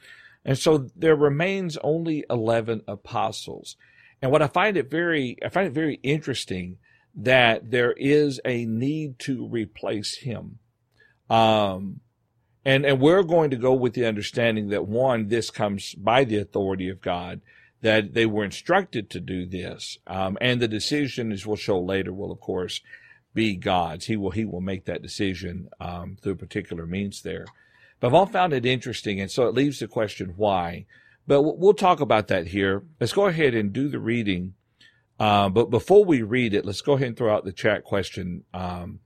And 0.44 0.58
so 0.58 0.90
there 0.96 1.16
remains 1.16 1.78
only 1.78 2.26
11 2.30 2.82
apostles. 2.88 3.76
And 4.22 4.32
what 4.32 4.42
I 4.42 4.48
find 4.48 4.78
it 4.78 4.90
very, 4.90 5.38
I 5.46 5.50
find 5.50 5.68
it 5.68 5.74
very 5.74 6.00
interesting 6.02 6.78
that 7.16 7.72
there 7.72 7.94
is 7.94 8.40
a 8.46 8.66
need 8.66 9.20
to 9.20 9.48
replace 9.48 10.18
him. 10.18 10.60
Um, 11.30 12.02
and, 12.66 12.86
and 12.86 13.00
we're 13.00 13.24
going 13.24 13.50
to 13.52 13.56
go 13.56 13.74
with 13.74 13.94
the 13.94 14.06
understanding 14.06 14.70
that 14.70 14.88
one, 14.88 15.28
this 15.28 15.50
comes 15.50 15.96
by 15.96 16.24
the 16.24 16.38
authority 16.38 16.90
of 16.90 17.02
God, 17.02 17.42
that 17.82 18.14
they 18.14 18.26
were 18.26 18.44
instructed 18.44 19.10
to 19.10 19.20
do 19.20 19.46
this. 19.46 19.98
Um, 20.06 20.38
and 20.42 20.62
the 20.62 20.68
decision, 20.68 21.32
as 21.32 21.46
we'll 21.46 21.56
show 21.56 21.80
later, 21.80 22.12
will 22.12 22.32
of 22.32 22.40
course 22.40 22.82
be 23.34 23.56
God's. 23.56 24.06
He 24.06 24.18
will, 24.18 24.32
he 24.32 24.46
will 24.46 24.62
make 24.62 24.86
that 24.86 25.02
decision, 25.02 25.70
um, 25.80 26.18
through 26.22 26.36
particular 26.36 26.86
means 26.86 27.22
there. 27.22 27.46
But 28.00 28.08
I've 28.08 28.14
all 28.14 28.26
found 28.26 28.54
it 28.54 28.66
interesting, 28.66 29.20
and 29.20 29.32
so 29.32 29.48
it 29.48 29.54
leaves 29.54 29.80
the 29.80 29.88
question 29.88 30.34
why. 30.36 30.86
But 31.28 31.44
we'll 31.44 31.74
talk 31.74 32.00
about 32.00 32.28
that 32.30 32.48
here. 32.48 32.84
Let's 33.00 33.14
go 33.14 33.28
ahead 33.28 33.54
and 33.54 33.72
do 33.72 33.88
the 33.88 34.00
reading. 34.00 34.56
Uh, 35.20 35.50
but 35.50 35.70
before 35.70 36.06
we 36.06 36.22
read 36.22 36.54
it, 36.54 36.66
let's 36.66 36.82
go 36.82 36.94
ahead 36.94 37.10
and 37.10 37.18
throw 37.18 37.34
out 37.34 37.44
the 37.44 37.52
chat 37.52 37.84
question. 37.84 38.44
Um, 38.54 39.00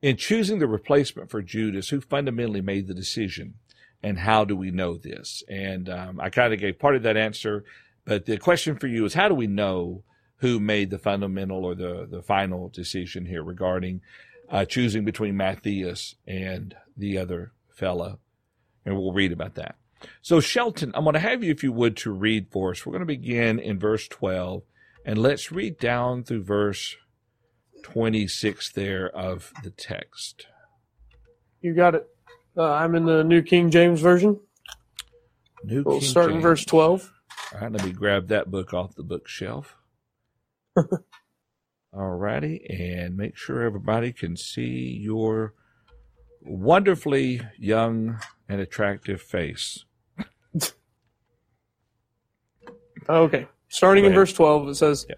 in 0.00 0.16
choosing 0.16 0.58
the 0.58 0.68
replacement 0.68 1.30
for 1.30 1.42
Judas, 1.42 1.88
who 1.88 2.00
fundamentally 2.00 2.60
made 2.60 2.86
the 2.86 2.94
decision, 2.94 3.54
and 4.02 4.18
how 4.18 4.44
do 4.44 4.54
we 4.54 4.70
know 4.70 4.96
this? 4.98 5.42
And 5.48 5.88
um, 5.88 6.20
I 6.20 6.28
kind 6.28 6.52
of 6.52 6.60
gave 6.60 6.78
part 6.78 6.94
of 6.94 7.02
that 7.04 7.16
answer, 7.16 7.64
but 8.04 8.26
the 8.26 8.36
question 8.36 8.76
for 8.76 8.86
you 8.86 9.04
is 9.06 9.14
how 9.14 9.28
do 9.28 9.34
we 9.34 9.46
know 9.46 10.04
who 10.36 10.60
made 10.60 10.90
the 10.90 10.98
fundamental 10.98 11.64
or 11.64 11.74
the, 11.74 12.06
the 12.08 12.22
final 12.22 12.68
decision 12.68 13.24
here 13.24 13.42
regarding 13.42 14.02
uh, 14.50 14.64
choosing 14.64 15.04
between 15.04 15.36
Matthias 15.36 16.16
and 16.26 16.76
the 16.96 17.16
other 17.18 17.52
fella, 17.70 18.18
and 18.84 18.96
we'll 18.96 19.12
read 19.12 19.32
about 19.32 19.54
that. 19.54 19.76
So, 20.20 20.38
Shelton, 20.40 20.92
I'm 20.94 21.04
going 21.04 21.14
to 21.14 21.20
have 21.20 21.42
you, 21.42 21.50
if 21.50 21.62
you 21.62 21.72
would, 21.72 21.96
to 21.98 22.12
read 22.12 22.48
for 22.50 22.72
us. 22.72 22.84
We're 22.84 22.92
going 22.92 23.00
to 23.00 23.06
begin 23.06 23.58
in 23.58 23.78
verse 23.78 24.06
12, 24.08 24.62
and 25.04 25.18
let's 25.18 25.52
read 25.52 25.78
down 25.78 26.24
through 26.24 26.44
verse 26.44 26.96
26 27.82 28.72
there 28.72 29.08
of 29.08 29.52
the 29.62 29.70
text. 29.70 30.46
You 31.60 31.74
got 31.74 31.94
it. 31.94 32.08
Uh, 32.56 32.72
I'm 32.72 32.94
in 32.94 33.04
the 33.04 33.24
New 33.24 33.42
King 33.42 33.70
James 33.70 34.00
Version. 34.00 34.40
New 35.64 35.82
we'll 35.82 36.00
King 36.00 36.08
start 36.08 36.26
James. 36.28 36.36
in 36.36 36.42
verse 36.42 36.64
12. 36.64 37.12
All 37.54 37.60
right, 37.60 37.72
let 37.72 37.84
me 37.84 37.92
grab 37.92 38.28
that 38.28 38.50
book 38.50 38.72
off 38.72 38.94
the 38.94 39.02
bookshelf. 39.02 39.76
All 40.76 42.10
righty, 42.10 42.66
and 42.68 43.16
make 43.16 43.36
sure 43.36 43.62
everybody 43.62 44.12
can 44.12 44.36
see 44.36 44.98
your 45.00 45.54
wonderfully 46.42 47.40
young 47.58 48.18
and 48.48 48.60
attractive 48.60 49.22
face. 49.22 49.84
okay. 53.08 53.46
Starting 53.74 54.04
in 54.04 54.14
verse 54.14 54.32
12, 54.32 54.68
it 54.68 54.74
says, 54.76 55.04
Yeah. 55.08 55.16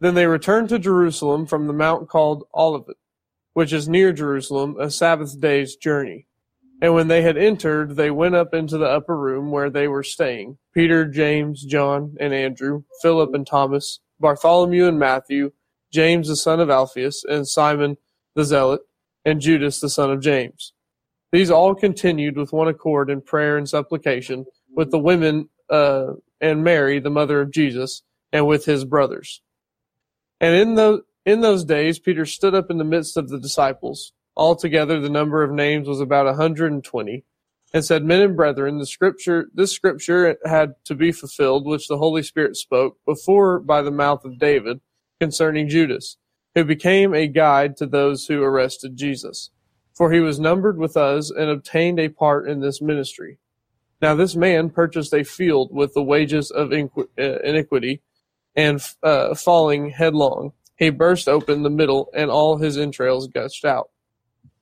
Then 0.00 0.14
they 0.14 0.26
returned 0.26 0.70
to 0.70 0.78
Jerusalem 0.78 1.44
from 1.44 1.66
the 1.66 1.74
mount 1.74 2.08
called 2.08 2.44
Olivet, 2.54 2.96
which 3.52 3.74
is 3.74 3.86
near 3.86 4.14
Jerusalem, 4.14 4.76
a 4.80 4.90
Sabbath 4.90 5.38
day's 5.38 5.76
journey. 5.76 6.26
And 6.80 6.94
when 6.94 7.08
they 7.08 7.20
had 7.20 7.36
entered, 7.36 7.96
they 7.96 8.10
went 8.10 8.34
up 8.34 8.54
into 8.54 8.78
the 8.78 8.86
upper 8.86 9.14
room 9.14 9.50
where 9.50 9.68
they 9.68 9.88
were 9.88 10.02
staying 10.02 10.56
Peter, 10.72 11.04
James, 11.04 11.62
John, 11.62 12.16
and 12.18 12.32
Andrew, 12.32 12.84
Philip 13.02 13.34
and 13.34 13.46
Thomas, 13.46 14.00
Bartholomew 14.18 14.86
and 14.86 14.98
Matthew, 14.98 15.52
James 15.92 16.28
the 16.28 16.36
son 16.36 16.60
of 16.60 16.70
Alphaeus, 16.70 17.24
and 17.24 17.46
Simon 17.46 17.98
the 18.34 18.44
Zealot, 18.44 18.80
and 19.26 19.38
Judas 19.38 19.80
the 19.80 19.90
son 19.90 20.10
of 20.10 20.22
James. 20.22 20.72
These 21.30 21.50
all 21.50 21.74
continued 21.74 22.38
with 22.38 22.54
one 22.54 22.68
accord 22.68 23.10
in 23.10 23.20
prayer 23.20 23.58
and 23.58 23.68
supplication 23.68 24.46
with 24.74 24.90
the 24.90 24.98
women 24.98 25.50
uh, 25.68 26.14
and 26.40 26.64
Mary, 26.64 26.98
the 26.98 27.10
mother 27.10 27.40
of 27.40 27.50
Jesus, 27.50 28.02
and 28.32 28.46
with 28.46 28.64
his 28.64 28.84
brothers. 28.84 29.42
And 30.40 30.54
in 30.54 30.74
those 30.74 31.02
in 31.26 31.42
those 31.42 31.64
days, 31.64 31.98
Peter 31.98 32.24
stood 32.24 32.54
up 32.54 32.70
in 32.70 32.78
the 32.78 32.84
midst 32.84 33.16
of 33.16 33.28
the 33.28 33.38
disciples. 33.38 34.12
Altogether, 34.36 34.98
the 34.98 35.10
number 35.10 35.42
of 35.42 35.50
names 35.50 35.86
was 35.86 36.00
about 36.00 36.26
a 36.26 36.34
hundred 36.34 36.72
and 36.72 36.82
twenty, 36.82 37.24
and 37.74 37.84
said, 37.84 38.04
"Men 38.04 38.22
and 38.22 38.36
brethren, 38.36 38.78
the 38.78 38.86
scripture 38.86 39.50
this 39.54 39.72
scripture 39.72 40.38
had 40.44 40.74
to 40.84 40.94
be 40.94 41.12
fulfilled, 41.12 41.66
which 41.66 41.88
the 41.88 41.98
Holy 41.98 42.22
Spirit 42.22 42.56
spoke 42.56 42.98
before 43.04 43.60
by 43.60 43.82
the 43.82 43.90
mouth 43.90 44.24
of 44.24 44.38
David 44.38 44.80
concerning 45.20 45.68
Judas, 45.68 46.16
who 46.54 46.64
became 46.64 47.12
a 47.14 47.26
guide 47.26 47.76
to 47.76 47.86
those 47.86 48.26
who 48.26 48.42
arrested 48.42 48.96
Jesus." 48.96 49.50
for 50.00 50.12
he 50.12 50.20
was 50.20 50.40
numbered 50.40 50.78
with 50.78 50.96
us 50.96 51.30
and 51.30 51.50
obtained 51.50 52.00
a 52.00 52.08
part 52.08 52.48
in 52.48 52.60
this 52.60 52.80
ministry. 52.80 53.38
Now 54.00 54.14
this 54.14 54.34
man 54.34 54.70
purchased 54.70 55.12
a 55.12 55.24
field 55.24 55.70
with 55.72 55.94
the 55.94 56.02
wages 56.02 56.50
of 56.50 56.72
uh, 56.72 57.04
iniquity, 57.16 58.02
and 58.56 58.80
uh, 59.02 59.34
falling 59.34 59.90
headlong, 59.90 60.52
he 60.76 60.90
burst 60.90 61.28
open 61.28 61.62
the 61.62 61.70
middle, 61.70 62.08
and 62.14 62.30
all 62.30 62.56
his 62.56 62.78
entrails 62.78 63.28
gushed 63.28 63.64
out. 63.64 63.90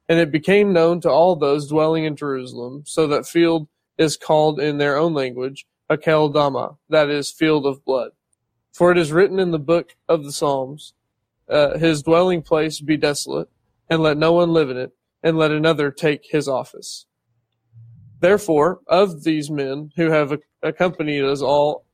And 0.09 0.19
it 0.19 0.33
became 0.33 0.73
known 0.73 1.01
to 1.03 1.11
all 1.11 1.37
those 1.37 1.69
dwelling 1.69 2.05
in 2.05 2.17
Jerusalem, 2.17 2.83
so 2.87 3.07
that 3.07 3.27
field 3.27 3.69
is 3.97 4.17
called 4.17 4.59
in 4.59 4.79
their 4.79 4.97
own 4.97 5.15
language 5.15 5.67
Akeldama, 5.91 6.77
that 6.89 7.09
is, 7.09 7.31
field 7.31 7.67
of 7.67 7.85
blood. 7.85 8.11
For 8.73 8.91
it 8.91 8.99
is 8.99 9.13
written 9.13 9.39
in 9.39 9.51
the 9.51 9.59
book 9.59 9.97
of 10.09 10.25
the 10.25 10.33
Psalms, 10.33 10.95
uh, 11.49 11.79
his 11.79 12.03
dwelling 12.03 12.43
place 12.43 12.81
be 12.81 12.97
desolate, 12.97 13.49
and 13.89 14.03
let 14.03 14.19
no 14.19 14.33
one 14.33 14.53
live 14.53 14.71
in 14.71 14.77
it 14.77 14.93
and 15.23 15.39
let 15.39 15.51
another 15.51 15.91
take 15.91 16.27
his 16.31 16.47
office. 16.47 17.07
Therefore, 18.21 18.81
of 18.87 19.25
these 19.25 19.51
men 19.51 19.91
who 19.97 20.11
have 20.11 20.39
accompanied 20.63 21.25
us 21.25 21.41
all, 21.41 21.85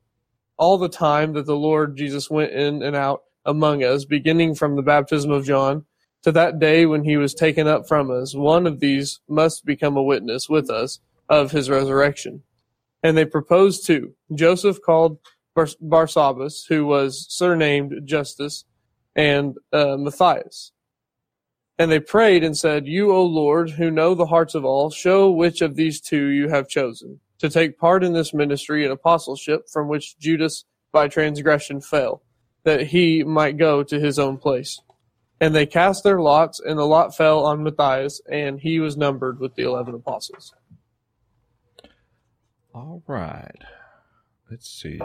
all 0.56 0.78
the 0.78 0.88
time 0.88 1.32
that 1.34 1.46
the 1.46 1.56
Lord 1.56 1.96
Jesus 1.96 2.30
went 2.30 2.52
in 2.52 2.82
and 2.82 2.96
out 2.96 3.22
among 3.44 3.82
us, 3.82 4.04
beginning 4.04 4.54
from 4.54 4.76
the 4.76 4.82
baptism 4.82 5.30
of 5.30 5.44
John 5.44 5.84
to 6.22 6.32
that 6.32 6.58
day 6.58 6.86
when 6.86 7.04
he 7.04 7.18
was 7.18 7.34
taken 7.34 7.66
up 7.66 7.86
from 7.86 8.10
us, 8.10 8.34
one 8.34 8.66
of 8.66 8.80
these 8.80 9.20
must 9.28 9.66
become 9.66 9.96
a 9.96 10.02
witness 10.02 10.48
with 10.48 10.70
us 10.70 11.00
of 11.28 11.50
his 11.50 11.68
resurrection. 11.68 12.42
And 13.02 13.16
they 13.16 13.26
proposed 13.26 13.86
two, 13.86 14.14
Joseph 14.34 14.80
called 14.80 15.18
Bar- 15.54 15.66
Barsabbas, 15.82 16.66
who 16.66 16.86
was 16.86 17.26
surnamed 17.28 18.00
Justus, 18.06 18.64
and 19.14 19.56
uh, 19.72 19.96
Matthias 19.98 20.72
and 21.78 21.90
they 21.90 22.00
prayed 22.00 22.44
and 22.44 22.56
said, 22.56 22.86
You, 22.86 23.12
O 23.12 23.24
Lord, 23.24 23.70
who 23.70 23.90
know 23.90 24.14
the 24.14 24.26
hearts 24.26 24.54
of 24.54 24.64
all, 24.64 24.90
show 24.90 25.30
which 25.30 25.60
of 25.60 25.76
these 25.76 26.00
two 26.00 26.26
you 26.26 26.48
have 26.48 26.68
chosen 26.68 27.20
to 27.38 27.48
take 27.48 27.78
part 27.78 28.04
in 28.04 28.12
this 28.12 28.32
ministry 28.32 28.84
and 28.84 28.92
apostleship 28.92 29.68
from 29.72 29.88
which 29.88 30.18
Judas 30.18 30.64
by 30.92 31.08
transgression 31.08 31.80
fell, 31.80 32.22
that 32.62 32.88
he 32.88 33.24
might 33.24 33.58
go 33.58 33.82
to 33.82 33.98
his 33.98 34.18
own 34.18 34.38
place. 34.38 34.80
And 35.40 35.54
they 35.54 35.66
cast 35.66 36.04
their 36.04 36.20
lots, 36.20 36.60
and 36.60 36.78
the 36.78 36.86
lot 36.86 37.16
fell 37.16 37.44
on 37.44 37.64
Matthias, 37.64 38.20
and 38.30 38.60
he 38.60 38.78
was 38.78 38.96
numbered 38.96 39.40
with 39.40 39.56
the 39.56 39.64
eleven 39.64 39.94
apostles. 39.94 40.54
All 42.72 43.02
right. 43.06 43.62
Let's 44.50 44.70
see. 44.70 45.00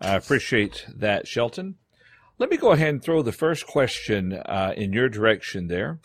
I 0.00 0.14
appreciate 0.14 0.86
that, 0.88 1.26
Shelton. 1.26 1.76
Let 2.40 2.48
me 2.48 2.56
go 2.56 2.72
ahead 2.72 2.88
and 2.88 3.02
throw 3.02 3.20
the 3.20 3.32
first 3.32 3.66
question 3.66 4.32
uh, 4.32 4.72
in 4.74 4.94
your 4.94 5.10
direction 5.10 5.68
there. 5.68 6.00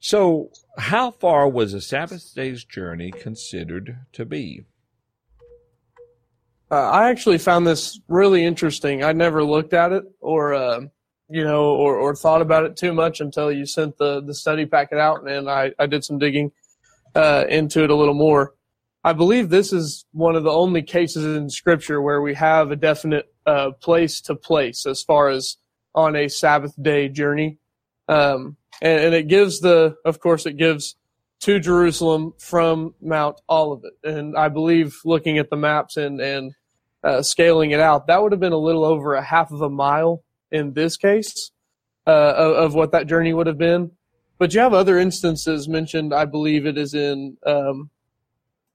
So, 0.00 0.50
how 0.78 1.10
far 1.10 1.46
was 1.46 1.74
a 1.74 1.80
Sabbath 1.82 2.32
day's 2.34 2.64
journey 2.64 3.10
considered 3.10 3.98
to 4.14 4.24
be? 4.24 4.64
Uh, 6.70 6.88
I 6.90 7.10
actually 7.10 7.36
found 7.36 7.66
this 7.66 8.00
really 8.08 8.46
interesting. 8.46 9.04
I 9.04 9.12
never 9.12 9.44
looked 9.44 9.74
at 9.74 9.92
it 9.92 10.04
or, 10.20 10.54
uh, 10.54 10.80
you 11.28 11.44
know, 11.44 11.66
or, 11.66 11.98
or 11.98 12.16
thought 12.16 12.40
about 12.40 12.64
it 12.64 12.78
too 12.78 12.94
much 12.94 13.20
until 13.20 13.52
you 13.52 13.66
sent 13.66 13.98
the, 13.98 14.22
the 14.22 14.34
study 14.34 14.64
packet 14.64 14.96
out, 14.96 15.28
and 15.28 15.50
I, 15.50 15.72
I 15.78 15.84
did 15.84 16.02
some 16.02 16.18
digging 16.18 16.50
uh, 17.14 17.44
into 17.46 17.84
it 17.84 17.90
a 17.90 17.94
little 17.94 18.14
more. 18.14 18.54
I 19.04 19.12
believe 19.12 19.48
this 19.48 19.72
is 19.72 20.04
one 20.12 20.36
of 20.36 20.44
the 20.44 20.50
only 20.50 20.82
cases 20.82 21.24
in 21.24 21.50
Scripture 21.50 22.00
where 22.00 22.22
we 22.22 22.34
have 22.34 22.70
a 22.70 22.76
definite 22.76 23.32
uh, 23.46 23.72
place 23.80 24.20
to 24.22 24.36
place 24.36 24.86
as 24.86 25.02
far 25.02 25.28
as 25.28 25.56
on 25.94 26.14
a 26.14 26.28
Sabbath 26.28 26.74
day 26.80 27.08
journey. 27.08 27.58
Um, 28.08 28.56
and, 28.80 29.00
and, 29.00 29.14
it 29.14 29.28
gives 29.28 29.60
the, 29.60 29.96
of 30.04 30.20
course, 30.20 30.46
it 30.46 30.56
gives 30.56 30.96
to 31.40 31.58
Jerusalem 31.58 32.34
from 32.38 32.94
Mount 33.00 33.40
Olivet. 33.48 33.92
And 34.04 34.36
I 34.36 34.48
believe 34.48 35.00
looking 35.04 35.38
at 35.38 35.50
the 35.50 35.56
maps 35.56 35.96
and, 35.96 36.20
and 36.20 36.52
uh, 37.02 37.22
scaling 37.22 37.72
it 37.72 37.80
out, 37.80 38.06
that 38.06 38.22
would 38.22 38.32
have 38.32 38.40
been 38.40 38.52
a 38.52 38.58
little 38.58 38.84
over 38.84 39.14
a 39.14 39.22
half 39.22 39.50
of 39.50 39.60
a 39.60 39.70
mile 39.70 40.22
in 40.52 40.72
this 40.74 40.96
case 40.96 41.50
uh, 42.06 42.10
of, 42.10 42.56
of, 42.56 42.74
what 42.74 42.92
that 42.92 43.06
journey 43.06 43.32
would 43.32 43.46
have 43.46 43.58
been. 43.58 43.90
But 44.38 44.54
you 44.54 44.60
have 44.60 44.74
other 44.74 44.98
instances 44.98 45.68
mentioned, 45.68 46.14
I 46.14 46.24
believe 46.24 46.66
it 46.66 46.78
is 46.78 46.94
in 46.94 47.36
um, 47.46 47.90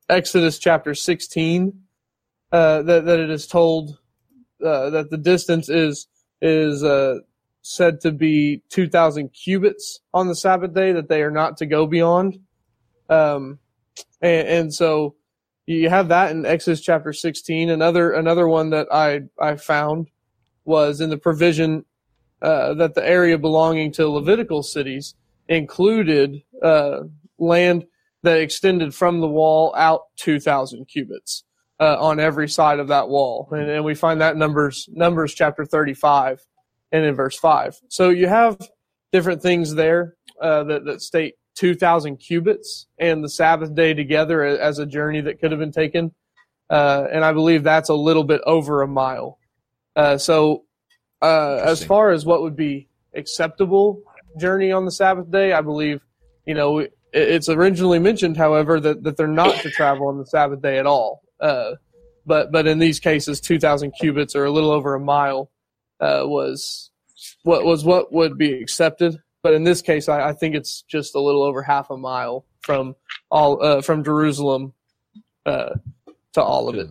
Exodus 0.10 0.58
chapter 0.58 0.94
16, 0.94 1.82
uh, 2.52 2.82
that, 2.84 3.06
that 3.06 3.20
it 3.20 3.30
is 3.30 3.48
told 3.48 3.98
uh, 4.64 4.90
that 4.90 5.10
the 5.10 5.18
distance 5.18 5.70
is 5.70 6.08
is 6.42 6.84
uh, 6.84 7.16
said 7.62 8.00
to 8.02 8.12
be 8.12 8.62
2,000 8.70 9.30
cubits 9.30 10.00
on 10.14 10.28
the 10.28 10.36
Sabbath 10.36 10.74
day 10.74 10.92
that 10.92 11.10
they 11.10 11.24
are 11.24 11.32
not 11.32 11.58
to 11.58 11.66
go 11.66 11.88
beyond. 11.88 12.40
Um, 13.10 13.60
and, 14.22 14.48
and, 14.48 14.74
so 14.74 15.16
you 15.66 15.90
have 15.90 16.10
that 16.10 16.32
in 16.32 16.46
Exodus 16.46 16.82
chapter 16.82 17.12
16. 17.12 17.70
Another 17.70 18.12
another 18.12 18.48
one 18.48 18.70
that 18.72 18.88
I 18.92 19.22
I 19.40 19.56
found 19.56 20.10
was 20.66 21.02
in 21.02 21.10
the 21.10 21.18
provision 21.18 21.86
uh, 22.42 22.74
that 22.76 22.96
the 22.96 23.08
area 23.08 23.38
belonging 23.38 23.92
to 23.94 24.08
Levitical 24.08 24.64
cities 24.64 25.16
included 25.48 26.44
uh, 26.62 27.04
land 27.38 27.86
that 28.24 28.40
extended 28.40 28.94
from 28.94 29.22
the 29.22 29.28
wall 29.28 29.74
out 29.76 30.02
2,000 30.18 30.86
cubits 30.86 31.44
uh, 31.80 31.98
on 32.00 32.20
every 32.20 32.50
side 32.50 32.80
of 32.80 32.88
that 32.88 33.08
wall, 33.10 33.48
and, 33.52 33.70
and 33.70 33.86
we 33.86 33.94
find 33.94 34.22
that 34.22 34.36
numbers 34.36 34.90
Numbers 34.92 35.34
chapter 35.34 35.66
35 35.66 36.40
and 36.92 37.06
in 37.06 37.16
verse 37.16 37.38
5. 37.38 37.76
So 37.90 38.10
you 38.10 38.28
have 38.28 38.58
different 39.12 39.42
things 39.42 39.76
there 39.76 40.16
uh, 40.42 40.64
that, 40.64 40.86
that 40.86 41.02
state 41.02 41.36
2,000 41.56 42.18
cubits 42.18 42.88
and 43.00 43.24
the 43.24 43.30
Sabbath 43.30 43.74
day 43.74 43.94
together 43.94 44.44
as 44.44 44.80
a 44.80 44.86
journey 44.86 45.22
that 45.22 45.40
could 45.40 45.52
have 45.52 45.60
been 45.60 45.72
taken. 45.72 46.12
Uh, 46.70 47.06
and 47.12 47.24
I 47.24 47.34
believe 47.34 47.64
that's 47.64 47.90
a 47.90 47.96
little 47.96 48.24
bit 48.24 48.42
over 48.46 48.82
a 48.82 48.88
mile. 48.88 49.40
Uh, 49.96 50.18
so, 50.18 50.66
uh, 51.22 51.56
as 51.64 51.84
far 51.84 52.12
as 52.12 52.26
what 52.26 52.44
would 52.44 52.56
be 52.56 52.88
acceptable 53.16 54.04
journey 54.40 54.72
on 54.72 54.86
the 54.86 54.92
Sabbath 54.92 55.32
day, 55.32 55.54
I 55.54 55.62
believe, 55.62 56.02
you 56.46 56.54
know, 56.54 56.86
it's 57.14 57.50
originally 57.50 58.00
mentioned, 58.00 58.38
however, 58.38 58.80
that, 58.80 59.04
that 59.04 59.18
they're 59.18 59.28
not 59.28 59.56
to 59.62 59.70
travel 59.70 60.08
on 60.08 60.18
the 60.18 60.26
Sabbath 60.26 60.62
day 60.62 60.78
at 60.78 60.86
all. 60.86 61.22
Uh, 61.40 61.74
but 62.26 62.52
but 62.52 62.68
in 62.68 62.80
these 62.80 63.00
cases, 63.00 63.40
2,000 63.40 63.92
cubits 64.00 64.36
or 64.36 64.46
a 64.46 64.52
little 64.52 64.72
over 64.72 64.94
a 64.94 65.00
mile 65.00 65.50
uh, 66.00 66.24
was 66.26 66.92
what 67.44 67.66
was 67.66 67.86
what 67.86 68.12
would 68.12 68.38
be 68.38 68.54
accepted. 68.54 69.18
But 69.42 69.54
in 69.54 69.64
this 69.64 69.82
case, 69.82 70.10
I, 70.10 70.30
I, 70.30 70.34
think 70.34 70.56
it's 70.56 70.82
just 70.82 71.16
a 71.16 71.22
little 71.22 71.44
over 71.44 71.64
half 71.64 71.90
a 71.90 71.98
mile 71.98 72.46
from 72.62 72.96
all 73.32 73.64
uh, 73.64 73.82
from 73.82 74.04
Jerusalem 74.04 74.74
uh, 75.46 75.76
to 76.34 76.44
Olivet. 76.44 76.88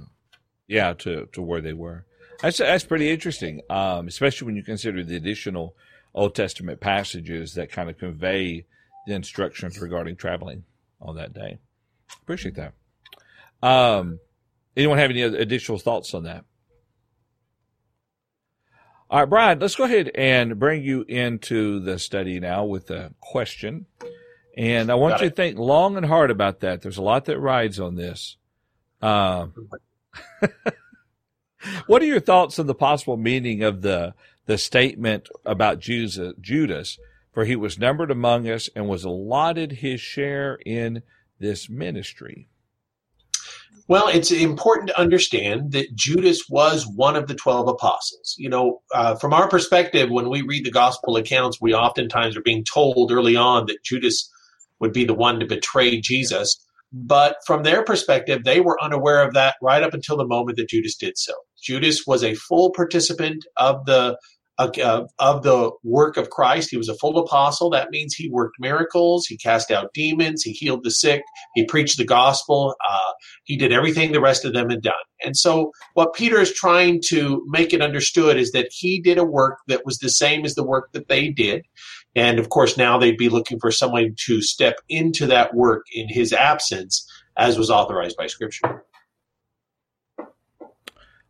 Yeah, 0.66 0.94
to 0.94 1.26
to 1.32 1.42
where 1.42 1.60
they 1.60 1.74
were. 1.74 2.06
That's 2.40 2.58
that's 2.58 2.84
pretty 2.84 3.10
interesting, 3.10 3.60
um, 3.68 4.08
especially 4.08 4.46
when 4.46 4.56
you 4.56 4.62
consider 4.62 5.04
the 5.04 5.16
additional 5.16 5.74
Old 6.14 6.34
Testament 6.34 6.80
passages 6.80 7.54
that 7.54 7.70
kind 7.70 7.90
of 7.90 7.98
convey 7.98 8.64
the 9.06 9.14
instructions 9.14 9.80
regarding 9.80 10.16
traveling 10.16 10.64
on 11.00 11.16
that 11.16 11.32
day. 11.32 11.58
Appreciate 12.22 12.56
that. 12.56 12.74
Um, 13.62 14.18
anyone 14.76 14.98
have 14.98 15.10
any 15.10 15.22
additional 15.22 15.78
thoughts 15.78 16.14
on 16.14 16.24
that? 16.24 16.44
All 19.08 19.20
right, 19.20 19.28
Brian, 19.28 19.58
let's 19.60 19.76
go 19.76 19.84
ahead 19.84 20.10
and 20.14 20.58
bring 20.58 20.82
you 20.82 21.02
into 21.02 21.78
the 21.78 21.98
study 21.98 22.40
now 22.40 22.64
with 22.64 22.90
a 22.90 23.14
question. 23.20 23.86
And 24.56 24.90
I 24.90 24.94
want 24.96 25.12
Got 25.12 25.20
you 25.20 25.26
it. 25.28 25.30
to 25.30 25.36
think 25.36 25.58
long 25.58 25.96
and 25.96 26.06
hard 26.06 26.30
about 26.30 26.60
that. 26.60 26.82
There's 26.82 26.96
a 26.96 27.02
lot 27.02 27.26
that 27.26 27.38
rides 27.38 27.78
on 27.78 27.94
this. 27.94 28.36
Uh, 29.00 29.46
what 31.86 32.02
are 32.02 32.06
your 32.06 32.20
thoughts 32.20 32.58
on 32.58 32.66
the 32.66 32.74
possible 32.74 33.16
meaning 33.16 33.62
of 33.62 33.82
the 33.82 34.14
the 34.46 34.58
statement 34.58 35.28
about 35.44 35.80
Judas, 35.80 36.98
for 37.36 37.44
he 37.44 37.54
was 37.54 37.78
numbered 37.78 38.10
among 38.10 38.48
us 38.48 38.70
and 38.74 38.88
was 38.88 39.04
allotted 39.04 39.70
his 39.70 40.00
share 40.00 40.58
in 40.64 41.02
this 41.38 41.68
ministry? 41.68 42.48
Well, 43.88 44.08
it's 44.08 44.32
important 44.32 44.88
to 44.88 44.98
understand 44.98 45.72
that 45.72 45.94
Judas 45.94 46.48
was 46.48 46.86
one 46.86 47.14
of 47.14 47.26
the 47.26 47.34
12 47.34 47.68
apostles. 47.68 48.36
You 48.38 48.48
know, 48.48 48.80
uh, 48.94 49.16
from 49.16 49.34
our 49.34 49.50
perspective, 49.50 50.08
when 50.08 50.30
we 50.30 50.40
read 50.40 50.64
the 50.64 50.70
gospel 50.70 51.18
accounts, 51.18 51.60
we 51.60 51.74
oftentimes 51.74 52.38
are 52.38 52.42
being 52.42 52.64
told 52.64 53.12
early 53.12 53.36
on 53.36 53.66
that 53.66 53.84
Judas 53.84 54.32
would 54.80 54.94
be 54.94 55.04
the 55.04 55.12
one 55.12 55.38
to 55.38 55.46
betray 55.46 56.00
Jesus. 56.00 56.58
But 56.90 57.36
from 57.46 57.64
their 57.64 57.84
perspective, 57.84 58.44
they 58.44 58.60
were 58.60 58.82
unaware 58.82 59.22
of 59.22 59.34
that 59.34 59.56
right 59.60 59.82
up 59.82 59.92
until 59.92 60.16
the 60.16 60.26
moment 60.26 60.56
that 60.56 60.70
Judas 60.70 60.96
did 60.96 61.18
so. 61.18 61.34
Judas 61.62 62.06
was 62.06 62.24
a 62.24 62.34
full 62.34 62.72
participant 62.72 63.44
of 63.58 63.84
the 63.84 64.16
uh, 64.58 65.04
of 65.18 65.42
the 65.42 65.70
work 65.82 66.16
of 66.16 66.30
Christ. 66.30 66.70
He 66.70 66.76
was 66.76 66.88
a 66.88 66.96
full 66.96 67.18
apostle. 67.18 67.70
That 67.70 67.90
means 67.90 68.14
he 68.14 68.30
worked 68.30 68.56
miracles, 68.58 69.26
he 69.26 69.36
cast 69.36 69.70
out 69.70 69.92
demons, 69.94 70.42
he 70.42 70.52
healed 70.52 70.84
the 70.84 70.90
sick, 70.90 71.22
he 71.54 71.64
preached 71.64 71.98
the 71.98 72.04
gospel, 72.04 72.74
uh, 72.88 73.12
he 73.44 73.56
did 73.56 73.72
everything 73.72 74.12
the 74.12 74.20
rest 74.20 74.44
of 74.44 74.54
them 74.54 74.70
had 74.70 74.82
done. 74.82 74.94
And 75.24 75.36
so, 75.36 75.72
what 75.94 76.14
Peter 76.14 76.40
is 76.40 76.52
trying 76.52 77.00
to 77.08 77.44
make 77.48 77.72
it 77.72 77.82
understood 77.82 78.36
is 78.36 78.52
that 78.52 78.68
he 78.70 79.00
did 79.00 79.18
a 79.18 79.24
work 79.24 79.58
that 79.68 79.84
was 79.84 79.98
the 79.98 80.10
same 80.10 80.44
as 80.44 80.54
the 80.54 80.66
work 80.66 80.92
that 80.92 81.08
they 81.08 81.28
did. 81.28 81.64
And 82.14 82.38
of 82.38 82.48
course, 82.48 82.76
now 82.76 82.98
they'd 82.98 83.18
be 83.18 83.28
looking 83.28 83.58
for 83.60 83.70
someone 83.70 84.14
to 84.26 84.40
step 84.40 84.76
into 84.88 85.26
that 85.26 85.54
work 85.54 85.84
in 85.92 86.08
his 86.08 86.32
absence, 86.32 87.06
as 87.36 87.58
was 87.58 87.70
authorized 87.70 88.16
by 88.16 88.26
Scripture. 88.26 88.84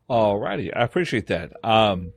All 0.09 0.39
righty, 0.39 0.73
I 0.73 0.85
appreciate 0.85 1.27
that. 1.27 1.53
Um, 1.65 2.13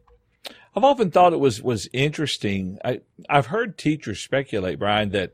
I've 0.79 0.85
often 0.85 1.11
thought 1.11 1.33
it 1.33 1.41
was 1.41 1.61
was 1.61 1.89
interesting. 1.91 2.79
I 2.85 3.01
I've 3.27 3.47
heard 3.47 3.77
teachers 3.77 4.21
speculate, 4.21 4.79
Brian, 4.79 5.09
that 5.09 5.33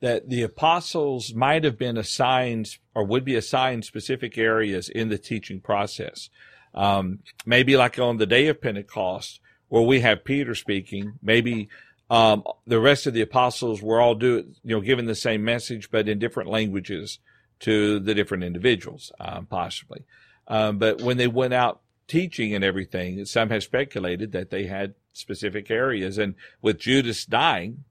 that 0.00 0.28
the 0.28 0.42
apostles 0.42 1.32
might 1.32 1.62
have 1.62 1.78
been 1.78 1.96
assigned 1.96 2.76
or 2.92 3.04
would 3.04 3.24
be 3.24 3.36
assigned 3.36 3.84
specific 3.84 4.36
areas 4.36 4.88
in 4.88 5.08
the 5.08 5.16
teaching 5.16 5.60
process. 5.60 6.28
Um, 6.74 7.20
maybe 7.46 7.76
like 7.76 8.00
on 8.00 8.16
the 8.16 8.26
day 8.26 8.48
of 8.48 8.60
Pentecost, 8.60 9.38
where 9.68 9.82
we 9.82 10.00
have 10.00 10.24
Peter 10.24 10.56
speaking, 10.56 11.12
maybe 11.22 11.68
um, 12.10 12.42
the 12.66 12.80
rest 12.80 13.06
of 13.06 13.14
the 13.14 13.20
apostles 13.20 13.80
were 13.80 14.00
all 14.00 14.16
do 14.16 14.44
you 14.64 14.74
know 14.74 14.80
given 14.80 15.06
the 15.06 15.14
same 15.14 15.44
message, 15.44 15.92
but 15.92 16.08
in 16.08 16.18
different 16.18 16.50
languages 16.50 17.20
to 17.60 18.00
the 18.00 18.12
different 18.12 18.42
individuals, 18.42 19.12
um, 19.20 19.46
possibly. 19.46 20.02
Um, 20.48 20.78
but 20.78 21.00
when 21.00 21.16
they 21.16 21.28
went 21.28 21.54
out 21.54 21.80
teaching 22.10 22.54
and 22.54 22.64
everything, 22.64 23.24
some 23.24 23.50
have 23.50 23.62
speculated 23.62 24.32
that 24.32 24.50
they 24.50 24.66
had 24.66 24.94
specific 25.12 25.70
areas. 25.70 26.18
And 26.18 26.34
with 26.60 26.78
Judas 26.78 27.24
dying, 27.24 27.84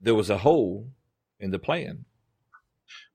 there 0.00 0.14
was 0.14 0.30
a 0.30 0.38
hole 0.38 0.90
in 1.40 1.50
the 1.50 1.58
plan. 1.58 2.04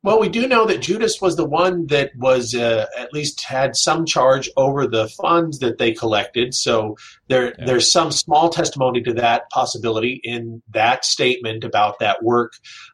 Well, 0.01 0.19
we 0.19 0.29
do 0.29 0.47
know 0.47 0.65
that 0.65 0.81
Judas 0.81 1.19
was 1.21 1.35
the 1.35 1.45
one 1.45 1.87
that 1.87 2.11
was 2.15 2.55
uh, 2.55 2.85
at 2.97 3.13
least 3.13 3.43
had 3.43 3.75
some 3.75 4.05
charge 4.05 4.49
over 4.55 4.87
the 4.87 5.09
funds 5.09 5.59
that 5.59 5.77
they 5.77 5.91
collected. 5.91 6.55
So 6.55 6.95
there, 7.27 7.53
yeah. 7.59 7.65
there's 7.65 7.91
some 7.91 8.11
small 8.11 8.49
testimony 8.49 9.01
to 9.03 9.13
that 9.15 9.49
possibility 9.49 10.21
in 10.23 10.63
that 10.69 11.03
statement 11.03 11.65
about 11.65 11.99
that 11.99 12.23
work. 12.23 12.53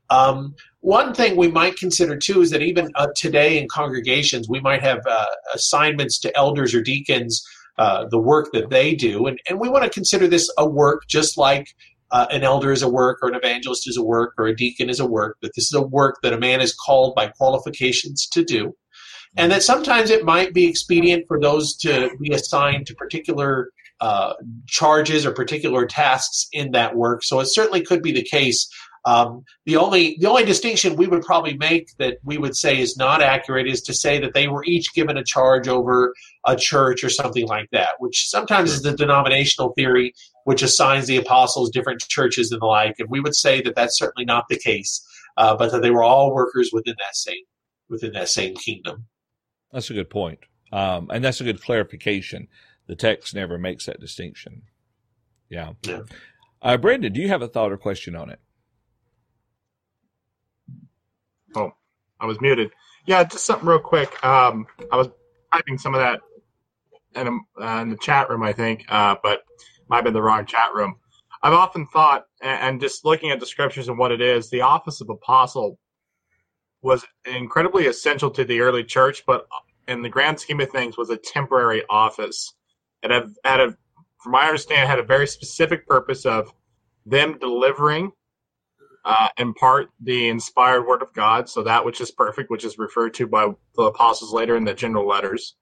Um, 0.09 0.55
one 0.85 1.15
thing 1.15 1.35
we 1.35 1.47
might 1.47 1.77
consider 1.77 2.15
too 2.15 2.41
is 2.41 2.51
that 2.51 2.61
even 2.61 2.91
uh, 2.93 3.07
today 3.15 3.57
in 3.57 3.67
congregations, 3.67 4.47
we 4.47 4.59
might 4.59 4.83
have 4.83 4.99
uh, 5.09 5.25
assignments 5.55 6.19
to 6.19 6.37
elders 6.37 6.75
or 6.75 6.81
deacons, 6.83 7.43
uh, 7.79 8.05
the 8.11 8.19
work 8.19 8.51
that 8.53 8.69
they 8.69 8.93
do, 8.93 9.25
and, 9.25 9.39
and 9.49 9.59
we 9.59 9.67
want 9.67 9.83
to 9.83 9.89
consider 9.89 10.27
this 10.27 10.47
a 10.59 10.69
work 10.69 11.01
just 11.07 11.39
like 11.39 11.73
uh, 12.11 12.27
an 12.29 12.43
elder 12.43 12.71
is 12.71 12.83
a 12.83 12.87
work 12.87 13.17
or 13.23 13.29
an 13.29 13.35
evangelist 13.35 13.89
is 13.89 13.97
a 13.97 14.03
work 14.03 14.35
or 14.37 14.45
a 14.45 14.55
deacon 14.55 14.87
is 14.87 14.99
a 14.99 15.07
work, 15.07 15.37
that 15.41 15.55
this 15.55 15.65
is 15.65 15.73
a 15.73 15.81
work 15.81 16.17
that 16.21 16.33
a 16.33 16.39
man 16.39 16.61
is 16.61 16.75
called 16.75 17.15
by 17.15 17.27
qualifications 17.29 18.27
to 18.27 18.43
do. 18.43 18.71
And 19.37 19.51
that 19.51 19.63
sometimes 19.63 20.11
it 20.11 20.23
might 20.23 20.53
be 20.53 20.67
expedient 20.67 21.25
for 21.27 21.39
those 21.41 21.75
to 21.77 22.11
be 22.21 22.31
assigned 22.31 22.85
to 22.85 22.95
particular 22.95 23.71
uh, 24.01 24.33
charges 24.67 25.25
or 25.25 25.31
particular 25.31 25.85
tasks 25.85 26.47
in 26.51 26.71
that 26.71 26.95
work. 26.95 27.23
So 27.23 27.39
it 27.39 27.45
certainly 27.45 27.81
could 27.81 28.01
be 28.01 28.11
the 28.11 28.23
case. 28.23 28.69
Um, 29.05 29.43
the 29.65 29.77
only 29.77 30.17
the 30.19 30.27
only 30.27 30.45
distinction 30.45 30.95
we 30.95 31.05
would 31.05 31.21
probably 31.21 31.55
make 31.57 31.95
that 31.97 32.17
we 32.23 32.39
would 32.39 32.55
say 32.55 32.79
is 32.79 32.97
not 32.97 33.21
accurate 33.21 33.67
is 33.67 33.81
to 33.83 33.93
say 33.93 34.19
that 34.19 34.33
they 34.33 34.47
were 34.47 34.63
each 34.65 34.93
given 34.95 35.15
a 35.15 35.23
charge 35.23 35.67
over 35.67 36.13
a 36.45 36.55
church 36.55 37.03
or 37.03 37.09
something 37.09 37.47
like 37.47 37.69
that, 37.71 37.89
which 37.99 38.27
sometimes 38.27 38.71
is 38.71 38.81
the 38.81 38.95
denominational 38.95 39.73
theory 39.73 40.13
which 40.45 40.61
assigns 40.61 41.07
the 41.07 41.17
apostles 41.17 41.69
different 41.69 42.01
churches 42.07 42.51
and 42.51 42.61
the 42.61 42.65
like. 42.65 42.95
And 42.99 43.09
we 43.09 43.19
would 43.19 43.35
say 43.35 43.61
that 43.61 43.75
that's 43.75 43.97
certainly 43.97 44.25
not 44.25 44.45
the 44.47 44.57
case, 44.57 45.05
uh, 45.37 45.55
but 45.55 45.71
that 45.71 45.81
they 45.81 45.91
were 45.91 46.03
all 46.03 46.33
workers 46.33 46.69
within 46.71 46.95
that 46.99 47.15
same 47.15 47.43
within 47.89 48.13
that 48.13 48.29
same 48.29 48.55
kingdom. 48.55 49.05
That's 49.71 49.89
a 49.89 49.93
good 49.93 50.09
point, 50.09 50.39
um, 50.71 51.09
and 51.13 51.23
that's 51.23 51.41
a 51.41 51.43
good 51.43 51.61
clarification. 51.61 52.47
The 52.87 52.95
text 52.95 53.35
never 53.35 53.57
makes 53.57 53.85
that 53.87 53.99
distinction. 53.99 54.63
Yeah. 55.49 55.73
yeah. 55.83 56.01
Uh, 56.61 56.77
Brendan, 56.77 57.13
do 57.13 57.21
you 57.21 57.27
have 57.27 57.41
a 57.41 57.47
thought 57.47 57.71
or 57.71 57.77
question 57.77 58.15
on 58.15 58.29
it? 58.29 58.39
Oh, 61.55 61.71
I 62.19 62.25
was 62.25 62.39
muted. 62.41 62.71
Yeah, 63.05 63.23
just 63.23 63.45
something 63.45 63.67
real 63.67 63.79
quick. 63.79 64.23
Um, 64.23 64.65
I 64.91 64.97
was 64.97 65.09
typing 65.53 65.77
some 65.77 65.93
of 65.93 65.99
that 65.99 66.21
in, 67.15 67.27
uh, 67.61 67.81
in 67.81 67.89
the 67.89 67.97
chat 67.97 68.29
room, 68.29 68.43
I 68.43 68.53
think, 68.53 68.85
uh, 68.89 69.15
but 69.23 69.43
might 69.87 69.97
have 69.97 70.05
been 70.05 70.13
the 70.13 70.21
wrong 70.21 70.45
chat 70.45 70.73
room. 70.73 70.95
I've 71.43 71.53
often 71.53 71.85
thought, 71.87 72.25
and 72.41 72.81
just 72.81 73.05
looking 73.05 73.31
at 73.31 73.39
the 73.39 73.45
scriptures 73.45 73.87
and 73.87 73.97
what 73.97 74.11
it 74.11 74.21
is, 74.21 74.49
the 74.49 74.61
office 74.61 75.01
of 75.01 75.09
apostle 75.09 75.77
was 76.81 77.05
incredibly 77.25 77.87
essential 77.87 78.31
to 78.31 78.43
the 78.43 78.61
early 78.61 78.83
church, 78.83 79.23
but 79.27 79.47
in 79.87 80.01
the 80.01 80.09
grand 80.09 80.39
scheme 80.39 80.59
of 80.59 80.69
things, 80.71 80.97
was 80.97 81.09
a 81.09 81.17
temporary 81.17 81.83
office. 81.89 82.53
It 83.03 83.11
had, 83.11 83.31
had 83.43 83.59
a, 83.59 83.77
from 84.17 84.31
my 84.31 84.47
understanding, 84.47 84.87
had 84.87 84.99
a 84.99 85.03
very 85.03 85.27
specific 85.27 85.87
purpose 85.87 86.25
of 86.25 86.51
them 87.05 87.37
delivering 87.39 88.11
uh, 89.05 89.29
in 89.37 89.53
part 89.53 89.89
the 90.01 90.27
inspired 90.29 90.85
word 90.85 91.03
of 91.03 91.13
God, 91.13 91.47
so 91.47 91.61
that 91.63 91.85
which 91.85 92.01
is 92.01 92.11
perfect, 92.11 92.49
which 92.49 92.65
is 92.65 92.79
referred 92.79 93.13
to 93.13 93.27
by 93.27 93.47
the 93.75 93.83
apostles 93.83 94.33
later 94.33 94.57
in 94.57 94.65
the 94.65 94.73
general 94.73 95.07
letters. 95.07 95.55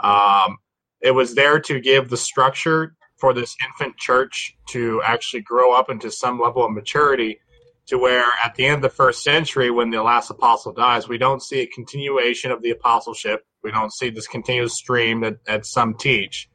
Um, 0.00 0.58
it 1.00 1.12
was 1.12 1.34
there 1.34 1.60
to 1.60 1.80
give 1.80 2.10
the 2.10 2.16
structure 2.16 2.96
for 3.16 3.32
this 3.32 3.56
infant 3.64 3.96
church 3.98 4.56
to 4.70 5.00
actually 5.04 5.42
grow 5.42 5.72
up 5.72 5.90
into 5.90 6.10
some 6.10 6.40
level 6.40 6.64
of 6.64 6.72
maturity 6.72 7.38
to 7.86 7.98
where 7.98 8.24
at 8.44 8.54
the 8.56 8.66
end 8.66 8.76
of 8.76 8.82
the 8.82 8.88
first 8.88 9.22
century 9.22 9.70
when 9.70 9.90
the 9.90 10.02
last 10.02 10.30
apostle 10.30 10.72
dies 10.72 11.08
we 11.08 11.18
don't 11.18 11.42
see 11.42 11.60
a 11.60 11.66
continuation 11.66 12.50
of 12.50 12.62
the 12.62 12.70
apostleship. 12.70 13.44
We 13.62 13.70
don't 13.70 13.92
see 13.92 14.10
this 14.10 14.26
continuous 14.26 14.74
stream 14.74 15.20
that, 15.20 15.44
that 15.44 15.66
some 15.66 15.94
teach. 15.94 16.48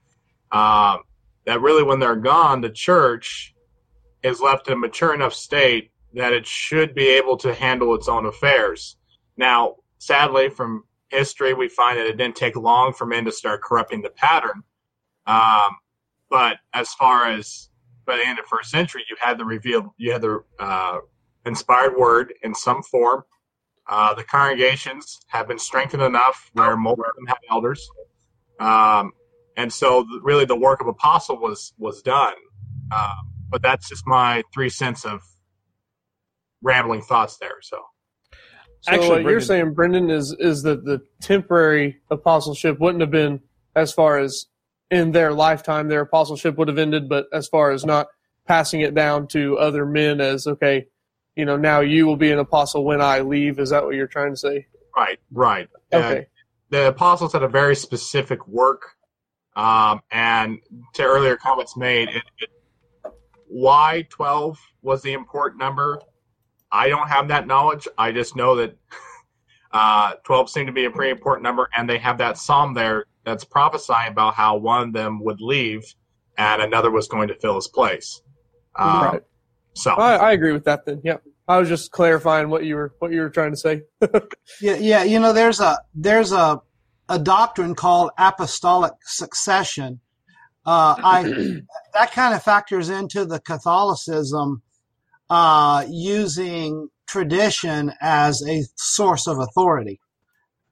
Um, 0.51 1.03
that 1.45 1.61
really 1.61 1.83
when 1.83 1.99
they're 1.99 2.17
gone 2.17 2.59
the 2.59 2.69
church 2.69 3.53
is 4.23 4.41
left 4.41 4.67
in 4.67 4.73
a 4.73 4.77
mature 4.77 5.13
enough 5.13 5.33
state 5.33 5.91
that 6.17 6.33
it 6.33 6.45
should 6.47 6.95
be 6.95 7.07
able 7.09 7.37
to 7.37 7.53
handle 7.53 7.93
its 7.93 8.07
own 8.07 8.25
affairs. 8.25 8.97
Now, 9.37 9.75
sadly, 9.99 10.49
from 10.49 10.83
history, 11.09 11.53
we 11.53 11.69
find 11.69 11.97
that 11.97 12.07
it 12.07 12.17
didn't 12.17 12.35
take 12.35 12.55
long 12.55 12.91
for 12.91 13.05
men 13.05 13.23
to 13.25 13.31
start 13.31 13.61
corrupting 13.61 14.01
the 14.01 14.09
pattern. 14.09 14.63
Um, 15.27 15.77
but 16.29 16.57
as 16.73 16.91
far 16.95 17.27
as 17.27 17.69
by 18.05 18.17
the 18.17 18.25
end 18.25 18.39
of 18.39 18.45
the 18.45 18.49
first 18.49 18.71
century, 18.71 19.03
you 19.09 19.15
had 19.19 19.37
the 19.37 19.45
revealed, 19.45 19.85
you 19.97 20.11
had 20.11 20.21
the 20.21 20.43
uh, 20.59 20.99
inspired 21.45 21.95
word 21.95 22.33
in 22.41 22.55
some 22.55 22.81
form. 22.81 23.23
Uh, 23.87 24.13
the 24.13 24.23
congregations 24.23 25.19
have 25.27 25.47
been 25.47 25.59
strengthened 25.59 26.03
enough 26.03 26.49
where 26.53 26.75
most 26.75 26.99
of 26.99 27.15
them 27.15 27.27
have 27.27 27.37
elders, 27.49 27.89
um, 28.59 29.13
and 29.55 29.71
so 29.71 30.03
the, 30.03 30.19
really 30.23 30.43
the 30.43 30.55
work 30.55 30.81
of 30.81 30.87
apostle 30.87 31.37
was 31.37 31.73
was 31.77 32.01
done. 32.01 32.33
Uh, 32.91 33.15
but 33.49 33.61
that's 33.61 33.87
just 33.87 34.05
my 34.05 34.43
three 34.53 34.67
cents 34.67 35.05
of 35.05 35.21
rambling 36.61 37.01
thoughts 37.01 37.37
there. 37.37 37.57
So, 37.61 37.79
so 38.81 38.91
Actually, 38.91 39.07
what 39.07 39.09
Brendan, 39.15 39.31
you're 39.31 39.41
saying, 39.41 39.73
Brendan, 39.73 40.09
is 40.09 40.35
is 40.39 40.63
that 40.63 40.85
the 40.85 41.01
temporary 41.21 41.97
apostleship 42.11 42.79
wouldn't 42.79 43.01
have 43.01 43.11
been 43.11 43.41
as 43.75 43.93
far 43.93 44.17
as 44.19 44.47
in 44.89 45.11
their 45.11 45.33
lifetime 45.33 45.87
their 45.87 46.01
apostleship 46.01 46.57
would 46.57 46.67
have 46.67 46.77
ended, 46.77 47.09
but 47.09 47.27
as 47.33 47.47
far 47.47 47.71
as 47.71 47.85
not 47.85 48.07
passing 48.47 48.81
it 48.81 48.95
down 48.95 49.27
to 49.27 49.57
other 49.57 49.85
men 49.85 50.21
as 50.21 50.47
okay, 50.47 50.85
you 51.35 51.45
know, 51.45 51.57
now 51.57 51.81
you 51.81 52.05
will 52.05 52.17
be 52.17 52.31
an 52.31 52.39
apostle 52.39 52.83
when 52.83 53.01
I 53.01 53.19
leave. 53.19 53.59
Is 53.59 53.69
that 53.69 53.83
what 53.83 53.95
you're 53.95 54.07
trying 54.07 54.33
to 54.33 54.37
say? 54.37 54.67
Right, 54.95 55.19
right. 55.31 55.69
Okay. 55.93 56.19
Uh, 56.19 56.23
the 56.69 56.87
apostles 56.87 57.33
had 57.33 57.43
a 57.43 57.47
very 57.47 57.75
specific 57.75 58.45
work, 58.47 58.95
um, 59.55 60.01
and 60.11 60.59
to 60.93 61.03
earlier 61.03 61.37
comments 61.37 61.77
made, 61.77 62.09
it, 62.09 62.23
it, 62.39 62.49
why 63.47 64.05
twelve 64.09 64.59
was 64.81 65.01
the 65.01 65.13
important 65.13 65.59
number 65.59 66.01
I 66.71 66.89
don't 66.89 67.07
have 67.07 67.27
that 67.29 67.47
knowledge. 67.47 67.87
I 67.97 68.11
just 68.11 68.35
know 68.35 68.55
that 68.57 68.77
uh, 69.71 70.13
12 70.23 70.49
seemed 70.49 70.67
to 70.67 70.73
be 70.73 70.85
a 70.85 70.91
pretty 70.91 71.11
important 71.11 71.43
number, 71.43 71.69
and 71.75 71.89
they 71.89 71.97
have 71.97 72.17
that 72.19 72.37
psalm 72.37 72.73
there 72.73 73.05
that's 73.25 73.43
prophesying 73.43 74.11
about 74.11 74.33
how 74.33 74.57
one 74.57 74.87
of 74.87 74.93
them 74.93 75.23
would 75.23 75.41
leave 75.41 75.83
and 76.37 76.61
another 76.61 76.91
was 76.91 77.07
going 77.07 77.27
to 77.27 77.35
fill 77.35 77.55
his 77.55 77.67
place. 77.67 78.21
Um, 78.77 79.03
right. 79.03 79.21
So 79.73 79.91
I, 79.91 80.15
I, 80.15 80.31
agree 80.31 80.53
with 80.53 80.65
that 80.65 80.85
then. 80.85 81.01
Yep. 81.03 81.23
I 81.47 81.57
was 81.57 81.69
just 81.69 81.91
clarifying 81.91 82.49
what 82.49 82.63
you 82.65 82.75
were 82.75 82.93
what 82.99 83.11
you 83.11 83.21
were 83.21 83.29
trying 83.29 83.51
to 83.51 83.57
say. 83.57 83.81
Yeah, 84.61 84.75
yeah. 84.75 85.03
You 85.03 85.19
know, 85.19 85.33
there's 85.33 85.59
a 85.59 85.79
there's 85.93 86.31
a 86.31 86.61
a 87.09 87.19
doctrine 87.19 87.75
called 87.75 88.11
apostolic 88.17 88.93
succession. 89.05 89.99
Uh, 90.65 90.95
I 90.97 91.23
that 91.93 92.11
kind 92.11 92.33
of 92.33 92.43
factors 92.43 92.89
into 92.89 93.25
the 93.25 93.39
Catholicism 93.39 94.61
uh, 95.29 95.85
using 95.89 96.89
tradition 97.07 97.93
as 98.01 98.41
a 98.47 98.63
source 98.75 99.27
of 99.27 99.39
authority. 99.39 99.99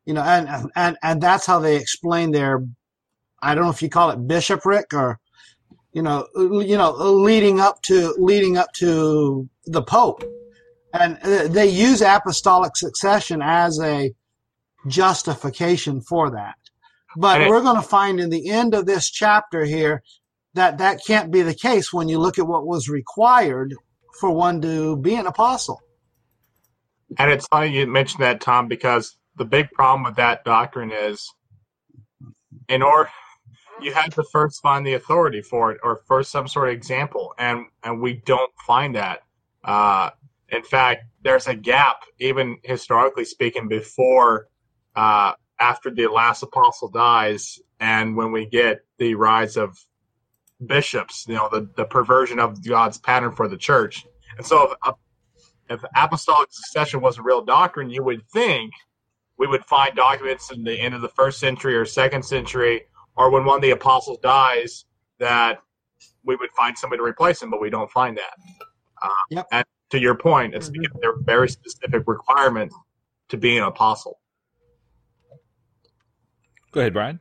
You 0.06 0.14
know, 0.14 0.22
and 0.22 0.70
and 0.76 0.97
and 1.01 1.22
that's 1.22 1.45
how 1.45 1.60
they 1.60 1.78
explain 1.78 2.32
their. 2.32 2.64
I 3.41 3.56
don't 3.56 3.66
know 3.66 3.72
if 3.72 3.82
you 3.82 3.89
call 3.89 4.10
it 4.12 4.28
bishopric 4.28 4.93
or, 4.93 5.20
you 5.93 6.01
know, 6.01 6.28
you 6.36 6.78
know, 6.78 6.91
leading 6.91 7.60
up 7.60 7.82
to 7.84 8.14
leading 8.18 8.58
up 8.58 8.72
to 8.74 9.49
the 9.66 9.82
Pope, 9.82 10.24
and 10.93 11.18
they 11.22 11.68
use 11.68 12.01
apostolic 12.01 12.76
succession 12.78 13.41
as 13.41 13.80
a 13.82 14.14
justification 14.88 16.01
for 16.01 16.30
that. 16.32 16.56
But 17.18 17.41
it- 17.41 17.49
we're 17.49 17.62
going 17.62 17.76
to 17.82 17.88
find 17.88 18.20
in 18.20 18.30
the 18.30 18.49
end 18.49 18.74
of 18.74 18.86
this 18.86 19.10
chapter 19.10 19.66
here 19.66 20.03
that 20.53 20.78
that 20.78 21.03
can't 21.06 21.32
be 21.32 21.41
the 21.41 21.53
case 21.56 21.91
when 21.91 22.08
you 22.10 22.20
look 22.20 22.38
at 22.38 22.47
what 22.47 22.66
was 22.68 22.88
required 22.89 23.74
for 24.20 24.32
one 24.32 24.61
to 24.61 24.97
be 24.97 25.16
an 25.16 25.28
apostle. 25.28 25.82
And 27.18 27.32
it's 27.32 27.47
funny 27.47 27.78
you 27.78 27.88
mentioned 27.88 28.24
that, 28.24 28.41
Tom, 28.41 28.68
because 28.68 29.18
the 29.36 29.45
big 29.45 29.70
problem 29.72 30.03
with 30.03 30.16
that 30.16 30.43
doctrine 30.43 30.91
is, 30.91 31.32
in 32.68 32.82
order, 32.82 33.09
you 33.82 33.93
have 33.93 34.09
to 34.11 34.24
first 34.32 34.61
find 34.61 34.86
the 34.86 34.93
authority 34.93 35.41
for 35.41 35.72
it, 35.72 35.80
or 35.84 36.01
first 36.07 36.32
some 36.32 36.47
sort 36.47 36.70
of 36.70 36.74
example, 36.74 37.34
and 37.38 37.66
and 37.84 38.01
we 38.01 38.22
don't 38.26 38.51
find 38.66 38.95
that. 38.95 39.20
Uh, 39.63 40.09
in 40.49 40.63
fact, 40.63 41.03
there's 41.24 41.47
a 41.47 41.55
gap, 41.55 41.97
even 42.20 42.57
historically 42.63 43.26
speaking, 43.26 43.68
before, 43.68 44.47
uh, 44.95 45.34
after 45.59 45.89
the 45.89 46.07
last 46.07 46.43
apostle 46.43 46.89
dies, 46.89 47.59
and 47.80 48.16
when 48.16 48.32
we 48.32 48.45
get 48.45 48.80
the 48.97 49.16
rise 49.16 49.57
of 49.57 49.78
bishops, 50.68 51.26
you 51.28 51.36
know, 51.36 51.49
the 51.51 51.70
the 51.76 51.86
perversion 51.86 52.39
of 52.39 52.66
God's 52.66 52.97
pattern 52.97 53.32
for 53.32 53.47
the 53.47 53.57
church. 53.57 54.05
And 54.38 54.45
so, 54.45 54.76
if, 54.86 54.95
if 55.70 55.84
apostolic 55.95 56.49
succession 56.51 57.01
was 57.01 57.18
a 57.18 57.22
real 57.22 57.43
doctrine, 57.43 57.89
you 57.89 58.03
would 58.03 58.28
think 58.30 58.72
we 59.38 59.47
would 59.47 59.66
find 59.66 59.95
documents 59.95 60.51
in 60.51 60.63
the 60.63 60.80
end 60.80 60.93
of 60.93 61.01
the 61.01 61.09
first 61.09 61.39
century 61.39 61.76
or 61.76 61.86
second 61.86 62.24
century, 62.24 62.84
or 63.18 63.30
when 63.30 63.45
one 63.45 63.57
of 63.57 63.61
the 63.61 63.72
apostles 63.72 64.20
dies, 64.22 64.86
that 65.20 65.59
we 66.24 66.36
would 66.36 66.49
find 66.51 66.78
somebody 66.78 66.99
to 66.99 67.03
replace 67.03 67.41
him, 67.41 67.49
but 67.49 67.61
we 67.61 67.70
don't 67.70 67.91
find 67.91 68.18
that. 68.18 68.34
Uh, 69.01 69.09
Yep. 69.30 69.47
And 69.51 69.66
to 69.91 69.99
your 69.99 70.16
point, 70.16 70.55
it's 70.55 70.70
because 70.70 70.97
there 71.01 71.11
are 71.11 71.20
very 71.24 71.49
specific 71.49 72.03
requirements 72.07 72.76
to 73.30 73.38
be 73.38 73.57
an 73.57 73.63
apostle. 73.63 74.20
Go 76.72 76.82
ahead, 76.82 76.93
Brian. 76.93 77.20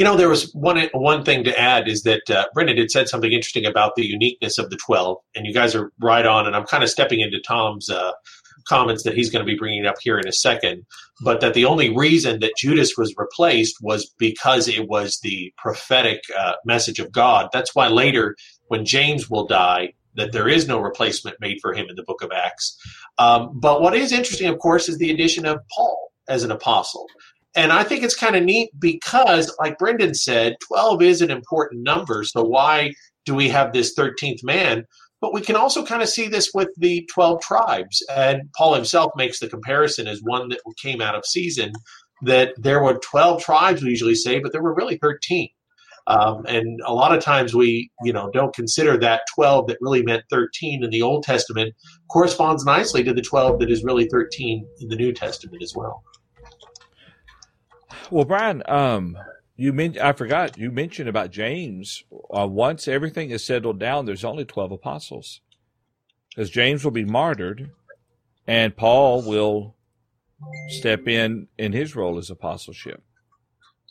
You 0.00 0.06
know, 0.06 0.16
there 0.16 0.30
was 0.30 0.50
one 0.54 0.88
one 0.94 1.26
thing 1.26 1.44
to 1.44 1.60
add 1.60 1.86
is 1.86 2.04
that 2.04 2.30
uh, 2.30 2.46
Brendan 2.54 2.78
had 2.78 2.90
said 2.90 3.10
something 3.10 3.32
interesting 3.32 3.66
about 3.66 3.96
the 3.96 4.06
uniqueness 4.06 4.56
of 4.56 4.70
the 4.70 4.78
twelve, 4.78 5.18
and 5.34 5.44
you 5.44 5.52
guys 5.52 5.74
are 5.74 5.92
right 6.00 6.24
on. 6.24 6.46
And 6.46 6.56
I'm 6.56 6.64
kind 6.64 6.82
of 6.82 6.88
stepping 6.88 7.20
into 7.20 7.38
Tom's 7.38 7.90
uh, 7.90 8.12
comments 8.66 9.02
that 9.02 9.12
he's 9.12 9.28
going 9.28 9.44
to 9.44 9.52
be 9.52 9.58
bringing 9.58 9.84
up 9.84 9.96
here 10.00 10.18
in 10.18 10.26
a 10.26 10.32
second. 10.32 10.86
But 11.22 11.42
that 11.42 11.52
the 11.52 11.66
only 11.66 11.94
reason 11.94 12.40
that 12.40 12.56
Judas 12.56 12.96
was 12.96 13.14
replaced 13.18 13.76
was 13.82 14.10
because 14.18 14.68
it 14.68 14.88
was 14.88 15.18
the 15.22 15.52
prophetic 15.58 16.22
uh, 16.34 16.54
message 16.64 16.98
of 16.98 17.12
God. 17.12 17.50
That's 17.52 17.74
why 17.74 17.88
later, 17.88 18.36
when 18.68 18.86
James 18.86 19.28
will 19.28 19.46
die, 19.46 19.92
that 20.14 20.32
there 20.32 20.48
is 20.48 20.66
no 20.66 20.80
replacement 20.80 21.38
made 21.42 21.58
for 21.60 21.74
him 21.74 21.90
in 21.90 21.96
the 21.96 22.04
Book 22.04 22.22
of 22.22 22.32
Acts. 22.32 22.74
Um, 23.18 23.50
but 23.60 23.82
what 23.82 23.94
is 23.94 24.12
interesting, 24.12 24.48
of 24.48 24.60
course, 24.60 24.88
is 24.88 24.96
the 24.96 25.10
addition 25.10 25.44
of 25.44 25.58
Paul 25.76 26.10
as 26.26 26.42
an 26.42 26.52
apostle. 26.52 27.06
And 27.56 27.72
I 27.72 27.82
think 27.82 28.04
it's 28.04 28.14
kind 28.14 28.36
of 28.36 28.44
neat 28.44 28.70
because, 28.78 29.54
like 29.58 29.78
Brendan 29.78 30.14
said, 30.14 30.56
12 30.68 31.02
is 31.02 31.20
an 31.20 31.30
important 31.30 31.82
number. 31.82 32.22
So 32.24 32.42
why 32.42 32.92
do 33.24 33.34
we 33.34 33.48
have 33.48 33.72
this 33.72 33.94
13th 33.98 34.44
man? 34.44 34.84
But 35.20 35.34
we 35.34 35.40
can 35.40 35.56
also 35.56 35.84
kind 35.84 36.00
of 36.00 36.08
see 36.08 36.28
this 36.28 36.50
with 36.54 36.68
the 36.76 37.06
12 37.12 37.42
tribes. 37.42 38.04
And 38.14 38.42
Paul 38.56 38.74
himself 38.74 39.12
makes 39.16 39.40
the 39.40 39.48
comparison 39.48 40.06
as 40.06 40.20
one 40.22 40.48
that 40.48 40.60
came 40.80 41.02
out 41.02 41.14
of 41.14 41.26
season 41.26 41.72
that 42.22 42.52
there 42.56 42.82
were 42.82 42.98
12 42.98 43.42
tribes, 43.42 43.82
we 43.82 43.90
usually 43.90 44.14
say, 44.14 44.38
but 44.38 44.52
there 44.52 44.62
were 44.62 44.74
really 44.74 44.98
13. 44.98 45.48
Um, 46.06 46.44
and 46.46 46.80
a 46.86 46.94
lot 46.94 47.16
of 47.16 47.22
times 47.22 47.54
we, 47.54 47.90
you 48.02 48.12
know, 48.12 48.30
don't 48.32 48.54
consider 48.54 48.96
that 48.98 49.22
12 49.34 49.68
that 49.68 49.78
really 49.80 50.02
meant 50.02 50.24
13 50.30 50.82
in 50.82 50.90
the 50.90 51.02
Old 51.02 51.22
Testament 51.22 51.74
corresponds 52.10 52.64
nicely 52.64 53.04
to 53.04 53.12
the 53.12 53.22
12 53.22 53.60
that 53.60 53.70
is 53.70 53.84
really 53.84 54.06
13 54.06 54.66
in 54.80 54.88
the 54.88 54.96
New 54.96 55.12
Testament 55.12 55.62
as 55.62 55.74
well. 55.76 56.02
Well, 58.10 58.24
Brian, 58.24 58.62
um, 58.66 59.16
you 59.56 59.72
men- 59.72 59.98
I 60.00 60.12
forgot 60.12 60.58
you 60.58 60.70
mentioned 60.70 61.08
about 61.08 61.30
James. 61.30 62.02
Uh, 62.34 62.46
once 62.48 62.88
everything 62.88 63.30
is 63.30 63.44
settled 63.44 63.78
down, 63.78 64.06
there's 64.06 64.24
only 64.24 64.44
twelve 64.44 64.72
apostles, 64.72 65.40
because 66.30 66.50
James 66.50 66.82
will 66.82 66.90
be 66.90 67.04
martyred, 67.04 67.70
and 68.46 68.76
Paul 68.76 69.22
will 69.22 69.76
step 70.68 71.06
in 71.06 71.48
in 71.58 71.72
his 71.72 71.94
role 71.94 72.18
as 72.18 72.30
apostleship. 72.30 73.02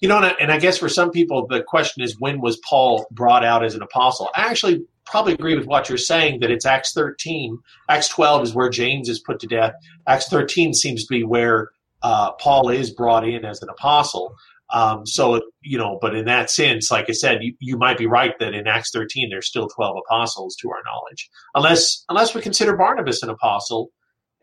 You 0.01 0.09
know, 0.09 0.17
and 0.17 0.25
I, 0.25 0.29
and 0.39 0.51
I 0.51 0.59
guess 0.59 0.77
for 0.77 0.89
some 0.89 1.11
people, 1.11 1.45
the 1.47 1.61
question 1.61 2.03
is 2.03 2.19
when 2.19 2.41
was 2.41 2.57
Paul 2.67 3.05
brought 3.11 3.43
out 3.45 3.63
as 3.63 3.75
an 3.75 3.81
apostle? 3.81 4.29
I 4.35 4.49
actually 4.49 4.85
probably 5.05 5.33
agree 5.33 5.55
with 5.55 5.65
what 5.65 5.89
you're 5.89 5.97
saying 5.97 6.39
that 6.39 6.51
it's 6.51 6.65
Acts 6.65 6.93
13. 6.93 7.57
Acts 7.89 8.07
12 8.09 8.43
is 8.43 8.53
where 8.53 8.69
James 8.69 9.09
is 9.09 9.19
put 9.19 9.39
to 9.41 9.47
death. 9.47 9.73
Acts 10.07 10.29
13 10.29 10.73
seems 10.73 11.03
to 11.03 11.09
be 11.09 11.23
where 11.23 11.71
uh, 12.01 12.33
Paul 12.33 12.69
is 12.69 12.91
brought 12.91 13.27
in 13.27 13.45
as 13.45 13.61
an 13.61 13.69
apostle. 13.69 14.35
Um, 14.71 15.05
so, 15.05 15.41
you 15.61 15.77
know, 15.79 15.97
but 15.99 16.15
in 16.15 16.25
that 16.25 16.51
sense, 16.51 16.91
like 16.91 17.09
I 17.09 17.13
said, 17.13 17.39
you, 17.41 17.55
you 17.59 17.77
might 17.77 17.97
be 17.97 18.05
right 18.05 18.33
that 18.39 18.53
in 18.53 18.67
Acts 18.67 18.91
13 18.91 19.29
there's 19.29 19.47
still 19.47 19.67
12 19.67 19.97
apostles 20.05 20.55
to 20.57 20.69
our 20.69 20.81
knowledge, 20.85 21.29
unless 21.55 22.05
unless 22.09 22.35
we 22.35 22.41
consider 22.41 22.77
Barnabas 22.77 23.23
an 23.23 23.29
apostle, 23.29 23.89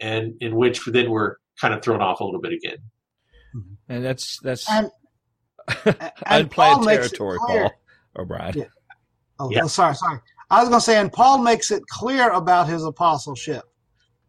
and 0.01 0.35
in 0.41 0.57
which 0.57 0.85
then 0.87 1.11
we're 1.11 1.37
kind 1.61 1.73
of 1.75 1.83
thrown 1.83 2.03
off 2.03 2.21
a 2.21 2.25
little 2.25 2.41
bit 2.41 2.53
again. 2.53 2.79
And 3.89 4.05
that's 4.05 4.41
that's 4.41 4.69
And, 4.69 4.91
and 6.27 6.51
Paul 6.51 6.79
unplanned 6.79 6.85
territory, 6.85 7.39
Paul 7.39 7.71
or 8.17 8.25
Brian. 8.25 8.59
Yeah. 8.59 8.65
Oh, 9.39 9.51
Yeah. 9.51 9.65
oh, 9.65 9.69
sorry, 9.69 9.95
sorry. 9.95 10.19
I 10.51 10.61
was 10.61 10.69
going 10.69 10.81
to 10.81 10.85
say, 10.85 10.99
and 10.99 11.13
Paul 11.13 11.39
makes 11.39 11.71
it 11.71 11.83
clear 11.89 12.31
about 12.31 12.69
his 12.69 12.85
apostleship. 12.85 13.65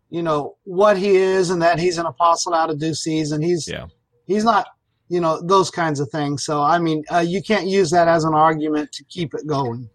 You 0.10 0.24
know 0.24 0.58
what 0.64 0.98
he 0.98 1.16
is, 1.18 1.50
and 1.50 1.62
that 1.62 1.80
he's 1.80 1.98
an 1.98 2.06
apostle 2.06 2.54
out 2.54 2.70
of 2.70 2.80
due 2.80 2.94
season. 2.94 3.42
He's 3.42 3.68
Yeah. 3.68 3.88
he's 4.26 4.44
not, 4.44 4.68
you 5.10 5.20
know, 5.20 5.42
those 5.42 5.70
kinds 5.70 6.00
of 6.00 6.10
things. 6.10 6.46
So 6.46 6.62
I 6.62 6.80
mean, 6.80 7.04
uh, 7.12 7.20
you 7.20 7.42
can't 7.42 7.68
use 7.68 7.92
that 7.92 8.08
as 8.08 8.24
an 8.24 8.34
argument 8.34 8.92
to 8.94 9.04
keep 9.06 9.34
it 9.34 9.46
going. 9.46 9.90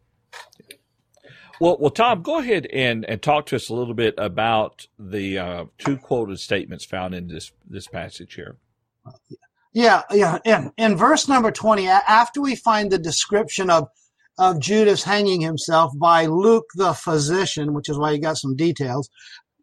Well, 1.61 1.77
well, 1.79 1.91
Tom, 1.91 2.23
go 2.23 2.41
ahead 2.41 2.67
and, 2.73 3.05
and 3.05 3.23
talk 3.23 3.47
to 3.47 3.57
us 3.57 3.69
a 3.69 3.75
little 3.75 3.95
bit 3.95 4.15
about 4.19 4.89
the 4.99 5.39
uh, 5.39 5.65
two 5.79 5.97
quoted 5.97 6.41
statements 6.41 6.85
found 6.85 7.15
in 7.15 7.29
this 7.29 7.53
this 7.69 7.87
passage 7.87 8.35
here. 8.35 8.57
Yeah, 9.73 10.03
yeah. 10.11 10.39
In, 10.45 10.73
in 10.77 10.97
verse 10.97 11.29
number 11.29 11.51
20, 11.51 11.89
after 11.89 12.41
we 12.41 12.57
find 12.57 12.91
the 12.91 12.99
description 12.99 13.71
of, 13.71 13.89
of 14.39 14.61
Judas 14.61 15.03
hanging 15.05 15.41
himself 15.41 15.93
by 15.99 16.27
Luke 16.27 16.67
the 16.75 16.93
physician, 16.95 17.73
which 17.73 17.89
is 17.89 17.99
why 17.99 18.11
you 18.13 18.19
got 18.19 18.39
some 18.39 18.57
details. 18.57 19.09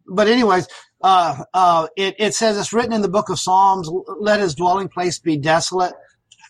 But, 0.09 0.27
anyways, 0.27 0.67
uh, 1.01 1.43
uh, 1.53 1.87
it, 1.95 2.15
it 2.19 2.33
says 2.33 2.57
it's 2.57 2.73
written 2.73 2.93
in 2.93 3.01
the 3.01 3.09
book 3.09 3.29
of 3.29 3.39
Psalms 3.39 3.89
let 4.19 4.39
his 4.39 4.55
dwelling 4.55 4.89
place 4.89 5.19
be 5.19 5.37
desolate, 5.37 5.93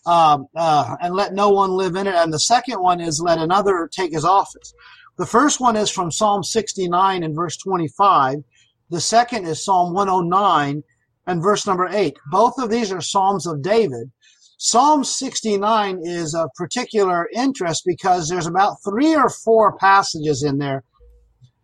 um, 0.05 0.47
uh, 0.55 0.95
and 1.01 1.13
let 1.13 1.33
no 1.33 1.49
one 1.49 1.71
live 1.71 1.95
in 1.95 2.07
it. 2.07 2.15
And 2.15 2.33
the 2.33 2.39
second 2.39 2.81
one 2.81 2.99
is 2.99 3.21
let 3.21 3.37
another 3.37 3.89
take 3.91 4.13
his 4.13 4.25
office. 4.25 4.73
The 5.17 5.25
first 5.25 5.59
one 5.59 5.75
is 5.75 5.91
from 5.91 6.11
Psalm 6.11 6.43
69 6.43 7.23
and 7.23 7.35
verse 7.35 7.57
25. 7.57 8.37
The 8.89 9.01
second 9.01 9.45
is 9.45 9.63
Psalm 9.63 9.93
109 9.93 10.83
and 11.27 11.43
verse 11.43 11.67
number 11.67 11.87
8. 11.91 12.17
Both 12.31 12.57
of 12.57 12.69
these 12.69 12.91
are 12.91 13.01
Psalms 13.01 13.45
of 13.45 13.61
David. 13.61 14.11
Psalm 14.57 15.03
69 15.03 15.99
is 16.03 16.33
of 16.33 16.49
particular 16.55 17.29
interest 17.35 17.83
because 17.85 18.27
there's 18.27 18.47
about 18.47 18.77
three 18.83 19.15
or 19.15 19.29
four 19.29 19.77
passages 19.77 20.43
in 20.43 20.57
there 20.57 20.83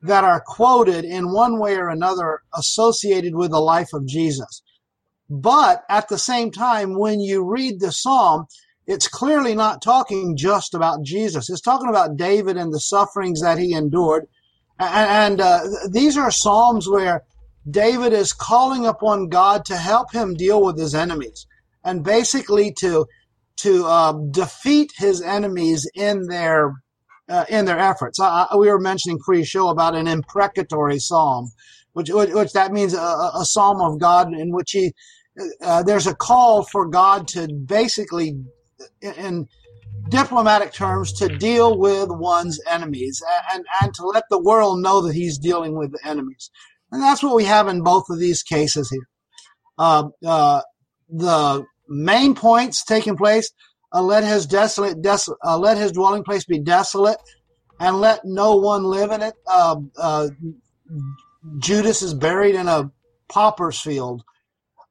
that 0.05 0.23
are 0.23 0.43
quoted 0.45 1.05
in 1.05 1.31
one 1.31 1.59
way 1.59 1.75
or 1.75 1.89
another 1.89 2.41
associated 2.53 3.35
with 3.35 3.51
the 3.51 3.59
life 3.59 3.93
of 3.93 4.05
Jesus. 4.05 4.61
But 5.29 5.83
at 5.89 6.07
the 6.07 6.17
same 6.17 6.51
time, 6.51 6.97
when 6.97 7.19
you 7.19 7.43
read 7.43 7.79
the 7.79 7.91
psalm, 7.91 8.45
it's 8.85 9.07
clearly 9.07 9.55
not 9.55 9.81
talking 9.81 10.37
just 10.37 10.73
about 10.75 11.03
Jesus. 11.03 11.49
It's 11.49 11.61
talking 11.61 11.89
about 11.89 12.17
David 12.17 12.57
and 12.57 12.71
the 12.71 12.79
sufferings 12.79 13.41
that 13.41 13.57
he 13.57 13.73
endured. 13.73 14.27
And, 14.79 15.39
and 15.39 15.41
uh, 15.41 15.61
these 15.89 16.17
are 16.17 16.29
psalms 16.29 16.87
where 16.87 17.23
David 17.69 18.13
is 18.13 18.33
calling 18.33 18.85
upon 18.85 19.29
God 19.29 19.65
to 19.65 19.77
help 19.77 20.13
him 20.13 20.35
deal 20.35 20.63
with 20.63 20.77
his 20.77 20.93
enemies 20.93 21.47
and 21.83 22.03
basically 22.03 22.71
to 22.73 23.05
to 23.57 23.85
uh, 23.85 24.13
defeat 24.31 24.91
his 24.97 25.21
enemies 25.21 25.89
in 25.95 26.27
their 26.27 26.73
uh, 27.29 27.45
in 27.49 27.65
their 27.65 27.79
efforts. 27.79 28.19
We 28.19 28.69
were 28.69 28.79
mentioning 28.79 29.19
pre-show 29.19 29.69
about 29.69 29.95
an 29.95 30.07
imprecatory 30.07 30.99
psalm, 30.99 31.51
which 31.93 32.09
which, 32.09 32.31
which 32.31 32.53
that 32.53 32.71
means 32.71 32.93
a, 32.93 32.99
a, 32.99 33.45
psalm 33.45 33.81
of 33.81 33.99
God 33.99 34.33
in 34.33 34.51
which 34.51 34.71
he 34.71 34.93
uh, 35.61 35.83
there's 35.83 36.07
a 36.07 36.15
call 36.15 36.63
for 36.63 36.87
God 36.87 37.27
to 37.29 37.47
basically 37.47 38.35
in 39.01 39.47
diplomatic 40.09 40.71
terms 40.71 41.11
to 41.13 41.27
deal 41.27 41.77
with 41.77 42.09
one's 42.09 42.59
enemies 42.69 43.21
and, 43.51 43.65
and 43.81 43.93
to 43.95 44.05
let 44.05 44.23
the 44.29 44.41
world 44.41 44.81
know 44.81 45.01
that 45.01 45.15
he's 45.15 45.37
dealing 45.37 45.77
with 45.77 45.91
the 45.91 46.07
enemies. 46.07 46.51
And 46.91 47.01
that's 47.01 47.23
what 47.23 47.35
we 47.35 47.45
have 47.45 47.67
in 47.67 47.81
both 47.81 48.05
of 48.09 48.19
these 48.19 48.43
cases 48.43 48.89
here. 48.89 49.07
Uh, 49.77 50.09
uh, 50.25 50.61
the 51.09 51.65
main 51.87 52.35
points 52.35 52.83
taking 52.83 53.17
place, 53.17 53.51
uh, 53.93 54.01
let 54.01 54.23
his 54.23 54.45
desolate, 54.45 55.01
des- 55.01 55.31
uh, 55.43 55.57
let 55.57 55.77
his 55.77 55.91
dwelling 55.91 56.23
place 56.23 56.45
be 56.45 56.59
desolate 56.59 57.17
and 57.79 57.99
let 57.99 58.23
no 58.23 58.55
one 58.55 58.83
live 58.83 59.11
in 59.11 59.21
it. 59.21 59.35
Uh, 59.47 59.77
uh, 59.97 60.27
Judas 61.59 62.01
is 62.01 62.13
buried 62.13 62.55
in 62.55 62.67
a 62.67 62.91
pauper's 63.29 63.79
field. 63.79 64.23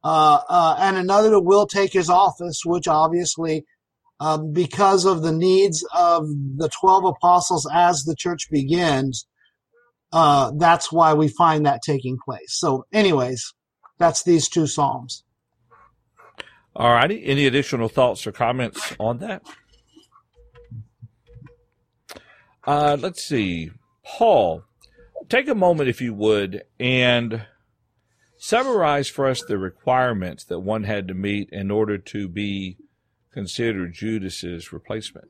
and 0.03 0.97
another 0.97 1.41
will 1.41 1.67
take 1.67 1.93
his 1.93 2.11
office, 2.11 2.63
which 2.65 2.89
obviously 2.89 3.65
um, 4.21 4.53
because 4.53 5.05
of 5.05 5.23
the 5.23 5.33
needs 5.33 5.87
of 5.95 6.27
the 6.57 6.71
12 6.81 7.05
apostles 7.05 7.69
as 7.73 8.05
the 8.05 8.15
church 8.17 8.49
begins. 8.51 9.27
Uh, 10.13 10.53
that's 10.57 10.93
why 10.93 11.13
we 11.13 11.29
find 11.29 11.67
that 11.67 11.81
taking 11.85 12.17
place. 12.25 12.59
So, 12.59 12.87
anyways, 12.93 13.53
that's 13.99 14.23
these 14.23 14.49
two 14.49 14.67
Psalms. 14.67 15.25
All 16.77 16.93
righty. 16.93 17.25
Any 17.25 17.47
additional 17.47 17.89
thoughts 17.89 18.27
or 18.27 18.33
comments 18.33 18.95
on 18.99 19.19
that? 19.19 19.43
Uh, 22.67 22.97
let's 23.01 23.23
see. 23.23 23.71
Paul, 24.05 24.65
take 25.29 25.49
a 25.49 25.55
moment, 25.55 25.89
if 25.89 26.01
you 26.01 26.15
would, 26.15 26.65
and 26.81 27.47
summarize 28.39 29.09
for 29.09 29.27
us 29.27 29.43
the 29.43 29.59
requirements 29.59 30.45
that 30.45 30.61
one 30.61 30.85
had 30.85 31.09
to 31.09 31.15
meet 31.15 31.49
in 31.53 31.71
order 31.71 31.97
to 31.97 32.29
be 32.29 32.77
considered 33.33 33.95
Judas's 33.95 34.73
replacement? 34.73 35.29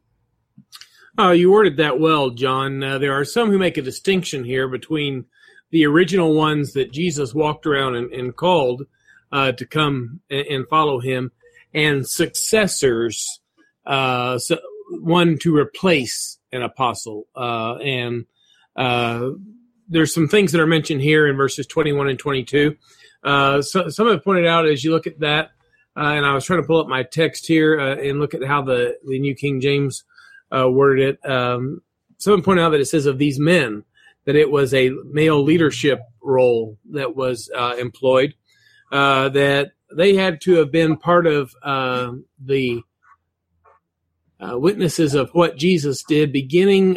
Oh, 1.17 1.31
you 1.31 1.51
worded 1.51 1.77
that 1.77 2.01
well, 2.01 2.31
John. 2.31 2.83
Uh, 2.83 2.99
there 2.99 3.13
are 3.13 3.25
some 3.25 3.51
who 3.51 3.59
make 3.59 3.79
a 3.79 3.83
distinction 3.83 4.45
here 4.45 4.69
between 4.69 5.27
the 5.71 5.87
original 5.87 6.35
ones 6.35 6.73
that 6.73 6.93
Jesus 6.93 7.35
walked 7.35 7.67
around 7.67 7.97
and, 7.97 8.13
and 8.13 8.37
called 8.37 8.83
uh, 9.35 9.51
to 9.51 9.67
come 9.67 10.21
and, 10.31 10.47
and, 10.47 10.69
follow 10.69 11.01
him, 11.01 11.33
and 11.75 12.09
successors, 12.09 13.41
uh, 13.85 14.39
so 14.39 14.57
one 15.01 15.37
to 15.39 15.57
replace 15.57 16.39
an 16.53 16.63
apostle. 16.63 17.27
Uh, 17.35 17.75
and 17.79 18.27
uh, 18.77 19.31
there's 19.89 20.15
some 20.15 20.29
things 20.29 20.53
that 20.53 20.61
are 20.61 20.69
mentioned 20.69 21.01
here 21.01 21.27
in 21.27 21.37
verses 21.37 21.67
21 21.67 22.11
and 22.11 22.19
22. 22.19 22.77
Uh, 23.25 23.61
so, 23.61 23.89
some 23.89 24.07
have 24.07 24.23
pointed 24.23 24.47
out 24.47 24.69
as 24.69 24.85
you 24.85 24.93
look 24.93 25.09
at 25.09 25.19
that 25.19 25.51
uh, 25.97 26.13
and 26.15 26.25
I 26.25 26.33
was 26.35 26.45
trying 26.45 26.63
to 26.63 26.67
pull 26.67 26.81
up 26.81 26.87
my 26.87 27.03
text 27.03 27.47
here 27.47 27.77
and 27.77 28.21
look 28.21 28.35
at 28.35 28.45
how 28.45 28.63
the, 28.63 28.97
the 29.05 29.19
New 29.19 29.35
King 29.35 29.61
James 29.61 30.05
worded 30.53 31.19
it. 31.21 31.29
Um, 31.29 31.83
someone 32.19 32.43
pointed 32.43 32.63
out 32.63 32.71
that 32.71 32.81
it 32.81 32.87
says 32.87 33.07
of 33.07 33.19
these 33.19 33.41
men 33.41 33.85
that 34.27 34.37
it 34.37 34.51
was 34.51 34.73
a 34.75 34.91
male 35.07 35.43
leadership 35.43 36.01
role 36.23 36.79
that 36.91 37.17
was 37.17 37.51
employed, 37.79 38.35
uh, 38.95 39.29
that 39.31 39.73
they 39.95 40.15
had 40.15 40.41
to 40.41 40.55
have 40.55 40.71
been 40.71 40.97
part 40.97 41.27
of 41.27 41.53
uh, 41.63 42.13
the 42.39 42.81
witnesses 44.41 45.15
of 45.15 45.31
what 45.31 45.57
Jesus 45.57 46.03
did, 46.05 46.33
beginning, 46.33 46.97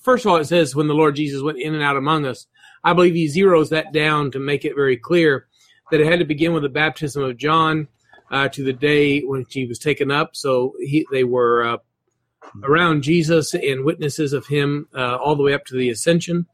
first 0.00 0.24
of 0.24 0.30
all, 0.30 0.36
it 0.38 0.46
says 0.46 0.74
when 0.74 0.88
the 0.88 0.94
Lord 0.94 1.16
Jesus 1.16 1.42
went 1.42 1.58
in 1.58 1.74
and 1.74 1.82
out 1.82 1.96
among 1.96 2.24
us. 2.24 2.46
I 2.82 2.94
believe 2.94 3.14
he 3.14 3.26
zeroes 3.26 3.68
that 3.68 3.92
down 3.92 4.30
to 4.30 4.38
make 4.38 4.64
it 4.64 4.74
very 4.74 4.96
clear 4.96 5.46
that 5.90 6.00
it 6.00 6.06
had 6.06 6.20
to 6.20 6.24
begin 6.24 6.52
with 6.54 6.62
the 6.62 6.68
baptism 6.68 7.22
of 7.22 7.36
John 7.36 7.88
uh, 8.30 8.48
to 8.48 8.64
the 8.64 8.72
day 8.72 9.20
when 9.20 9.44
he 9.50 9.66
was 9.66 9.78
taken 9.78 10.10
up. 10.10 10.36
So 10.36 10.74
he, 10.80 11.04
they 11.10 11.24
were 11.24 11.64
uh, 11.64 11.76
around 12.62 13.02
Jesus 13.02 13.52
and 13.52 13.84
witnesses 13.84 14.32
of 14.32 14.46
him 14.46 14.88
uh, 14.94 15.16
all 15.16 15.36
the 15.36 15.42
way 15.42 15.52
up 15.52 15.66
to 15.66 15.76
the 15.76 15.90
ascension, 15.90 16.46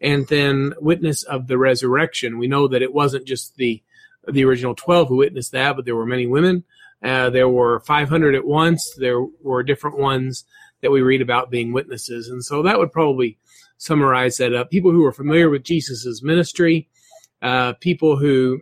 and 0.00 0.26
then 0.28 0.74
witness 0.80 1.22
of 1.22 1.46
the 1.46 1.56
resurrection. 1.56 2.38
We 2.38 2.48
know 2.48 2.68
that 2.68 2.82
it 2.82 2.92
wasn't 2.92 3.26
just 3.26 3.56
the 3.56 3.82
the 4.28 4.44
original 4.44 4.74
twelve 4.74 5.08
who 5.08 5.16
witnessed 5.16 5.52
that, 5.52 5.76
but 5.76 5.84
there 5.84 5.96
were 5.96 6.06
many 6.06 6.26
women. 6.26 6.64
Uh, 7.02 7.30
there 7.30 7.48
were 7.48 7.80
500 7.80 8.34
at 8.34 8.44
once. 8.44 8.94
There 8.98 9.22
were 9.42 9.62
different 9.62 9.98
ones 9.98 10.44
that 10.82 10.90
we 10.90 11.00
read 11.00 11.22
about 11.22 11.50
being 11.50 11.72
witnesses, 11.72 12.28
and 12.28 12.44
so 12.44 12.62
that 12.62 12.78
would 12.78 12.92
probably 12.92 13.38
summarize 13.78 14.36
that 14.36 14.54
up. 14.54 14.70
People 14.70 14.92
who 14.92 15.02
were 15.02 15.12
familiar 15.12 15.48
with 15.48 15.64
Jesus's 15.64 16.22
ministry, 16.22 16.88
uh, 17.40 17.72
people 17.74 18.18
who 18.18 18.60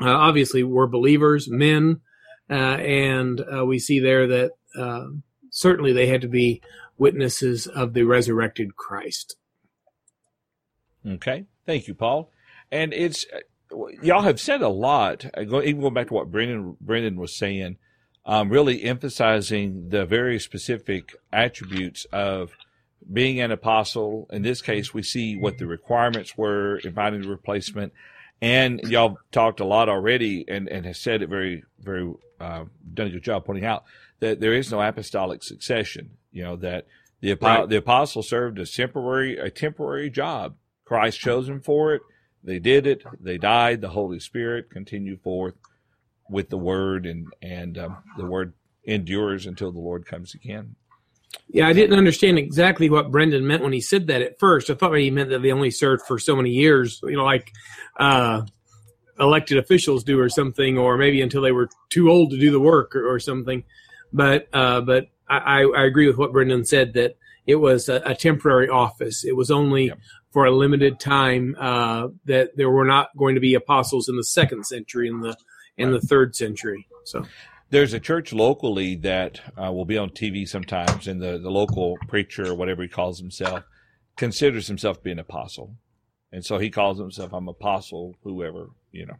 uh, 0.00 0.10
obviously 0.10 0.62
were 0.62 0.86
believers, 0.86 1.48
men, 1.48 2.00
uh, 2.48 2.54
and 2.54 3.44
uh, 3.52 3.64
we 3.66 3.78
see 3.78 3.98
there 3.98 4.26
that 4.28 4.52
uh, 4.78 5.06
certainly 5.50 5.92
they 5.92 6.06
had 6.06 6.20
to 6.20 6.28
be 6.28 6.62
witnesses 6.96 7.66
of 7.66 7.94
the 7.94 8.04
resurrected 8.04 8.76
Christ. 8.76 9.36
Okay, 11.06 11.46
thank 11.66 11.88
you, 11.88 11.94
Paul. 11.94 12.30
And 12.70 12.92
it's 12.92 13.24
y'all 14.02 14.22
have 14.22 14.40
said 14.40 14.62
a 14.62 14.68
lot. 14.68 15.24
Even 15.38 15.80
going 15.80 15.94
back 15.94 16.08
to 16.08 16.14
what 16.14 16.30
Brendan 16.30 16.76
Brendan 16.80 17.16
was 17.16 17.36
saying, 17.36 17.76
um, 18.26 18.48
really 18.48 18.82
emphasizing 18.84 19.88
the 19.88 20.04
very 20.06 20.38
specific 20.38 21.14
attributes 21.32 22.06
of 22.12 22.52
being 23.10 23.40
an 23.40 23.50
apostle. 23.50 24.28
In 24.30 24.42
this 24.42 24.60
case, 24.60 24.92
we 24.92 25.02
see 25.02 25.36
what 25.36 25.58
the 25.58 25.66
requirements 25.66 26.36
were 26.36 26.76
in 26.78 26.92
finding 26.92 27.22
the 27.22 27.28
replacement 27.28 27.92
and 28.40 28.80
y'all 28.84 29.18
talked 29.32 29.60
a 29.60 29.64
lot 29.64 29.88
already 29.88 30.44
and, 30.48 30.68
and 30.68 30.86
has 30.86 30.98
said 30.98 31.22
it 31.22 31.28
very, 31.28 31.64
very, 31.80 32.12
uh, 32.40 32.64
done 32.94 33.08
a 33.08 33.10
good 33.10 33.22
job 33.22 33.44
pointing 33.44 33.64
out 33.64 33.84
that 34.20 34.40
there 34.40 34.52
is 34.52 34.70
no 34.70 34.80
apostolic 34.80 35.42
succession. 35.42 36.10
You 36.30 36.44
know, 36.44 36.56
that 36.56 36.86
the, 37.20 37.34
right. 37.34 37.68
the 37.68 37.76
apostle 37.76 38.22
served 38.22 38.58
a 38.58 38.66
temporary, 38.66 39.36
a 39.38 39.50
temporary 39.50 40.10
job. 40.10 40.54
Christ 40.84 41.18
chose 41.18 41.46
them 41.48 41.60
for 41.60 41.94
it. 41.94 42.02
They 42.44 42.58
did 42.58 42.86
it. 42.86 43.04
They 43.20 43.38
died. 43.38 43.80
The 43.80 43.88
Holy 43.88 44.20
Spirit 44.20 44.70
continued 44.70 45.20
forth 45.22 45.54
with 46.30 46.50
the 46.50 46.58
word 46.58 47.06
and, 47.06 47.26
and, 47.42 47.78
um, 47.78 47.96
the 48.16 48.26
word 48.26 48.52
endures 48.84 49.46
until 49.46 49.72
the 49.72 49.80
Lord 49.80 50.06
comes 50.06 50.34
again. 50.34 50.76
Yeah, 51.48 51.68
I 51.68 51.72
didn't 51.72 51.98
understand 51.98 52.38
exactly 52.38 52.90
what 52.90 53.10
Brendan 53.10 53.46
meant 53.46 53.62
when 53.62 53.72
he 53.72 53.80
said 53.80 54.06
that 54.08 54.22
at 54.22 54.38
first. 54.38 54.70
I 54.70 54.74
thought 54.74 54.94
he 54.94 55.10
meant 55.10 55.30
that 55.30 55.42
they 55.42 55.52
only 55.52 55.70
served 55.70 56.02
for 56.06 56.18
so 56.18 56.36
many 56.36 56.50
years, 56.50 57.00
you 57.02 57.16
know, 57.16 57.24
like 57.24 57.52
uh, 57.98 58.42
elected 59.18 59.58
officials 59.58 60.04
do 60.04 60.20
or 60.20 60.28
something, 60.28 60.78
or 60.78 60.96
maybe 60.96 61.22
until 61.22 61.42
they 61.42 61.52
were 61.52 61.68
too 61.90 62.10
old 62.10 62.30
to 62.30 62.38
do 62.38 62.50
the 62.50 62.60
work 62.60 62.94
or, 62.94 63.06
or 63.06 63.18
something. 63.18 63.64
But 64.12 64.48
uh, 64.52 64.82
but 64.82 65.08
I, 65.28 65.64
I, 65.64 65.84
agree 65.84 66.06
with 66.06 66.16
what 66.16 66.32
Brendan 66.32 66.64
said 66.64 66.94
that 66.94 67.16
it 67.46 67.56
was 67.56 67.88
a, 67.88 67.96
a 68.06 68.14
temporary 68.14 68.68
office. 68.68 69.24
It 69.24 69.36
was 69.36 69.50
only 69.50 69.86
yep. 69.86 69.98
For 70.30 70.44
a 70.44 70.50
limited 70.50 71.00
time 71.00 71.56
uh, 71.58 72.08
that 72.26 72.56
there 72.56 72.70
were 72.70 72.84
not 72.84 73.08
going 73.16 73.34
to 73.34 73.40
be 73.40 73.54
apostles 73.54 74.08
in 74.08 74.16
the 74.16 74.24
second 74.24 74.66
century 74.66 75.08
in 75.08 75.20
the 75.20 75.36
in 75.76 75.92
the 75.92 76.00
third 76.00 76.34
century. 76.34 76.86
So 77.04 77.24
there's 77.70 77.92
a 77.92 78.00
church 78.00 78.32
locally 78.32 78.96
that 78.96 79.40
uh, 79.56 79.72
will 79.72 79.84
be 79.84 79.98
on 79.98 80.10
TV 80.10 80.46
sometimes, 80.48 81.06
and 81.06 81.20
the, 81.20 81.38
the 81.38 81.50
local 81.50 81.96
preacher 82.08 82.46
or 82.46 82.54
whatever 82.54 82.82
he 82.82 82.88
calls 82.88 83.18
himself 83.18 83.62
considers 84.16 84.66
himself 84.66 84.98
to 84.98 85.02
be 85.04 85.12
an 85.12 85.18
apostle, 85.18 85.76
and 86.32 86.44
so 86.44 86.58
he 86.58 86.70
calls 86.70 86.98
himself 86.98 87.32
I'm 87.32 87.48
apostle, 87.48 88.16
whoever 88.22 88.70
you 88.92 89.06
know. 89.06 89.16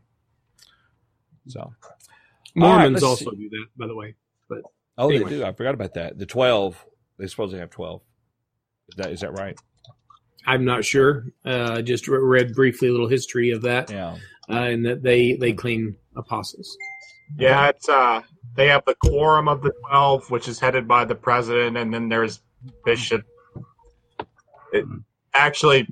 So 1.46 1.72
Mormons 2.54 3.02
right, 3.02 3.08
also 3.08 3.30
see. 3.30 3.36
do 3.36 3.50
that, 3.50 3.66
by 3.76 3.86
the 3.86 3.94
way. 3.94 4.14
But 4.48 4.62
oh, 4.96 5.08
anyway. 5.08 5.30
they 5.30 5.36
do. 5.38 5.44
I 5.44 5.52
forgot 5.52 5.74
about 5.74 5.94
that. 5.94 6.18
The 6.18 6.26
twelve, 6.26 6.84
they 7.18 7.26
supposedly 7.26 7.60
have 7.60 7.70
twelve. 7.70 8.02
Is 8.88 8.96
that 8.96 9.12
is 9.12 9.20
that 9.20 9.32
right? 9.32 9.58
I'm 10.46 10.64
not 10.64 10.84
sure. 10.84 11.26
Uh, 11.44 11.82
just 11.82 12.08
read 12.08 12.54
briefly 12.54 12.88
a 12.88 12.92
little 12.92 13.08
history 13.08 13.50
of 13.50 13.62
that. 13.62 13.90
Yeah, 13.90 14.16
uh, 14.48 14.62
and 14.62 14.84
that 14.86 15.02
they 15.02 15.34
they 15.34 15.52
claim 15.52 15.96
apostles. 16.16 16.76
Yeah, 17.36 17.68
it's 17.68 17.88
uh 17.88 18.22
they 18.56 18.68
have 18.68 18.84
the 18.86 18.94
quorum 18.94 19.48
of 19.48 19.62
the 19.62 19.72
twelve, 19.88 20.30
which 20.30 20.48
is 20.48 20.58
headed 20.58 20.88
by 20.88 21.04
the 21.04 21.14
president, 21.14 21.76
and 21.76 21.92
then 21.92 22.08
there's 22.08 22.40
bishop. 22.84 23.22
It, 24.72 24.84
actually, 25.34 25.86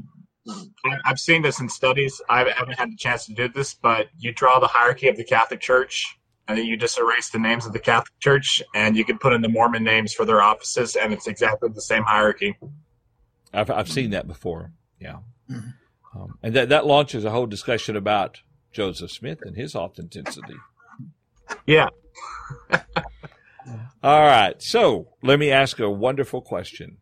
I've 1.04 1.20
seen 1.20 1.42
this 1.42 1.60
in 1.60 1.68
studies. 1.68 2.20
I 2.28 2.50
haven't 2.56 2.78
had 2.78 2.90
the 2.90 2.96
chance 2.96 3.26
to 3.26 3.34
do 3.34 3.48
this, 3.48 3.74
but 3.74 4.08
you 4.18 4.32
draw 4.32 4.58
the 4.58 4.66
hierarchy 4.66 5.08
of 5.08 5.16
the 5.16 5.24
Catholic 5.24 5.60
Church, 5.60 6.18
and 6.48 6.58
then 6.58 6.66
you 6.66 6.76
just 6.76 6.98
erase 6.98 7.30
the 7.30 7.38
names 7.38 7.66
of 7.66 7.72
the 7.72 7.78
Catholic 7.78 8.18
Church, 8.20 8.62
and 8.74 8.96
you 8.96 9.04
can 9.04 9.18
put 9.18 9.32
in 9.32 9.42
the 9.42 9.48
Mormon 9.48 9.84
names 9.84 10.12
for 10.12 10.24
their 10.24 10.42
offices, 10.42 10.96
and 10.96 11.12
it's 11.12 11.26
exactly 11.26 11.68
the 11.72 11.82
same 11.82 12.02
hierarchy. 12.04 12.56
I've 13.52 13.70
I've 13.70 13.90
seen 13.90 14.10
that 14.10 14.26
before. 14.26 14.72
Yeah, 15.00 15.18
mm-hmm. 15.50 16.18
um, 16.18 16.38
and 16.42 16.54
that 16.54 16.68
that 16.70 16.86
launches 16.86 17.24
a 17.24 17.30
whole 17.30 17.46
discussion 17.46 17.96
about 17.96 18.40
Joseph 18.72 19.10
Smith 19.10 19.40
and 19.42 19.56
his 19.56 19.74
authenticity. 19.74 20.56
Yeah. 21.66 21.88
All 24.02 24.22
right. 24.22 24.62
So 24.62 25.08
let 25.22 25.38
me 25.38 25.50
ask 25.50 25.78
a 25.80 25.90
wonderful 25.90 26.40
question. 26.40 26.98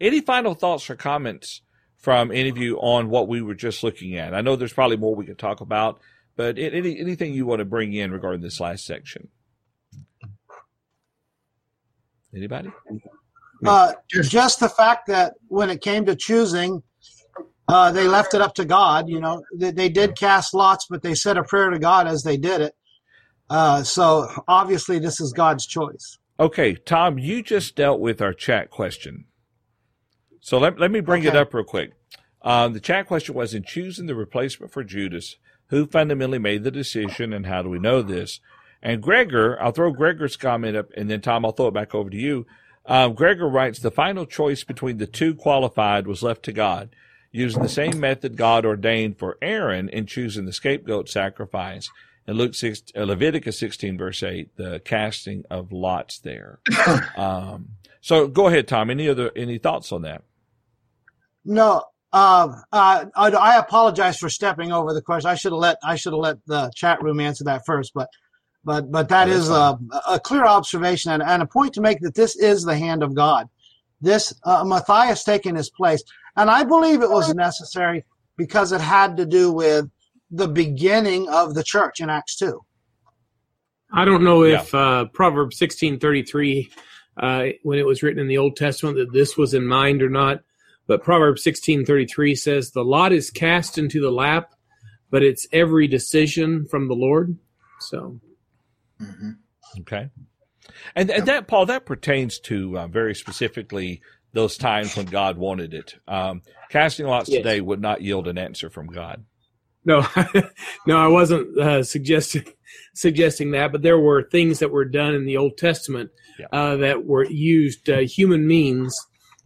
Any 0.00 0.20
final 0.20 0.54
thoughts 0.54 0.88
or 0.90 0.96
comments 0.96 1.62
from 1.96 2.30
any 2.30 2.48
of 2.48 2.58
you 2.58 2.78
on 2.78 3.10
what 3.10 3.28
we 3.28 3.42
were 3.42 3.54
just 3.54 3.82
looking 3.82 4.16
at? 4.16 4.34
I 4.34 4.40
know 4.40 4.56
there's 4.56 4.72
probably 4.72 4.96
more 4.96 5.14
we 5.14 5.26
could 5.26 5.38
talk 5.38 5.60
about, 5.60 6.00
but 6.36 6.58
any 6.58 6.98
anything 6.98 7.34
you 7.34 7.46
want 7.46 7.60
to 7.60 7.64
bring 7.64 7.92
in 7.92 8.10
regarding 8.10 8.40
this 8.40 8.60
last 8.60 8.84
section? 8.84 9.28
Anybody? 12.34 12.70
Uh, 13.64 13.92
just 14.10 14.60
the 14.60 14.68
fact 14.68 15.06
that 15.08 15.34
when 15.48 15.68
it 15.70 15.80
came 15.80 16.06
to 16.06 16.14
choosing, 16.14 16.82
uh, 17.68 17.90
they 17.90 18.06
left 18.06 18.34
it 18.34 18.40
up 18.40 18.54
to 18.54 18.64
God. 18.64 19.08
You 19.08 19.20
know, 19.20 19.42
they, 19.54 19.70
they, 19.70 19.88
did 19.88 20.16
cast 20.16 20.54
lots, 20.54 20.86
but 20.88 21.02
they 21.02 21.14
said 21.14 21.36
a 21.36 21.42
prayer 21.42 21.70
to 21.70 21.78
God 21.78 22.06
as 22.06 22.22
they 22.22 22.36
did 22.36 22.60
it. 22.60 22.74
Uh, 23.50 23.82
so 23.82 24.28
obviously, 24.46 24.98
this 24.98 25.20
is 25.20 25.32
God's 25.32 25.66
choice. 25.66 26.18
Okay, 26.40 26.74
Tom, 26.74 27.18
you 27.18 27.42
just 27.42 27.74
dealt 27.74 28.00
with 28.00 28.22
our 28.22 28.32
chat 28.32 28.70
question. 28.70 29.24
So 30.40 30.58
let, 30.58 30.78
let 30.78 30.90
me 30.90 31.00
bring 31.00 31.22
okay. 31.22 31.30
it 31.30 31.36
up 31.36 31.52
real 31.52 31.64
quick. 31.64 31.92
Um, 32.42 32.72
the 32.72 32.80
chat 32.80 33.06
question 33.06 33.34
was 33.34 33.54
in 33.54 33.64
choosing 33.64 34.06
the 34.06 34.14
replacement 34.14 34.72
for 34.72 34.84
Judas, 34.84 35.36
who 35.68 35.86
fundamentally 35.86 36.38
made 36.38 36.62
the 36.62 36.70
decision 36.70 37.32
and 37.32 37.46
how 37.46 37.62
do 37.62 37.68
we 37.68 37.80
know 37.80 38.02
this? 38.02 38.40
And 38.80 39.02
Gregor, 39.02 39.60
I'll 39.60 39.72
throw 39.72 39.92
Gregor's 39.92 40.36
comment 40.36 40.76
up 40.76 40.86
and 40.96 41.10
then 41.10 41.20
Tom, 41.20 41.44
I'll 41.44 41.52
throw 41.52 41.68
it 41.68 41.74
back 41.74 41.94
over 41.94 42.08
to 42.08 42.16
you. 42.16 42.46
Um, 42.88 43.12
Gregor 43.12 43.48
writes, 43.48 43.78
the 43.78 43.90
final 43.90 44.24
choice 44.24 44.64
between 44.64 44.96
the 44.96 45.06
two 45.06 45.34
qualified 45.34 46.06
was 46.06 46.22
left 46.22 46.42
to 46.44 46.52
God, 46.52 46.88
using 47.30 47.62
the 47.62 47.68
same 47.68 48.00
method 48.00 48.36
God 48.36 48.64
ordained 48.64 49.18
for 49.18 49.36
Aaron 49.42 49.90
in 49.90 50.06
choosing 50.06 50.46
the 50.46 50.54
scapegoat 50.54 51.08
sacrifice. 51.08 51.90
In 52.26 52.36
Luke 52.36 52.54
6, 52.54 52.84
uh, 52.96 53.04
Leviticus 53.04 53.58
16 53.58 53.98
verse 53.98 54.22
8, 54.22 54.56
the 54.56 54.80
casting 54.80 55.44
of 55.50 55.70
lots 55.70 56.18
there. 56.18 56.60
Um, 57.16 57.70
so 58.00 58.28
go 58.28 58.46
ahead, 58.46 58.68
Tom. 58.68 58.90
Any 58.90 59.08
other, 59.08 59.32
any 59.36 59.58
thoughts 59.58 59.92
on 59.92 60.02
that? 60.02 60.22
No, 61.44 61.82
uh, 62.12 62.48
uh, 62.72 63.04
I 63.14 63.58
apologize 63.58 64.18
for 64.18 64.30
stepping 64.30 64.72
over 64.72 64.94
the 64.94 65.02
question. 65.02 65.30
I 65.30 65.34
should 65.34 65.52
have 65.52 65.58
let 65.58 65.78
I 65.82 65.96
should 65.96 66.12
have 66.12 66.20
let 66.20 66.36
the 66.46 66.70
chat 66.74 67.02
room 67.02 67.20
answer 67.20 67.44
that 67.44 67.66
first, 67.66 67.92
but 67.94 68.08
but 68.68 68.92
but 68.92 69.08
that 69.08 69.30
is 69.30 69.48
a, 69.48 69.78
a, 70.06 70.20
clear 70.20 70.44
observation 70.44 71.10
and, 71.10 71.22
and, 71.22 71.42
a 71.42 71.46
point 71.46 71.72
to 71.72 71.80
make 71.80 72.00
that 72.00 72.14
this 72.14 72.36
is 72.36 72.64
the 72.64 72.76
hand 72.76 73.02
of 73.02 73.14
God. 73.14 73.48
This 74.02 74.34
uh, 74.44 74.62
Matthias 74.62 75.24
taking 75.24 75.56
his 75.56 75.70
place, 75.70 76.02
and 76.36 76.50
I 76.50 76.64
believe 76.64 77.00
it 77.00 77.10
was 77.10 77.34
necessary 77.34 78.04
because 78.36 78.70
it 78.72 78.82
had 78.82 79.16
to 79.16 79.24
do 79.24 79.50
with 79.50 79.86
the 80.30 80.48
beginning 80.48 81.30
of 81.30 81.54
the 81.54 81.64
church 81.64 82.00
in 82.00 82.10
Acts 82.10 82.36
two. 82.36 82.62
I 83.90 84.04
don't 84.04 84.22
know 84.22 84.44
if 84.44 84.74
yeah. 84.74 84.80
uh, 84.80 85.04
Proverbs 85.06 85.56
sixteen 85.56 85.98
thirty 85.98 86.22
three, 86.22 86.70
uh, 87.16 87.46
when 87.62 87.78
it 87.78 87.86
was 87.86 88.02
written 88.02 88.20
in 88.20 88.28
the 88.28 88.36
Old 88.36 88.56
Testament, 88.56 88.98
that 88.98 89.14
this 89.14 89.34
was 89.34 89.54
in 89.54 89.66
mind 89.66 90.02
or 90.02 90.10
not. 90.10 90.40
But 90.86 91.02
Proverbs 91.02 91.42
16:33 91.42 92.34
says, 92.34 92.70
"The 92.70 92.84
lot 92.84 93.14
is 93.14 93.30
cast 93.30 93.78
into 93.78 94.00
the 94.00 94.12
lap, 94.12 94.52
but 95.10 95.22
it's 95.22 95.46
every 95.52 95.86
decision 95.86 96.66
from 96.66 96.88
the 96.88 96.94
Lord." 96.94 97.38
So, 97.80 98.20
mm-hmm. 99.00 99.30
okay, 99.80 100.10
and, 100.94 101.10
and 101.10 101.26
that 101.26 101.48
Paul 101.48 101.66
that 101.66 101.86
pertains 101.86 102.38
to 102.40 102.78
uh, 102.78 102.86
very 102.86 103.14
specifically 103.14 104.00
those 104.32 104.56
times 104.56 104.96
when 104.96 105.06
God 105.06 105.38
wanted 105.38 105.74
it. 105.74 105.94
Um, 106.06 106.42
casting 106.70 107.06
lots 107.06 107.28
yes. 107.28 107.38
today 107.38 107.60
would 107.60 107.80
not 107.80 108.02
yield 108.02 108.28
an 108.28 108.38
answer 108.38 108.68
from 108.68 108.86
God. 108.88 109.24
No, 109.84 110.06
no, 110.86 110.98
I 110.98 111.08
wasn't 111.08 111.58
uh, 111.58 111.82
suggesting 111.82 112.44
suggesting 112.94 113.52
that, 113.52 113.72
but 113.72 113.82
there 113.82 113.98
were 113.98 114.22
things 114.22 114.58
that 114.58 114.70
were 114.70 114.84
done 114.84 115.14
in 115.14 115.24
the 115.24 115.36
Old 115.36 115.56
Testament 115.56 116.10
yeah. 116.38 116.46
uh, 116.52 116.76
that 116.76 117.06
were 117.06 117.24
used 117.24 117.88
uh, 117.88 117.98
human 117.98 118.46
means 118.46 118.98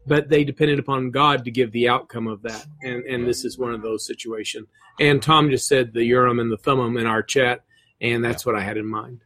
but 0.07 0.29
they 0.29 0.45
depended 0.45 0.79
upon 0.79 1.11
God 1.11 1.45
to 1.45 1.51
give 1.51 1.73
the 1.73 1.89
outcome 1.89 2.27
of 2.27 2.43
that. 2.43 2.67
And 2.83 3.05
and 3.05 3.27
this 3.27 3.45
is 3.45 3.59
one 3.59 3.73
of 3.73 3.83
those 3.83 4.07
situations. 4.07 4.69
And 5.01 5.23
Tom 5.23 5.51
just 5.51 5.67
said 5.67 5.93
the 5.93 6.05
Urim 6.05 6.39
and 6.39 6.51
the 6.51 6.57
Thummim 6.57 6.97
in 6.97 7.07
our 7.07 7.23
chat, 7.23 7.65
and 8.01 8.25
that's 8.25 8.45
what 8.45 8.55
I 8.55 8.61
had 8.61 8.77
in 8.77 8.87
mind. 8.87 9.23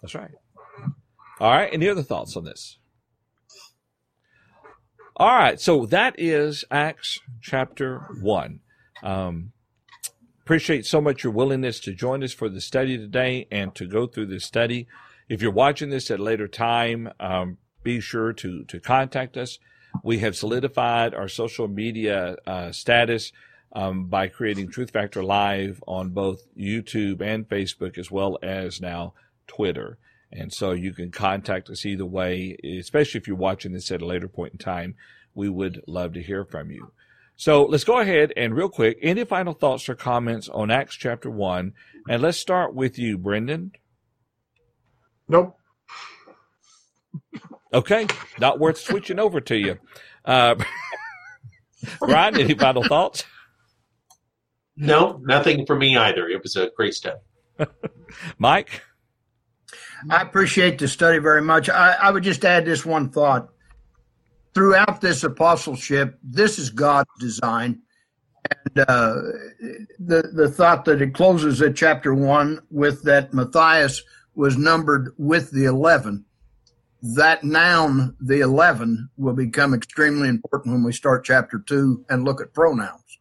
That's 0.00 0.14
right. 0.14 0.30
All 1.40 1.50
right. 1.52 1.72
Any 1.72 1.88
other 1.88 2.02
thoughts 2.02 2.36
on 2.36 2.44
this? 2.44 2.78
All 5.16 5.34
right. 5.34 5.60
So 5.60 5.86
that 5.86 6.14
is 6.18 6.64
Acts 6.70 7.18
chapter 7.40 8.06
one. 8.20 8.60
Um, 9.02 9.52
appreciate 10.44 10.86
so 10.86 11.00
much 11.00 11.24
your 11.24 11.32
willingness 11.32 11.80
to 11.80 11.92
join 11.92 12.22
us 12.22 12.32
for 12.32 12.48
the 12.48 12.60
study 12.60 12.96
today 12.96 13.46
and 13.50 13.74
to 13.74 13.86
go 13.86 14.06
through 14.06 14.26
this 14.26 14.44
study. 14.44 14.86
If 15.28 15.42
you're 15.42 15.52
watching 15.52 15.90
this 15.90 16.10
at 16.10 16.20
a 16.20 16.22
later 16.22 16.48
time, 16.48 17.10
um, 17.20 17.58
be 17.82 18.00
sure 18.00 18.32
to 18.32 18.64
to 18.64 18.80
contact 18.80 19.36
us. 19.36 19.58
We 20.02 20.18
have 20.18 20.36
solidified 20.36 21.14
our 21.14 21.28
social 21.28 21.68
media 21.68 22.36
uh, 22.46 22.72
status 22.72 23.32
um, 23.72 24.06
by 24.06 24.28
creating 24.28 24.70
Truth 24.70 24.90
Factor 24.90 25.22
Live 25.22 25.82
on 25.86 26.10
both 26.10 26.42
YouTube 26.56 27.20
and 27.20 27.48
Facebook, 27.48 27.98
as 27.98 28.10
well 28.10 28.38
as 28.42 28.80
now 28.80 29.14
Twitter. 29.48 29.98
And 30.30 30.52
so 30.52 30.72
you 30.72 30.92
can 30.92 31.10
contact 31.10 31.70
us 31.70 31.86
either 31.86 32.06
way, 32.06 32.56
especially 32.78 33.18
if 33.18 33.26
you're 33.26 33.36
watching 33.36 33.72
this 33.72 33.90
at 33.90 34.02
a 34.02 34.06
later 34.06 34.28
point 34.28 34.52
in 34.52 34.58
time. 34.58 34.94
We 35.34 35.48
would 35.48 35.82
love 35.86 36.12
to 36.14 36.22
hear 36.22 36.44
from 36.44 36.70
you. 36.70 36.92
So 37.36 37.64
let's 37.64 37.84
go 37.84 38.00
ahead 38.00 38.32
and 38.36 38.54
real 38.54 38.68
quick, 38.68 38.98
any 39.00 39.24
final 39.24 39.54
thoughts 39.54 39.88
or 39.88 39.94
comments 39.94 40.48
on 40.48 40.70
Acts 40.70 40.96
chapter 40.96 41.30
1? 41.30 41.72
And 42.08 42.20
let's 42.20 42.36
start 42.36 42.74
with 42.74 42.98
you, 42.98 43.16
Brendan. 43.16 43.72
Nope. 45.28 45.56
Okay, 47.72 48.06
not 48.40 48.58
worth 48.58 48.78
switching 48.78 49.18
over 49.18 49.40
to 49.42 49.56
you. 49.56 49.78
Uh, 50.24 50.56
Ryan, 52.00 52.40
any 52.40 52.54
final 52.54 52.82
thoughts? 52.82 53.24
No, 54.76 55.20
nothing 55.24 55.66
for 55.66 55.76
me 55.76 55.96
either. 55.96 56.28
It 56.28 56.42
was 56.42 56.56
a 56.56 56.70
great 56.76 56.94
step. 56.94 57.24
Mike? 58.38 58.82
I 60.10 60.22
appreciate 60.22 60.78
the 60.78 60.88
study 60.88 61.18
very 61.18 61.42
much. 61.42 61.68
I, 61.68 61.92
I, 61.94 62.10
would 62.10 62.22
just 62.22 62.44
add 62.44 62.64
this 62.64 62.86
one 62.86 63.10
thought. 63.10 63.48
Throughout 64.54 65.00
this 65.00 65.24
apostleship, 65.24 66.18
this 66.22 66.58
is 66.58 66.70
God's 66.70 67.10
design. 67.18 67.80
And 68.50 68.84
uh, 68.88 69.14
the, 69.98 70.30
the 70.32 70.50
thought 70.50 70.84
that 70.86 71.02
it 71.02 71.14
closes 71.14 71.60
at 71.60 71.76
chapter 71.76 72.14
one 72.14 72.60
with 72.70 73.02
that 73.04 73.34
Matthias 73.34 74.02
was 74.34 74.56
numbered 74.56 75.12
with 75.18 75.50
the 75.50 75.64
11 75.64 76.24
that 77.02 77.44
noun, 77.44 78.16
the 78.20 78.40
11, 78.40 79.08
will 79.16 79.34
become 79.34 79.74
extremely 79.74 80.28
important 80.28 80.74
when 80.74 80.82
we 80.82 80.92
start 80.92 81.24
chapter 81.24 81.58
2 81.60 82.06
and 82.10 82.24
look 82.24 82.40
at 82.40 82.52
pronouns 82.52 83.18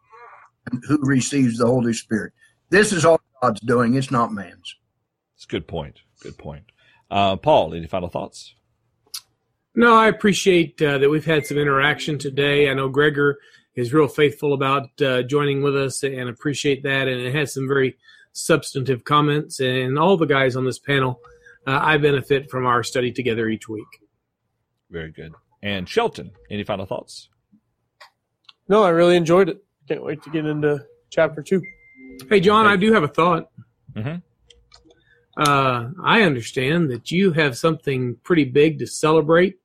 and 0.72 0.84
who 0.88 1.00
receives 1.04 1.58
the 1.58 1.68
Holy 1.68 1.94
Spirit. 1.94 2.34
This 2.70 2.92
is 2.92 3.06
all 3.06 3.22
God's 3.42 3.62
doing, 3.62 3.94
it's 3.96 4.12
not 4.12 4.34
man's. 4.34 4.76
It's 5.36 5.46
a 5.46 5.48
good 5.48 5.68
point. 5.68 6.00
Good 6.22 6.38
point. 6.38 6.64
Uh, 7.10 7.36
Paul, 7.38 7.74
any 7.74 7.88
final 7.88 8.10
thoughts? 8.10 8.54
No, 9.76 9.96
I 9.96 10.08
appreciate 10.08 10.82
uh, 10.82 10.98
that 10.98 11.10
we've 11.10 11.26
had 11.26 11.46
some 11.46 11.58
interaction 11.58 12.18
today. 12.18 12.70
I 12.70 12.74
know 12.74 12.90
Gregor 12.90 13.38
is 13.76 13.94
real 13.94 14.08
faithful 14.08 14.54
about 14.54 15.00
uh, 15.02 15.22
joining 15.22 15.62
with 15.62 15.78
us 15.78 16.04
and 16.04 16.30
appreciate 16.30 16.84
that. 16.84 17.08
And 17.08 17.22
it 17.22 17.36
has 17.36 17.54
some 17.54 17.68
very 17.68 17.98
substantive 18.34 19.04
comments. 19.04 19.60
And 19.60 20.00
all 20.00 20.18
the 20.18 20.26
guys 20.26 20.56
on 20.56 20.66
this 20.66 20.80
panel 20.80 21.22
uh, 21.68 21.80
I 21.84 21.98
benefit 21.98 22.50
from 22.50 22.66
our 22.66 22.82
study 22.82 23.12
together 23.12 23.50
each 23.50 23.68
week. 23.68 24.02
Very 24.90 25.12
good. 25.12 25.34
And 25.62 25.88
Shelton, 25.88 26.32
any 26.50 26.64
final 26.64 26.86
thoughts? 26.86 27.30
No, 28.70 28.84
I 28.84 28.90
really 28.90 29.18
enjoyed 29.18 29.50
it. 29.50 29.64
Can't 29.88 30.04
wait 30.04 30.24
to 30.24 30.30
get 30.30 30.46
into 30.46 30.80
chapter 31.10 31.44
two. 31.44 31.62
Hey, 32.30 32.40
John, 32.40 32.66
I 32.66 32.78
do 32.78 32.94
have 32.94 33.04
a 33.04 33.08
thought. 33.08 33.50
Mm-hmm. 33.94 34.16
Uh, 35.38 35.90
I 36.04 36.24
understand 36.24 36.90
that 36.92 37.12
you 37.12 37.32
have 37.34 37.58
something 37.58 38.18
pretty 38.24 38.46
big 38.46 38.80
to 38.80 38.88
celebrate 38.88 39.58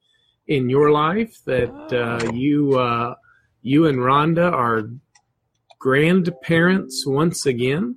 in 0.47 0.69
your 0.69 0.91
life. 0.91 1.39
That 1.47 1.71
uh, 1.93 2.31
you, 2.33 2.79
uh, 2.79 3.15
you 3.63 3.87
and 3.87 3.99
Rhonda 3.99 4.53
are 4.53 4.91
grandparents 5.79 7.05
once 7.07 7.47
again. 7.47 7.97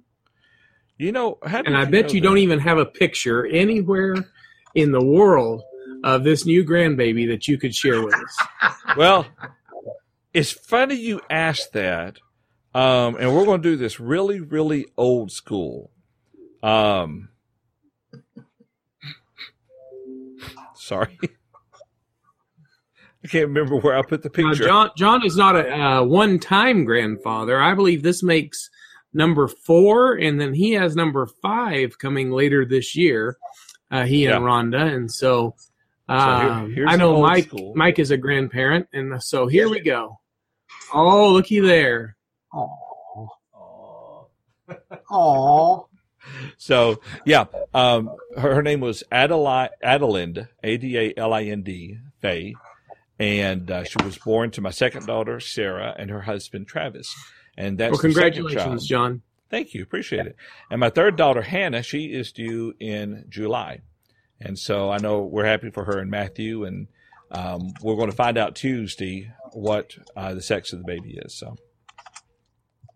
You 0.98 1.12
know, 1.12 1.38
and 1.44 1.76
I 1.76 1.84
you 1.84 1.92
bet 1.92 2.14
you 2.14 2.22
that? 2.22 2.28
don't 2.28 2.38
even 2.38 2.60
have 2.60 2.78
a 2.78 2.86
picture 2.86 3.46
anywhere 3.46 4.16
in 4.76 4.92
the 4.92 5.04
world 5.04 5.62
of 6.06 6.24
this 6.24 6.46
new 6.46 6.64
grandbaby 6.64 7.28
that 7.28 7.48
you 7.48 7.58
could 7.58 7.76
share 7.76 8.02
with 8.02 8.14
us. 8.14 8.74
well, 8.98 9.26
it's 10.34 10.52
funny 10.52 10.96
you 10.96 11.20
asked 11.30 11.74
that, 11.74 12.18
um, 12.74 13.18
and 13.20 13.36
we're 13.36 13.44
going 13.46 13.62
to 13.62 13.70
do 13.70 13.76
this 13.76 14.00
really, 14.00 14.40
really 14.40 14.86
old 14.96 15.32
school. 15.32 15.92
Um, 16.64 17.30
sorry. 20.86 21.18
I 23.24 23.28
can't 23.28 23.48
remember 23.48 23.78
where 23.78 23.98
I 23.98 24.04
put 24.04 24.22
the 24.22 24.30
picture. 24.30 24.66
Now, 24.66 24.68
John, 24.68 24.90
John 24.98 25.26
is 25.26 25.36
not 25.36 25.56
a 25.56 25.74
uh, 25.74 26.04
one-time 26.04 26.86
grandfather. 26.86 27.60
I 27.60 27.74
believe 27.74 28.04
this 28.04 28.22
makes 28.22 28.70
number 29.14 29.48
four, 29.48 30.14
and 30.14 30.40
then 30.40 30.54
he 30.54 30.74
has 30.74 30.96
number 30.96 31.26
five 31.42 31.98
coming 31.98 32.30
later 32.30 32.66
this 32.66 32.96
year. 32.96 33.38
Uh, 33.90 34.06
he 34.06 34.26
yeah. 34.26 34.36
and 34.36 34.46
Rhonda, 34.46 34.94
and 34.94 35.12
so 35.12 35.56
Um, 36.08 36.72
here's 36.72 36.88
I 36.92 36.98
know 36.98 37.16
old 37.16 37.24
Mike. 37.24 37.46
school. 37.46 37.74
Mike 37.76 37.98
is 37.98 38.12
a 38.12 38.18
grandparent, 38.18 38.88
and 38.94 39.22
so 39.24 39.48
here 39.48 39.70
we 39.70 39.80
go. 39.80 40.20
Oh, 40.94 41.32
looky 41.34 41.60
there. 41.62 42.16
Aw. 42.54 43.28
Aw. 45.10 45.84
So 46.58 47.02
yeah, 47.26 47.46
um, 47.74 48.12
her, 48.38 48.56
her 48.56 48.64
name 48.64 48.80
was 48.80 49.04
Adeli- 49.12 49.70
Adalind, 49.84 50.48
A 50.64 50.78
D 50.78 50.98
A 50.98 51.14
L 51.18 51.34
I 51.34 51.44
N 51.44 51.62
D, 51.62 51.98
Faye, 52.22 52.56
and 53.20 53.70
uh, 53.70 53.84
she 53.84 53.96
was 54.04 54.18
born 54.18 54.52
to 54.52 54.62
my 54.62 54.72
second 54.72 55.06
daughter 55.06 55.40
Sarah 55.40 55.96
and 55.98 56.10
her 56.10 56.22
husband 56.22 56.68
Travis. 56.68 57.14
And 57.58 57.78
that's 57.78 57.92
Well, 57.92 58.00
congratulations. 58.00 58.86
John. 58.88 59.22
Thank 59.50 59.74
you, 59.74 59.84
appreciate 59.84 60.26
it. 60.26 60.36
And 60.72 60.80
my 60.80 60.90
third 60.90 61.16
daughter 61.16 61.42
Hannah, 61.42 61.84
she 61.84 62.06
is 62.06 62.32
due 62.32 62.74
in 62.80 63.26
July, 63.30 63.82
and 64.42 64.58
so 64.58 64.90
I 64.92 64.98
know 64.98 65.22
we're 65.22 65.46
happy 65.46 65.70
for 65.70 65.86
her 65.86 66.00
and 66.00 66.10
Matthew, 66.12 66.66
and 66.66 66.88
um, 67.32 67.74
we're 67.82 67.96
going 67.96 68.10
to 68.10 68.16
find 68.16 68.38
out 68.38 68.56
Tuesday 68.56 69.32
what 69.54 69.96
uh, 70.16 70.34
the 70.34 70.42
sex 70.42 70.74
of 70.74 70.80
the 70.80 70.86
baby 70.86 71.18
is. 71.24 71.38
So 71.38 71.56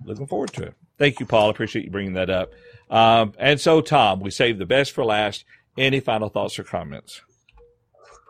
looking 0.03 0.27
forward 0.27 0.53
to 0.53 0.63
it. 0.63 0.73
Thank 0.97 1.19
you, 1.19 1.25
Paul. 1.25 1.49
Appreciate 1.49 1.85
you 1.85 1.91
bringing 1.91 2.13
that 2.13 2.29
up. 2.29 2.51
Um, 2.89 3.33
and 3.37 3.59
so, 3.59 3.81
Tom, 3.81 4.19
we 4.19 4.31
saved 4.31 4.59
the 4.59 4.65
best 4.65 4.91
for 4.91 5.05
last. 5.05 5.45
Any 5.77 5.99
final 5.99 6.29
thoughts 6.29 6.59
or 6.59 6.63
comments? 6.63 7.21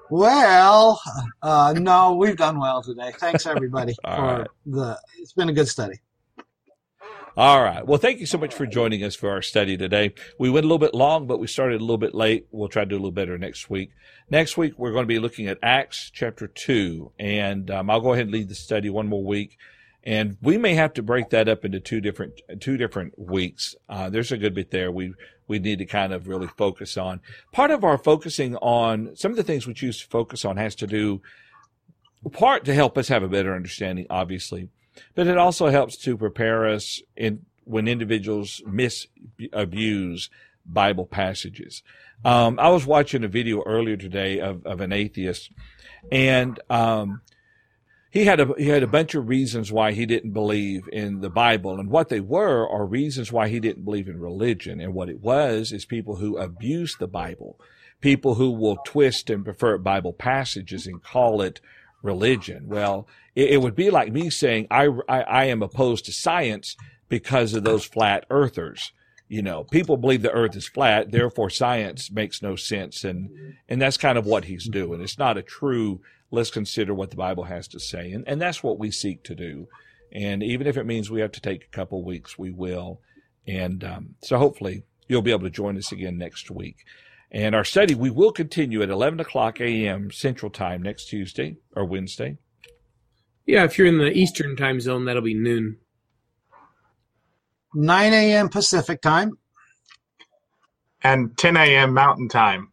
Well, 0.09 1.01
uh, 1.41 1.73
no, 1.77 2.15
we've 2.15 2.35
done 2.37 2.59
well 2.59 2.81
today. 2.81 3.11
Thanks 3.17 3.45
everybody 3.45 3.93
for 4.03 4.09
right. 4.11 4.47
the. 4.65 4.99
It's 5.19 5.33
been 5.33 5.49
a 5.49 5.53
good 5.53 5.67
study. 5.67 5.99
All 7.37 7.63
right. 7.63 7.85
Well, 7.85 7.99
thank 7.99 8.19
you 8.19 8.25
so 8.25 8.37
much 8.37 8.53
for 8.53 8.65
joining 8.65 9.03
us 9.03 9.15
for 9.15 9.29
our 9.29 9.41
study 9.41 9.77
today. 9.77 10.13
We 10.39 10.49
went 10.49 10.65
a 10.65 10.67
little 10.67 10.79
bit 10.79 10.93
long, 10.93 11.25
but 11.25 11.39
we 11.39 11.47
started 11.47 11.79
a 11.79 11.83
little 11.83 11.97
bit 11.97 12.13
late. 12.13 12.47
We'll 12.51 12.67
try 12.67 12.83
to 12.83 12.89
do 12.89 12.95
a 12.95 12.97
little 12.97 13.11
better 13.11 13.37
next 13.37 13.69
week. 13.69 13.91
Next 14.29 14.57
week, 14.57 14.73
we're 14.77 14.91
going 14.91 15.03
to 15.03 15.07
be 15.07 15.19
looking 15.19 15.47
at 15.47 15.57
Acts 15.63 16.11
chapter 16.13 16.47
2, 16.47 17.13
and 17.17 17.71
um, 17.71 17.89
I'll 17.89 18.01
go 18.01 18.13
ahead 18.13 18.25
and 18.25 18.33
lead 18.33 18.49
the 18.49 18.55
study 18.55 18.89
one 18.89 19.07
more 19.07 19.23
week. 19.23 19.57
And 20.03 20.37
we 20.41 20.57
may 20.57 20.75
have 20.75 20.93
to 20.93 21.03
break 21.03 21.29
that 21.29 21.49
up 21.49 21.65
into 21.65 21.79
two 21.79 21.99
different 22.01 22.41
two 22.59 22.77
different 22.77 23.19
weeks. 23.19 23.75
Uh, 23.89 24.09
there's 24.09 24.31
a 24.31 24.37
good 24.37 24.53
bit 24.53 24.71
there 24.71 24.91
we 24.91 25.13
we 25.47 25.59
need 25.59 25.79
to 25.79 25.85
kind 25.85 26.13
of 26.13 26.27
really 26.27 26.47
focus 26.47 26.97
on. 26.97 27.19
Part 27.51 27.71
of 27.71 27.83
our 27.83 27.97
focusing 27.97 28.55
on 28.57 29.15
some 29.15 29.31
of 29.31 29.37
the 29.37 29.43
things 29.43 29.67
we 29.67 29.73
choose 29.73 29.99
to 30.01 30.07
focus 30.07 30.45
on 30.45 30.57
has 30.57 30.75
to 30.75 30.87
do 30.87 31.21
part 32.31 32.65
to 32.65 32.73
help 32.73 32.97
us 32.97 33.07
have 33.07 33.23
a 33.23 33.27
better 33.27 33.55
understanding, 33.55 34.05
obviously, 34.09 34.69
but 35.15 35.27
it 35.27 35.37
also 35.37 35.67
helps 35.67 35.97
to 35.97 36.17
prepare 36.17 36.67
us 36.67 37.01
in 37.15 37.45
when 37.63 37.87
individuals 37.87 38.61
misabuse 38.67 40.29
Bible 40.65 41.05
passages. 41.05 41.83
Um, 42.25 42.59
I 42.59 42.69
was 42.69 42.85
watching 42.85 43.23
a 43.23 43.27
video 43.27 43.63
earlier 43.63 43.95
today 43.95 44.39
of, 44.39 44.65
of 44.65 44.81
an 44.81 44.91
atheist, 44.91 45.51
and 46.11 46.59
um, 46.69 47.21
he 48.09 48.25
had 48.25 48.39
a 48.39 48.53
he 48.57 48.67
had 48.67 48.83
a 48.83 48.87
bunch 48.87 49.15
of 49.15 49.29
reasons 49.29 49.71
why 49.71 49.91
he 49.91 50.05
didn't 50.05 50.31
believe 50.31 50.89
in 50.91 51.21
the 51.21 51.29
Bible, 51.29 51.79
and 51.79 51.89
what 51.89 52.09
they 52.09 52.19
were 52.19 52.67
are 52.67 52.85
reasons 52.85 53.31
why 53.31 53.47
he 53.49 53.59
didn't 53.59 53.85
believe 53.85 54.07
in 54.07 54.19
religion. 54.19 54.79
And 54.79 54.93
what 54.93 55.09
it 55.09 55.21
was 55.21 55.71
is 55.71 55.85
people 55.85 56.15
who 56.17 56.37
abuse 56.37 56.95
the 56.97 57.07
Bible, 57.07 57.59
people 58.01 58.35
who 58.35 58.51
will 58.51 58.77
twist 58.85 59.29
and 59.29 59.45
pervert 59.45 59.83
Bible 59.83 60.13
passages 60.13 60.87
and 60.87 61.03
call 61.03 61.41
it 61.41 61.61
religion. 62.01 62.67
Well, 62.67 63.07
it, 63.35 63.51
it 63.51 63.61
would 63.61 63.75
be 63.75 63.89
like 63.89 64.11
me 64.11 64.29
saying 64.29 64.67
I, 64.71 64.87
I 65.07 65.21
I 65.21 65.43
am 65.45 65.61
opposed 65.61 66.05
to 66.05 66.11
science 66.11 66.75
because 67.09 67.53
of 67.53 67.63
those 67.63 67.85
flat 67.85 68.25
earthers. 68.29 68.91
You 69.27 69.43
know, 69.43 69.63
people 69.63 69.95
believe 69.95 70.23
the 70.23 70.31
earth 70.31 70.55
is 70.55 70.67
flat, 70.67 71.11
therefore 71.11 71.51
science 71.51 72.09
makes 72.09 72.41
no 72.41 72.55
sense. 72.55 73.03
And, 73.03 73.29
and 73.67 73.79
that's 73.79 73.95
kind 73.97 74.17
of 74.17 74.25
what 74.25 74.45
he's 74.45 74.67
doing. 74.67 75.01
It's 75.01 75.19
not 75.19 75.37
a 75.37 75.43
true, 75.43 76.01
let's 76.31 76.51
consider 76.51 76.93
what 76.93 77.09
the 77.09 77.15
Bible 77.15 77.45
has 77.45 77.67
to 77.69 77.79
say. 77.79 78.11
And, 78.11 78.27
and 78.27 78.41
that's 78.41 78.63
what 78.63 78.79
we 78.79 78.91
seek 78.91 79.23
to 79.25 79.35
do. 79.35 79.67
And 80.11 80.43
even 80.43 80.67
if 80.67 80.77
it 80.77 80.85
means 80.85 81.09
we 81.09 81.21
have 81.21 81.31
to 81.33 81.41
take 81.41 81.65
a 81.65 81.75
couple 81.75 82.03
weeks, 82.03 82.37
we 82.37 82.51
will. 82.51 83.01
And 83.47 83.83
um, 83.83 84.15
so 84.23 84.37
hopefully 84.37 84.83
you'll 85.07 85.21
be 85.21 85.31
able 85.31 85.43
to 85.43 85.49
join 85.49 85.77
us 85.77 85.91
again 85.91 86.17
next 86.17 86.51
week. 86.51 86.77
And 87.31 87.55
our 87.55 87.63
study, 87.63 87.95
we 87.95 88.09
will 88.09 88.31
continue 88.31 88.81
at 88.83 88.89
11 88.89 89.19
o'clock 89.19 89.61
a.m. 89.61 90.11
Central 90.11 90.51
Time 90.51 90.81
next 90.83 91.05
Tuesday 91.05 91.57
or 91.75 91.85
Wednesday. 91.85 92.37
Yeah, 93.45 93.63
if 93.65 93.77
you're 93.77 93.87
in 93.87 93.97
the 93.99 94.11
Eastern 94.11 94.55
time 94.55 94.79
zone, 94.79 95.05
that'll 95.05 95.21
be 95.23 95.33
noon. 95.35 95.77
9 97.75 98.13
a.m. 98.13 98.49
Pacific 98.49 99.01
time. 99.01 99.33
and 101.03 101.37
10 101.37 101.57
a.m. 101.57 101.93
Mountain 101.93 102.29
Time. 102.29 102.71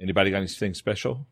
Anybody 0.00 0.30
got 0.30 0.38
anything 0.38 0.74
special? 0.74 1.26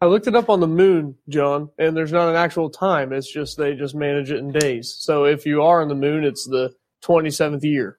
I 0.00 0.06
looked 0.06 0.26
it 0.28 0.34
up 0.34 0.48
on 0.48 0.60
the 0.60 0.66
moon, 0.66 1.16
John, 1.28 1.70
and 1.78 1.94
there's 1.96 2.12
not 2.12 2.30
an 2.30 2.36
actual 2.36 2.70
time. 2.70 3.12
It's 3.12 3.30
just 3.30 3.58
they 3.58 3.74
just 3.74 3.94
manage 3.94 4.30
it 4.30 4.38
in 4.38 4.50
days. 4.50 4.96
So 4.98 5.24
if 5.24 5.44
you 5.44 5.62
are 5.62 5.82
on 5.82 5.88
the 5.88 5.94
moon, 5.94 6.24
it's 6.24 6.46
the 6.46 6.74
27th 7.04 7.62
year 7.64 7.98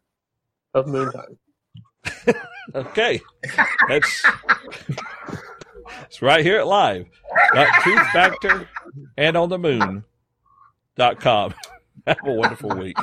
of 0.73 0.87
moon 0.87 1.11
time. 1.11 2.35
Okay. 2.75 3.19
That's 3.89 4.23
it's 6.03 6.21
right 6.21 6.43
here 6.43 6.57
at 6.57 6.67
live. 6.67 7.05
Got 7.53 7.81
Truth 7.81 8.07
Factor 8.13 8.69
and 9.17 9.35
on 9.35 9.49
the 9.49 9.57
moon 9.57 10.03
dot 10.95 11.19
com. 11.19 11.53
Have 12.07 12.17
a 12.25 12.31
wonderful 12.31 12.69
week. 12.77 12.97